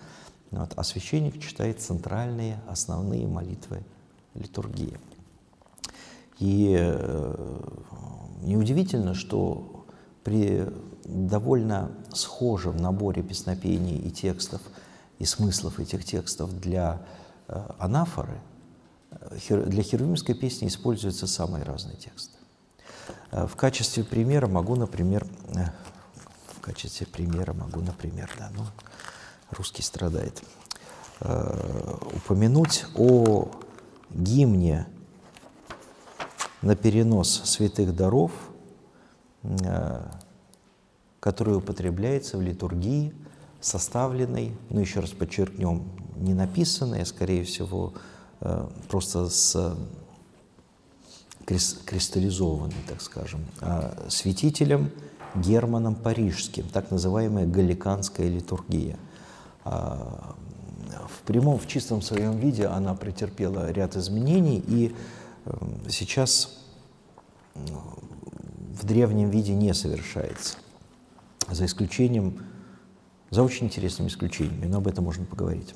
вот, 0.52 0.72
а 0.76 0.84
священник 0.84 1.42
читает 1.42 1.82
центральные, 1.82 2.62
основные 2.68 3.28
молитвы 3.28 3.84
литургии. 4.34 4.98
И 6.40 6.76
э, 6.80 7.60
неудивительно, 8.44 9.14
что 9.14 9.86
при 10.24 10.68
довольно 11.04 11.92
схожем 12.14 12.78
наборе 12.78 13.24
песнопений 13.24 13.98
и 13.98 14.12
текстов, 14.12 14.62
и 15.20 15.26
смыслов 15.26 15.80
этих 15.80 16.06
текстов 16.06 16.60
для 16.60 17.02
э, 17.48 17.60
анафоры, 17.80 18.40
э, 19.12 19.66
для 19.66 19.84
херувимской 19.84 20.36
песни 20.36 20.68
используются 20.68 21.28
самые 21.28 21.64
разные 21.64 21.98
тексты. 21.98 22.38
Э, 23.32 23.48
в 23.48 23.56
качестве 23.56 24.04
примера 24.04 24.48
могу, 24.48 24.76
например, 24.76 25.26
в 26.56 26.62
качестве 26.62 27.08
примера 27.08 27.54
могу, 27.54 27.82
например, 27.82 28.30
да, 28.38 28.52
ну, 28.54 28.64
русский 29.52 29.82
страдает, 29.82 30.44
упомянуть 31.22 32.86
о 32.96 33.50
гимне 34.10 34.86
на 36.62 36.76
перенос 36.76 37.42
святых 37.46 37.96
даров, 37.96 38.32
который 41.22 41.56
употребляется 41.56 42.38
в 42.38 42.42
литургии, 42.42 43.16
составленной, 43.62 44.54
ну 44.70 44.80
еще 44.80 45.00
раз 45.00 45.12
подчеркнем, 45.12 45.84
не 46.16 46.34
написанной, 46.34 47.02
а 47.02 47.06
скорее 47.06 47.44
всего 47.44 47.94
э, 48.42 48.68
просто 48.88 49.30
с 49.30 49.78
кристаллизованной, 51.46 52.76
так 52.88 53.02
скажем, 53.02 53.46
а 53.62 54.06
святителем 54.10 54.92
Германом 55.36 55.96
Парижским, 55.96 56.68
так 56.68 56.92
называемая 56.92 57.46
галиканская 57.46 58.28
литургия. 58.28 58.98
А, 59.64 60.36
в 61.10 61.22
прямом, 61.26 61.58
в 61.58 61.68
чистом 61.68 62.02
своем 62.02 62.38
виде 62.38 62.66
она 62.66 62.96
претерпела 62.96 63.72
ряд 63.72 63.96
изменений, 63.96 64.64
и 64.68 64.96
э, 65.46 65.52
сейчас 65.90 66.60
в 67.56 68.86
древнем 68.86 69.30
виде 69.30 69.54
не 69.54 69.74
совершается 69.74 70.58
за 71.50 71.66
исключением, 71.66 72.44
за 73.30 73.44
очень 73.44 73.66
интересными 73.68 74.10
исключениями, 74.10 74.66
но 74.66 74.78
об 74.78 74.88
этом 74.88 75.06
можно 75.06 75.26
поговорить. 75.26 75.74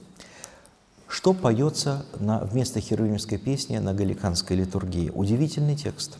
Что 1.07 1.33
поется 1.33 2.05
на, 2.19 2.39
вместо 2.39 2.79
херувимской 2.79 3.37
песни 3.37 3.77
на 3.77 3.93
галиканской 3.93 4.55
литургии? 4.55 5.09
Удивительный 5.09 5.75
текст. 5.75 6.17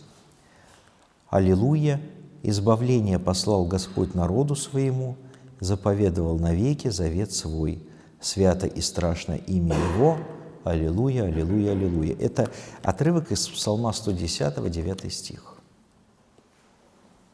«Аллилуйя! 1.30 2.02
Избавление 2.44 3.20
послал 3.20 3.66
Господь 3.66 4.16
народу 4.16 4.56
своему, 4.56 5.16
заповедовал 5.60 6.40
навеки 6.40 6.90
завет 6.90 7.32
свой. 7.32 7.84
Свято 8.20 8.66
и 8.66 8.82
страшно 8.82 9.34
имя 9.34 9.76
Его. 9.76 10.18
Аллилуйя, 10.64 11.26
аллилуйя, 11.26 11.72
аллилуйя». 11.72 12.16
Это 12.20 12.50
отрывок 12.84 13.32
из 13.32 13.48
Псалма 13.48 13.94
110, 13.94 14.72
9 14.72 15.14
стих. 15.14 15.56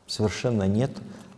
Совершенно 0.05 0.63
нет 0.63 0.91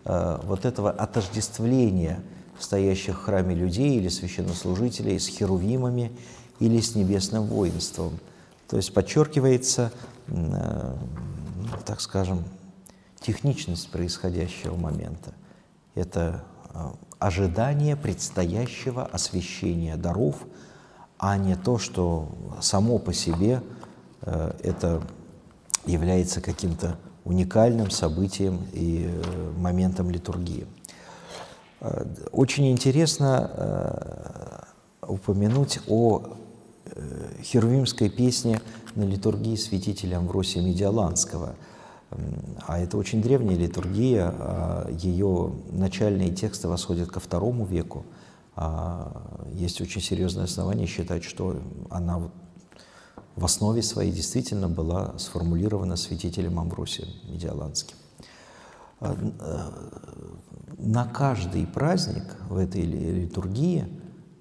Э, 0.10 0.40
вот 0.44 0.66
этого 0.66 0.90
отождествления 0.90 2.22
стоящих 2.60 3.18
в 3.18 3.24
храме 3.24 3.56
людей 3.56 3.98
или 3.98 4.10
священнослужителей 4.10 5.20
с 5.20 5.28
херувимами 5.28 6.12
или 6.60 6.80
с 6.80 6.96
небесным 6.96 7.46
воинством. 7.46 8.20
То 8.68 8.78
есть 8.78 8.94
подчеркивается, 8.94 9.92
э, 10.28 10.96
так 11.86 12.02
скажем, 12.02 12.44
техничность 13.20 13.90
происходящего 13.90 14.76
момента. 14.76 15.34
Это 15.96 16.44
э, 16.74 16.90
ожидание 17.18 17.96
предстоящего 17.96 19.06
освящения 19.06 19.98
даров, 19.98 20.36
а 21.18 21.38
не 21.38 21.56
то, 21.56 21.78
что 21.78 22.30
само 22.62 22.98
по 22.98 23.14
себе 23.14 23.62
это 24.22 25.02
является 25.86 26.42
каким-то 26.42 26.98
уникальным 27.30 27.92
событием 27.92 28.62
и 28.74 29.08
э, 29.08 29.52
моментом 29.58 30.10
литургии. 30.10 30.66
Э, 31.82 32.06
очень 32.32 32.72
интересно 32.72 34.66
э, 35.02 35.08
упомянуть 35.08 35.80
о 35.88 36.36
херувимской 37.44 38.10
песне 38.10 38.60
на 38.96 39.04
литургии 39.04 39.56
святителя 39.56 40.18
Амвросия 40.18 40.62
Медиаланского. 40.62 41.56
А 42.66 42.80
это 42.80 42.98
очень 42.98 43.22
древняя 43.22 43.58
литургия, 43.58 44.34
а 44.38 44.90
ее 44.92 45.54
начальные 45.72 46.34
тексты 46.34 46.68
восходят 46.68 47.10
ко 47.10 47.20
второму 47.20 47.66
веку. 47.66 48.06
А 48.56 49.46
есть 49.54 49.80
очень 49.82 50.02
серьезное 50.02 50.46
основание 50.46 50.88
считать, 50.88 51.24
что 51.24 51.62
она 51.90 52.32
в 53.36 53.46
основе 53.46 53.84
своей 53.84 54.12
действительно 54.12 54.68
была 54.68 55.18
сформулирована 55.18 55.96
святителем 55.96 56.60
Амвросием 56.60 57.10
Медиаланским. 57.32 57.96
А, 59.00 59.16
э, 59.16 60.78
на 60.78 61.06
каждый 61.06 61.66
праздник 61.66 62.36
в 62.50 62.58
этой 62.58 62.82
литургии 62.82 63.88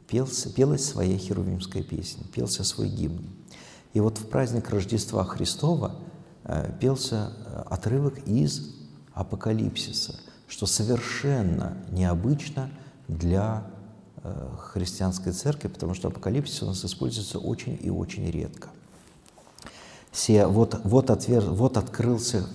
пелся, 0.09 0.52
пелась 0.52 0.84
своя 0.84 1.16
херувимская 1.16 1.82
песня, 1.82 2.24
пелся 2.32 2.64
свой 2.64 2.88
гимн. 2.88 3.24
И 3.92 4.00
вот 4.00 4.18
в 4.18 4.28
праздник 4.28 4.68
Рождества 4.70 5.24
Христова 5.24 5.96
э, 6.44 6.72
пелся 6.80 7.32
э, 7.46 7.62
отрывок 7.70 8.18
из 8.26 8.74
Апокалипсиса, 9.14 10.16
что 10.48 10.66
совершенно 10.66 11.76
необычно 11.90 12.70
для 13.09 13.70
христианской 14.59 15.32
церкви, 15.32 15.68
потому 15.68 15.94
что 15.94 16.09
апокалипсис 16.09 16.62
у 16.62 16.66
нас 16.66 16.84
используется 16.84 17.38
очень 17.38 17.78
и 17.80 17.88
очень 17.88 18.28
редко. 18.30 18.68
Все, 20.11 20.46
вот, 20.46 20.80
вот, 20.84 21.11
отвер, 21.11 21.42
вот 21.42 21.76
открылся, 21.76 22.46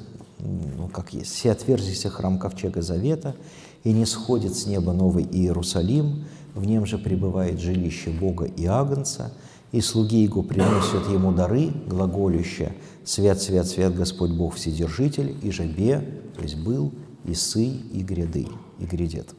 ну, 0.43 0.87
как 0.87 1.13
есть, 1.13 1.33
все 1.33 1.51
отверзися 1.51 2.09
храм 2.09 2.37
Ковчега 2.39 2.81
Завета, 2.81 3.35
и 3.83 3.91
не 3.91 4.05
сходит 4.05 4.55
с 4.55 4.65
неба 4.65 4.93
новый 4.93 5.23
Иерусалим, 5.23 6.25
в 6.55 6.65
нем 6.65 6.85
же 6.85 6.97
пребывает 6.97 7.59
жилище 7.59 8.11
Бога 8.11 8.45
и 8.45 8.65
Агнца, 8.65 9.33
и 9.71 9.81
слуги 9.81 10.23
Его 10.23 10.43
приносят 10.43 11.09
Ему 11.09 11.31
дары, 11.31 11.71
глаголющие 11.87 12.73
«Свят, 13.03 13.41
свят, 13.41 13.67
свят 13.67 13.95
Господь 13.95 14.31
Бог 14.31 14.55
Вседержитель, 14.55 15.35
и 15.41 15.51
жебе, 15.51 16.21
то 16.35 16.43
есть 16.43 16.55
был, 16.57 16.91
и 17.25 17.33
сы, 17.33 17.65
и 17.65 18.03
гряды, 18.03 18.47
и 18.79 18.85
грядет. 18.85 19.33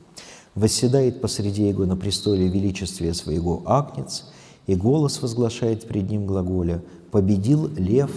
Восседает 0.55 1.21
посреди 1.21 1.69
Его 1.69 1.87
на 1.87 1.97
престоле 1.97 2.49
величествия 2.49 3.15
Своего 3.15 3.63
Агнец, 3.67 4.25
и 4.67 4.75
голос 4.75 5.23
возглашает 5.23 5.87
пред 5.87 6.11
Ним 6.11 6.27
глаголя 6.27 6.83
победил 7.11 7.71
лев 7.77 8.11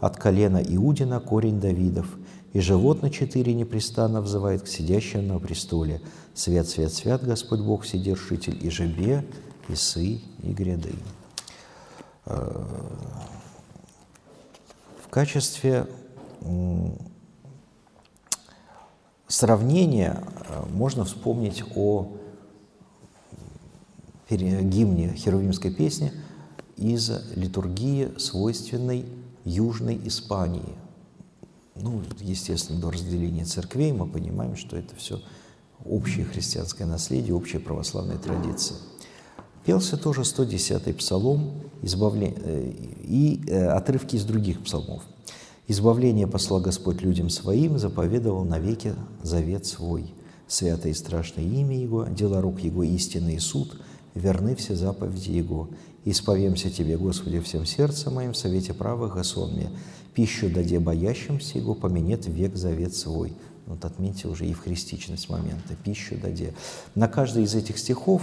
от 0.00 0.16
колена 0.16 0.62
Иудина, 0.66 1.20
корень 1.20 1.60
Давидов, 1.60 2.06
и 2.52 2.60
животно 2.60 3.10
четыре 3.10 3.54
непрестанно 3.54 4.20
взывает 4.20 4.62
к 4.62 4.66
сидящему 4.66 5.34
на 5.34 5.38
престоле. 5.38 6.00
Свят, 6.34 6.68
свят, 6.68 6.92
свят, 6.92 7.24
Господь 7.24 7.60
Бог, 7.60 7.84
Вседержитель, 7.84 8.58
и 8.64 8.70
жебе, 8.70 9.24
и 9.68 9.74
сы, 9.74 10.20
и 10.42 10.52
гряды. 10.52 10.94
Э, 12.26 12.64
в 15.04 15.08
качестве 15.10 15.86
сравнения 19.28 20.22
э, 20.48 20.64
можно 20.72 21.04
вспомнить 21.04 21.62
о 21.76 22.16
гимне 24.28 25.14
Херувимской 25.14 25.72
песни– 25.72 26.12
из 26.80 27.10
литургии, 27.36 28.10
свойственной 28.18 29.04
Южной 29.44 30.00
Испании. 30.04 30.74
Ну, 31.82 32.02
естественно, 32.20 32.80
до 32.80 32.90
разделения 32.90 33.44
церквей 33.44 33.92
мы 33.92 34.06
понимаем, 34.06 34.56
что 34.56 34.76
это 34.76 34.94
все 34.96 35.20
общее 35.84 36.24
христианское 36.24 36.84
наследие, 36.84 37.34
общая 37.34 37.58
православная 37.58 38.18
традиция. 38.18 38.76
Пелся 39.64 39.96
тоже 39.96 40.22
110-й 40.22 40.92
псалом 40.94 41.52
избавление, 41.82 42.36
э, 42.42 42.72
и 43.02 43.42
э, 43.46 43.66
отрывки 43.68 44.16
из 44.16 44.24
других 44.24 44.62
псалмов. 44.62 45.02
«Избавление 45.68 46.26
посла 46.26 46.60
Господь 46.60 47.00
людям 47.02 47.30
своим, 47.30 47.78
заповедовал 47.78 48.44
навеки 48.44 48.94
завет 49.22 49.66
свой. 49.66 50.12
Святое 50.48 50.92
и 50.92 50.94
страшное 50.94 51.44
имя 51.44 51.78
Его, 51.78 52.06
дела 52.06 52.40
рук 52.40 52.60
Его 52.60 52.82
истинный 52.82 53.38
суд, 53.38 53.80
верны 54.14 54.56
все 54.56 54.74
заповеди 54.74 55.30
Его. 55.30 55.68
Исповемся 56.04 56.70
Тебе, 56.70 56.96
Господи, 56.96 57.38
всем 57.40 57.66
сердцем 57.66 58.14
моим, 58.14 58.32
в 58.32 58.36
совете 58.36 58.74
правых 58.74 59.16
и 59.16 59.22
сонме. 59.22 59.70
Пищу 60.14 60.50
даде 60.50 60.78
боящимся 60.78 61.58
Его, 61.58 61.74
поменет 61.74 62.26
век 62.26 62.56
завет 62.56 62.94
свой». 62.94 63.32
Вот 63.66 63.84
отметьте 63.84 64.26
уже 64.26 64.46
и 64.46 64.52
в 64.52 64.60
христичность 64.60 65.28
момента. 65.28 65.74
«Пищу 65.84 66.16
даде». 66.20 66.54
На 66.94 67.08
каждый 67.08 67.44
из 67.44 67.54
этих 67.54 67.78
стихов 67.78 68.22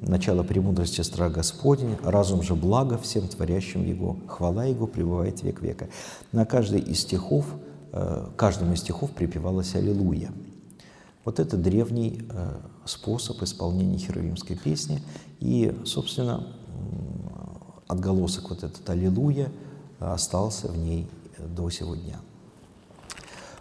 начало 0.00 0.42
премудрости 0.42 1.00
страх 1.00 1.32
Господень, 1.32 1.96
разум 2.02 2.42
же 2.42 2.54
благо 2.54 2.98
всем 2.98 3.26
творящим 3.26 3.84
Его, 3.84 4.16
хвала 4.28 4.64
Его 4.64 4.86
пребывает 4.86 5.42
век 5.42 5.62
века. 5.62 5.88
На 6.32 6.46
каждый 6.46 6.80
из 6.80 7.00
стихов, 7.00 7.46
э, 7.92 8.26
каждому 8.36 8.74
из 8.74 8.80
стихов 8.80 9.10
припевалась 9.10 9.74
«Аллилуйя». 9.74 10.32
Вот 11.24 11.40
это 11.40 11.56
древний 11.56 12.22
э, 12.28 12.56
способ 12.84 13.42
исполнения 13.42 13.98
херувимской 13.98 14.56
песни. 14.56 15.02
И, 15.40 15.74
собственно, 15.84 16.46
отголосок 17.88 18.50
вот 18.50 18.62
этот 18.62 18.88
«Аллилуйя» 18.88 19.50
остался 19.98 20.68
в 20.68 20.76
ней 20.76 21.08
до 21.38 21.70
сего 21.70 21.94
дня. 21.94 22.20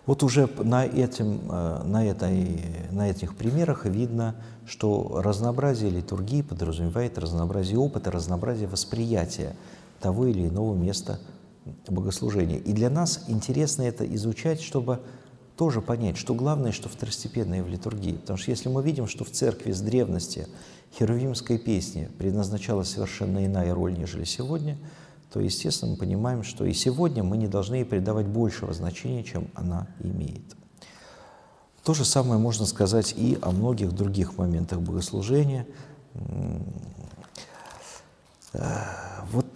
Вот 0.05 0.21
уже 0.21 0.49
на, 0.57 0.85
этим, 0.85 1.49
э, 1.49 1.83
на, 1.85 2.05
этой, 2.05 2.61
на 2.91 3.09
этих 3.09 3.35
примерах 3.35 3.85
видно, 3.85 4.35
что 4.65 5.21
разнообразие 5.23 5.89
литургии 5.89 6.41
подразумевает 6.41 7.17
разнообразие 7.17 7.77
опыта, 7.77 8.11
разнообразие 8.11 8.67
восприятия 8.67 9.55
того 10.01 10.27
или 10.27 10.47
иного 10.49 10.75
места 10.75 11.19
богослужения. 11.87 12.57
И 12.57 12.73
для 12.73 12.89
нас 12.89 13.23
интересно 13.27 13.83
это 13.83 14.05
изучать, 14.15 14.61
чтобы 14.61 14.99
тоже 15.55 15.79
понять, 15.79 16.17
что 16.17 16.33
главное, 16.33 16.73
что 16.73 16.89
второстепенное 16.89 17.63
в 17.63 17.69
литургии. 17.69 18.13
Потому 18.13 18.37
что 18.37 18.51
если 18.51 18.67
мы 18.67 18.83
видим, 18.83 19.07
что 19.07 19.23
в 19.23 19.31
церкви 19.31 19.71
с 19.71 19.79
древности 19.79 20.47
херувимской 20.97 21.57
песни 21.57 22.09
предназначалась 22.17 22.89
совершенно 22.89 23.45
иная 23.45 23.73
роль, 23.73 23.97
нежели 23.97 24.25
сегодня– 24.25 24.77
то, 25.33 25.39
естественно, 25.39 25.91
мы 25.91 25.97
понимаем, 25.97 26.43
что 26.43 26.63
и 26.63 26.73
сегодня 26.73 27.23
мы 27.23 27.37
не 27.37 27.47
должны 27.47 27.75
ей 27.75 27.85
придавать 27.85 28.27
большего 28.27 28.71
значения, 28.71 29.23
чем 29.23 29.47
она 29.55 29.87
имеет. 29.99 30.43
То 31.83 31.95
же 31.95 32.05
самое 32.05 32.39
можно 32.39 32.67
сказать 32.67 33.15
и 33.17 33.39
о 33.41 33.49
многих 33.49 33.93
других 33.93 34.37
моментах 34.37 34.79
богослужения. 34.79 35.65
Вот 38.53 39.47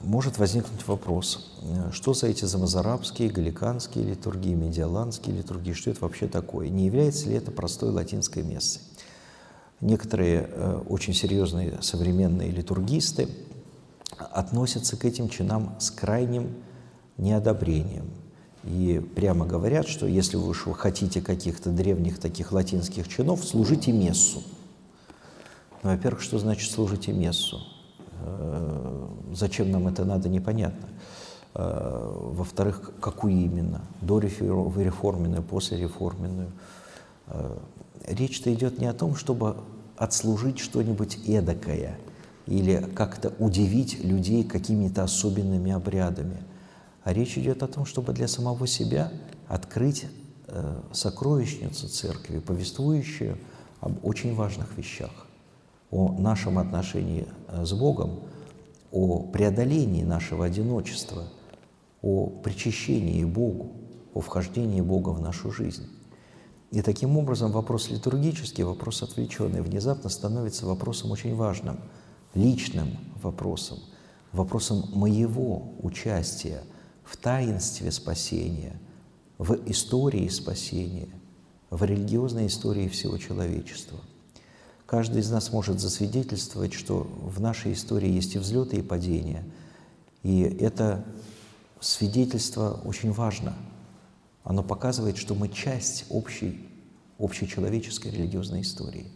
может 0.00 0.38
возникнуть 0.38 0.88
вопрос, 0.88 1.60
что 1.92 2.14
за 2.14 2.28
эти 2.28 2.46
замазарабские, 2.46 3.28
галиканские 3.28 4.04
литургии, 4.04 4.54
медиаланские 4.54 5.36
литургии, 5.36 5.74
что 5.74 5.90
это 5.90 6.00
вообще 6.00 6.26
такое? 6.26 6.70
Не 6.70 6.86
является 6.86 7.28
ли 7.28 7.34
это 7.34 7.50
простой 7.50 7.90
латинской 7.90 8.42
мессой? 8.42 8.80
Некоторые 9.80 10.48
э, 10.50 10.82
очень 10.88 11.14
серьезные 11.14 11.78
современные 11.82 12.50
литургисты 12.50 13.28
относятся 14.20 14.96
к 14.96 15.04
этим 15.04 15.28
чинам 15.28 15.74
с 15.78 15.90
крайним 15.90 16.54
неодобрением. 17.16 18.10
И 18.64 19.02
прямо 19.14 19.46
говорят, 19.46 19.88
что 19.88 20.06
если 20.06 20.36
вы 20.36 20.48
уж 20.48 20.64
хотите 20.76 21.20
каких-то 21.20 21.70
древних 21.70 22.18
таких 22.18 22.52
латинских 22.52 23.08
чинов, 23.08 23.44
служите 23.44 23.92
мессу. 23.92 24.42
Ну, 25.82 25.90
во-первых, 25.90 26.22
что 26.22 26.38
значит 26.38 26.70
служите 26.70 27.12
мессу? 27.12 27.60
Э, 28.20 29.06
зачем 29.32 29.70
нам 29.70 29.88
это 29.88 30.04
надо, 30.04 30.28
непонятно. 30.28 30.88
Э, 31.54 32.12
во-вторых, 32.32 32.92
какую 33.00 33.34
именно? 33.34 33.82
До 34.00 34.18
реформенную, 34.18 35.42
после 35.42 35.78
реформенную. 35.78 36.50
Э, 37.28 37.56
речь-то 38.06 38.52
идет 38.52 38.78
не 38.78 38.86
о 38.86 38.92
том, 38.92 39.14
чтобы 39.14 39.56
отслужить 39.96 40.58
что-нибудь 40.58 41.18
эдакое– 41.26 41.98
или 42.48 42.80
как-то 42.94 43.32
удивить 43.38 44.02
людей 44.02 44.42
какими-то 44.42 45.04
особенными 45.04 45.70
обрядами. 45.70 46.42
А 47.04 47.12
речь 47.12 47.36
идет 47.36 47.62
о 47.62 47.68
том, 47.68 47.84
чтобы 47.84 48.12
для 48.12 48.26
самого 48.26 48.66
себя 48.66 49.12
открыть 49.48 50.06
э, 50.46 50.80
сокровищницу 50.92 51.88
церкви, 51.88 52.38
повествующую 52.38 53.38
об 53.80 54.04
очень 54.04 54.34
важных 54.34 54.76
вещах, 54.76 55.10
о 55.90 56.12
нашем 56.12 56.58
отношении 56.58 57.26
э, 57.48 57.64
с 57.64 57.72
Богом, 57.72 58.20
о 58.92 59.20
преодолении 59.20 60.02
нашего 60.02 60.46
одиночества, 60.46 61.24
о 62.00 62.28
причащении 62.28 63.24
Богу, 63.24 63.72
о 64.14 64.20
вхождении 64.20 64.80
Бога 64.80 65.10
в 65.10 65.20
нашу 65.20 65.50
жизнь. 65.50 65.86
И 66.70 66.80
таким 66.80 67.16
образом 67.16 67.52
вопрос 67.52 67.90
литургический, 67.90 68.64
вопрос 68.64 69.02
отвлеченный, 69.02 69.60
внезапно 69.60 70.08
становится 70.08 70.64
вопросом 70.64 71.10
очень 71.10 71.34
важным– 71.34 71.80
личным 72.34 72.96
вопросом, 73.22 73.78
вопросом 74.32 74.84
моего 74.92 75.72
участия 75.80 76.62
в 77.04 77.16
таинстве 77.16 77.90
спасения, 77.90 78.78
в 79.38 79.54
истории 79.66 80.28
спасения, 80.28 81.08
в 81.70 81.84
религиозной 81.84 82.46
истории 82.46 82.88
всего 82.88 83.18
человечества. 83.18 83.98
Каждый 84.86 85.20
из 85.20 85.30
нас 85.30 85.52
может 85.52 85.80
засвидетельствовать, 85.80 86.72
что 86.72 87.06
в 87.22 87.40
нашей 87.40 87.74
истории 87.74 88.10
есть 88.10 88.34
и 88.34 88.38
взлеты, 88.38 88.76
и 88.76 88.82
падения. 88.82 89.44
И 90.22 90.40
это 90.40 91.04
свидетельство 91.80 92.80
очень 92.84 93.12
важно. 93.12 93.54
Оно 94.44 94.62
показывает, 94.62 95.18
что 95.18 95.34
мы 95.34 95.50
часть 95.50 96.06
общей, 96.08 96.66
общечеловеческой 97.18 98.12
религиозной 98.12 98.62
истории. 98.62 99.06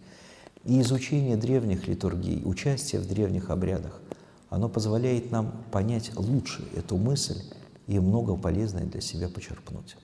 И 0.65 0.81
изучение 0.81 1.37
древних 1.37 1.89
литургий, 1.89 2.43
участие 2.45 3.01
в 3.01 3.09
древних 3.09 3.51
обрядах, 3.51 4.01
оно 4.49 4.69
позволяет 4.69 5.31
нам 5.31 5.65
понять 5.73 6.13
лучше 6.15 6.65
эту 6.77 6.97
мысль 6.97 7.43
и 7.87 7.99
много 7.99 8.37
полезное 8.37 8.85
для 8.85 9.01
себя 9.01 9.29
почерпнуть. 9.29 9.97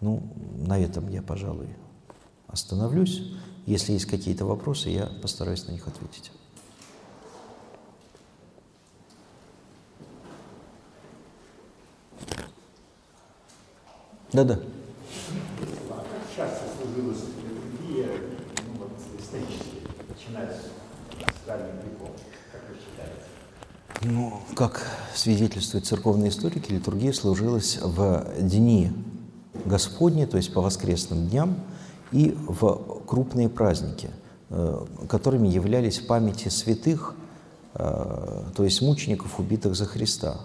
Ну, 0.00 0.22
на 0.58 0.78
этом 0.78 1.08
я, 1.08 1.22
пожалуй, 1.22 1.68
остановлюсь. 2.46 3.22
Если 3.66 3.92
есть 3.92 4.06
какие-то 4.06 4.44
вопросы, 4.44 4.90
я 4.90 5.06
постараюсь 5.06 5.66
на 5.66 5.72
них 5.72 5.86
ответить. 5.88 6.30
Да-да. 14.32 14.60
Ну, 24.02 24.40
как 24.54 24.86
свидетельствуют 25.14 25.86
церковные 25.86 26.30
историки, 26.30 26.70
литургия 26.70 27.12
служилась 27.12 27.78
в 27.82 28.26
дни 28.40 28.92
Господни, 29.64 30.24
то 30.24 30.36
есть 30.36 30.52
по 30.52 30.60
воскресным 30.60 31.26
дням, 31.26 31.56
и 32.12 32.36
в 32.46 33.02
крупные 33.06 33.48
праздники, 33.48 34.10
э, 34.50 34.84
которыми 35.08 35.48
являлись 35.48 35.98
памяти 35.98 36.48
святых, 36.48 37.14
э, 37.74 38.44
то 38.54 38.64
есть 38.64 38.80
мучеников, 38.82 39.40
убитых 39.40 39.74
за 39.74 39.84
Христа. 39.84 40.40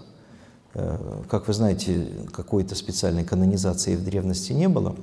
Э, 0.74 1.22
как 1.30 1.48
вы 1.48 1.54
знаете, 1.54 2.08
какой-то 2.32 2.76
специальной 2.76 3.24
канонизации 3.24 3.96
в 3.96 4.04
древности 4.04 4.52
не 4.52 4.68
было, 4.68 4.96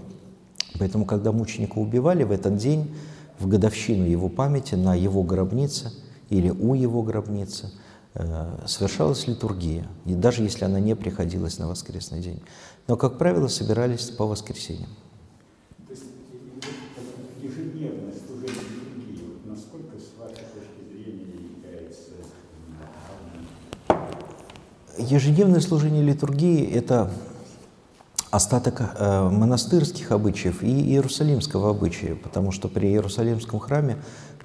поэтому, 0.78 1.06
когда 1.06 1.30
мученика 1.30 1.78
убивали 1.78 2.24
в 2.24 2.32
этот 2.32 2.56
день, 2.56 2.92
в 3.40 3.48
годовщину 3.48 4.04
его 4.04 4.28
памяти 4.28 4.76
на 4.76 4.94
его 4.94 5.24
гробнице 5.24 5.92
или 6.28 6.50
у 6.50 6.74
его 6.74 7.02
гробницы– 7.02 7.72
Э, 8.12 8.58
совершалась 8.66 9.28
литургия, 9.28 9.86
и 10.04 10.14
даже 10.14 10.42
если 10.42 10.64
она 10.64 10.80
не 10.80 10.96
приходилась 10.96 11.58
на 11.58 11.68
воскресный 11.68 12.20
день. 12.20 12.42
Но, 12.88 12.96
как 12.96 13.18
правило, 13.18 13.46
собирались 13.46 14.10
по 14.10 14.26
воскресеньям. 14.26 14.88
Является 21.38 22.10
Ежедневное 24.98 25.60
служение 25.60 26.02
литургии– 26.02 26.68
это 26.72 27.12
остаток 28.30 28.80
э, 28.80 29.28
монастырских 29.28 30.12
обычаев 30.12 30.62
и 30.62 30.70
иерусалимского 30.70 31.70
обычая, 31.70 32.14
потому 32.14 32.52
что 32.52 32.68
при 32.68 32.88
Иерусалимском 32.88 33.58
храме 33.58 33.96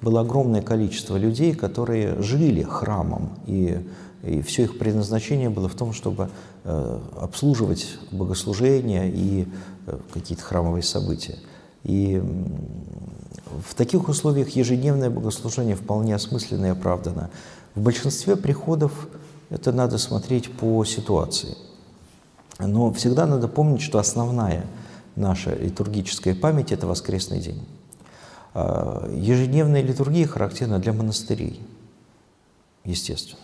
было 0.02 0.20
огромное 0.20 0.60
количество 0.60 1.16
людей, 1.16 1.54
которые 1.54 2.20
жили 2.20 2.62
храмом, 2.62 3.38
и, 3.46 3.78
и 4.22 4.42
все 4.42 4.64
их 4.64 4.78
предназначение 4.78 5.50
было 5.50 5.68
в 5.68 5.74
том, 5.74 5.92
чтобы 5.92 6.30
э, 6.64 7.00
обслуживать 7.20 7.98
богослужения 8.10 9.08
и 9.08 9.46
э, 9.86 9.98
какие-то 10.12 10.42
храмовые 10.42 10.82
события. 10.82 11.38
И 11.84 12.20
в 13.68 13.74
таких 13.76 14.08
условиях 14.08 14.50
ежедневное 14.50 15.08
богослужение 15.08 15.76
вполне 15.76 16.16
осмысленно 16.16 16.66
и 16.66 16.70
оправдано. 16.70 17.30
В 17.76 17.80
большинстве 17.80 18.34
приходов 18.34 19.08
это 19.50 19.70
надо 19.70 19.98
смотреть 19.98 20.50
по 20.50 20.84
ситуации. 20.84 21.56
Но 22.58 22.92
всегда 22.92 23.26
надо 23.26 23.48
помнить, 23.48 23.82
что 23.82 23.98
основная 23.98 24.64
наша 25.14 25.54
литургическая 25.54 26.34
память– 26.34 26.72
это 26.72 26.86
воскресный 26.86 27.40
день. 27.40 27.66
А, 28.54 29.10
ежедневная 29.14 29.82
литургия 29.82 30.26
характерна 30.26 30.78
для 30.78 30.94
монастырей, 30.94 31.60
естественно, 32.84 33.42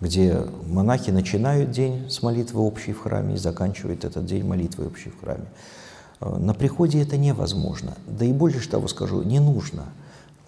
где 0.00 0.46
монахи 0.66 1.10
начинают 1.10 1.70
день 1.70 2.10
с 2.10 2.22
молитвы 2.22 2.60
общей 2.60 2.92
в 2.92 3.00
храме 3.00 3.34
и 3.34 3.38
заканчивают 3.38 4.04
этот 4.04 4.26
день 4.26 4.44
молитвой 4.44 4.86
общей 4.86 5.08
в 5.08 5.20
храме. 5.20 5.46
А, 6.20 6.38
на 6.38 6.52
приходе 6.52 7.00
это 7.00 7.16
невозможно, 7.16 7.94
да 8.06 8.26
и 8.26 8.32
больше 8.32 8.68
того 8.68 8.88
скажу, 8.88 9.22
не 9.22 9.40
нужно. 9.40 9.84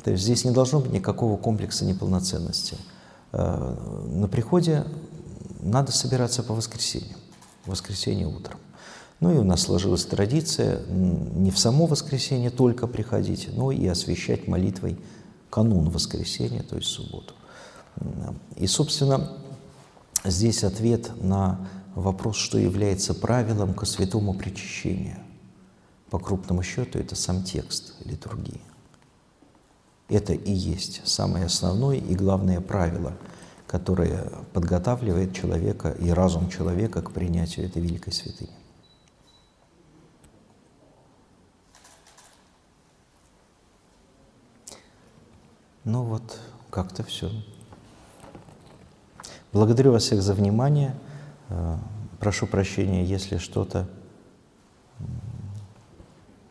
То 0.04 0.10
есть 0.10 0.22
здесь 0.22 0.44
не 0.44 0.50
должно 0.50 0.80
быть 0.80 0.92
никакого 0.92 1.36
комплекса 1.36 1.86
неполноценности. 1.86 2.76
А, 3.32 3.76
на 4.08 4.28
приходе 4.28 4.84
надо 5.60 5.90
собираться 5.90 6.42
по 6.42 6.54
воскресеньям, 6.54 7.18
в 7.66 7.70
воскресенье 7.70 8.26
утром. 8.26 8.58
Ну 9.20 9.34
и 9.34 9.38
у 9.38 9.44
нас 9.44 9.62
сложилась 9.62 10.04
традиция 10.04 10.80
не 10.86 11.50
в 11.50 11.58
само 11.58 11.86
воскресенье 11.86 12.50
только 12.50 12.86
приходить, 12.86 13.48
но 13.52 13.72
и 13.72 13.86
освещать 13.86 14.46
молитвой 14.46 14.98
канун 15.50 15.90
воскресенья, 15.90 16.62
то 16.62 16.76
есть 16.76 16.88
субботу. 16.88 17.34
И, 18.56 18.66
собственно, 18.66 19.32
здесь 20.24 20.64
ответ 20.64 21.10
на 21.22 21.66
вопрос, 21.94 22.36
что 22.36 22.58
является 22.58 23.14
правилом 23.14 23.72
ко 23.72 23.86
святому 23.86 24.34
причащению. 24.34 25.16
по 26.10 26.18
крупному 26.18 26.62
счету 26.62 26.98
это 26.98 27.14
сам 27.16 27.42
текст 27.42 27.94
литургии. 28.04 28.60
Это 30.08 30.32
и 30.32 30.52
есть 30.52 31.02
самое 31.04 31.46
основное 31.46 31.96
и 31.96 32.14
главное 32.14 32.60
правило, 32.60 33.14
которое 33.76 34.30
подготавливает 34.54 35.34
человека 35.34 35.90
и 35.90 36.08
разум 36.08 36.48
человека 36.48 37.02
к 37.02 37.12
принятию 37.12 37.66
этой 37.66 37.82
великой 37.82 38.14
святыни. 38.14 38.56
Ну 45.84 46.04
вот, 46.04 46.40
как-то 46.70 47.02
все. 47.02 47.30
Благодарю 49.52 49.92
вас 49.92 50.04
всех 50.04 50.22
за 50.22 50.32
внимание. 50.32 50.96
Э, 51.50 51.76
прошу 52.18 52.46
прощения, 52.46 53.04
если 53.04 53.36
что-то 53.36 53.86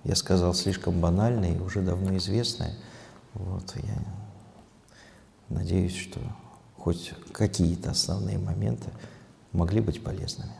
я 0.03 0.15
сказал 0.15 0.53
слишком 0.53 1.01
банальное 1.01 1.55
и 1.55 1.59
уже 1.59 1.81
давно 1.81 2.15
известное. 2.17 2.75
Вот, 3.33 3.75
я 3.77 3.97
надеюсь, 5.49 5.95
что 5.95 6.19
хоть 6.85 7.13
какие-то 7.31 7.89
основные 7.89 8.37
моменты 8.37 8.91
могли 9.53 9.81
быть 9.81 10.03
полезными. 10.03 10.51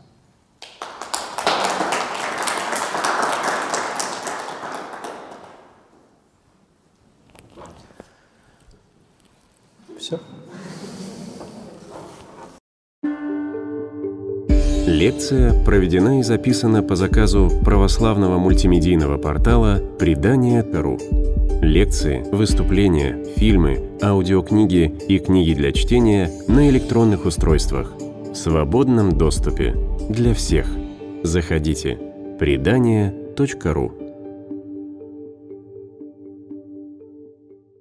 Все. 9.99 10.19
Лекция 14.87 15.63
проведена 15.63 16.21
и 16.21 16.23
записана 16.23 16.81
по 16.81 16.95
заказу 16.95 17.51
православного 17.63 18.39
мультимедийного 18.39 19.19
портала 19.19 19.77
«Предание.ру». 19.99 21.24
Лекции, 21.65 22.23
выступления, 22.31 23.25
фильмы, 23.37 23.89
аудиокниги 23.99 24.95
и 25.07 25.17
книги 25.17 25.55
для 25.55 25.71
чтения 25.71 26.29
на 26.47 26.69
электронных 26.69 27.25
устройствах 27.25 27.91
в 27.97 28.35
свободном 28.35 29.17
доступе 29.17 29.75
для 30.07 30.35
всех. 30.35 30.67
Заходите. 31.23 31.97
Предание.ру 32.37 34.04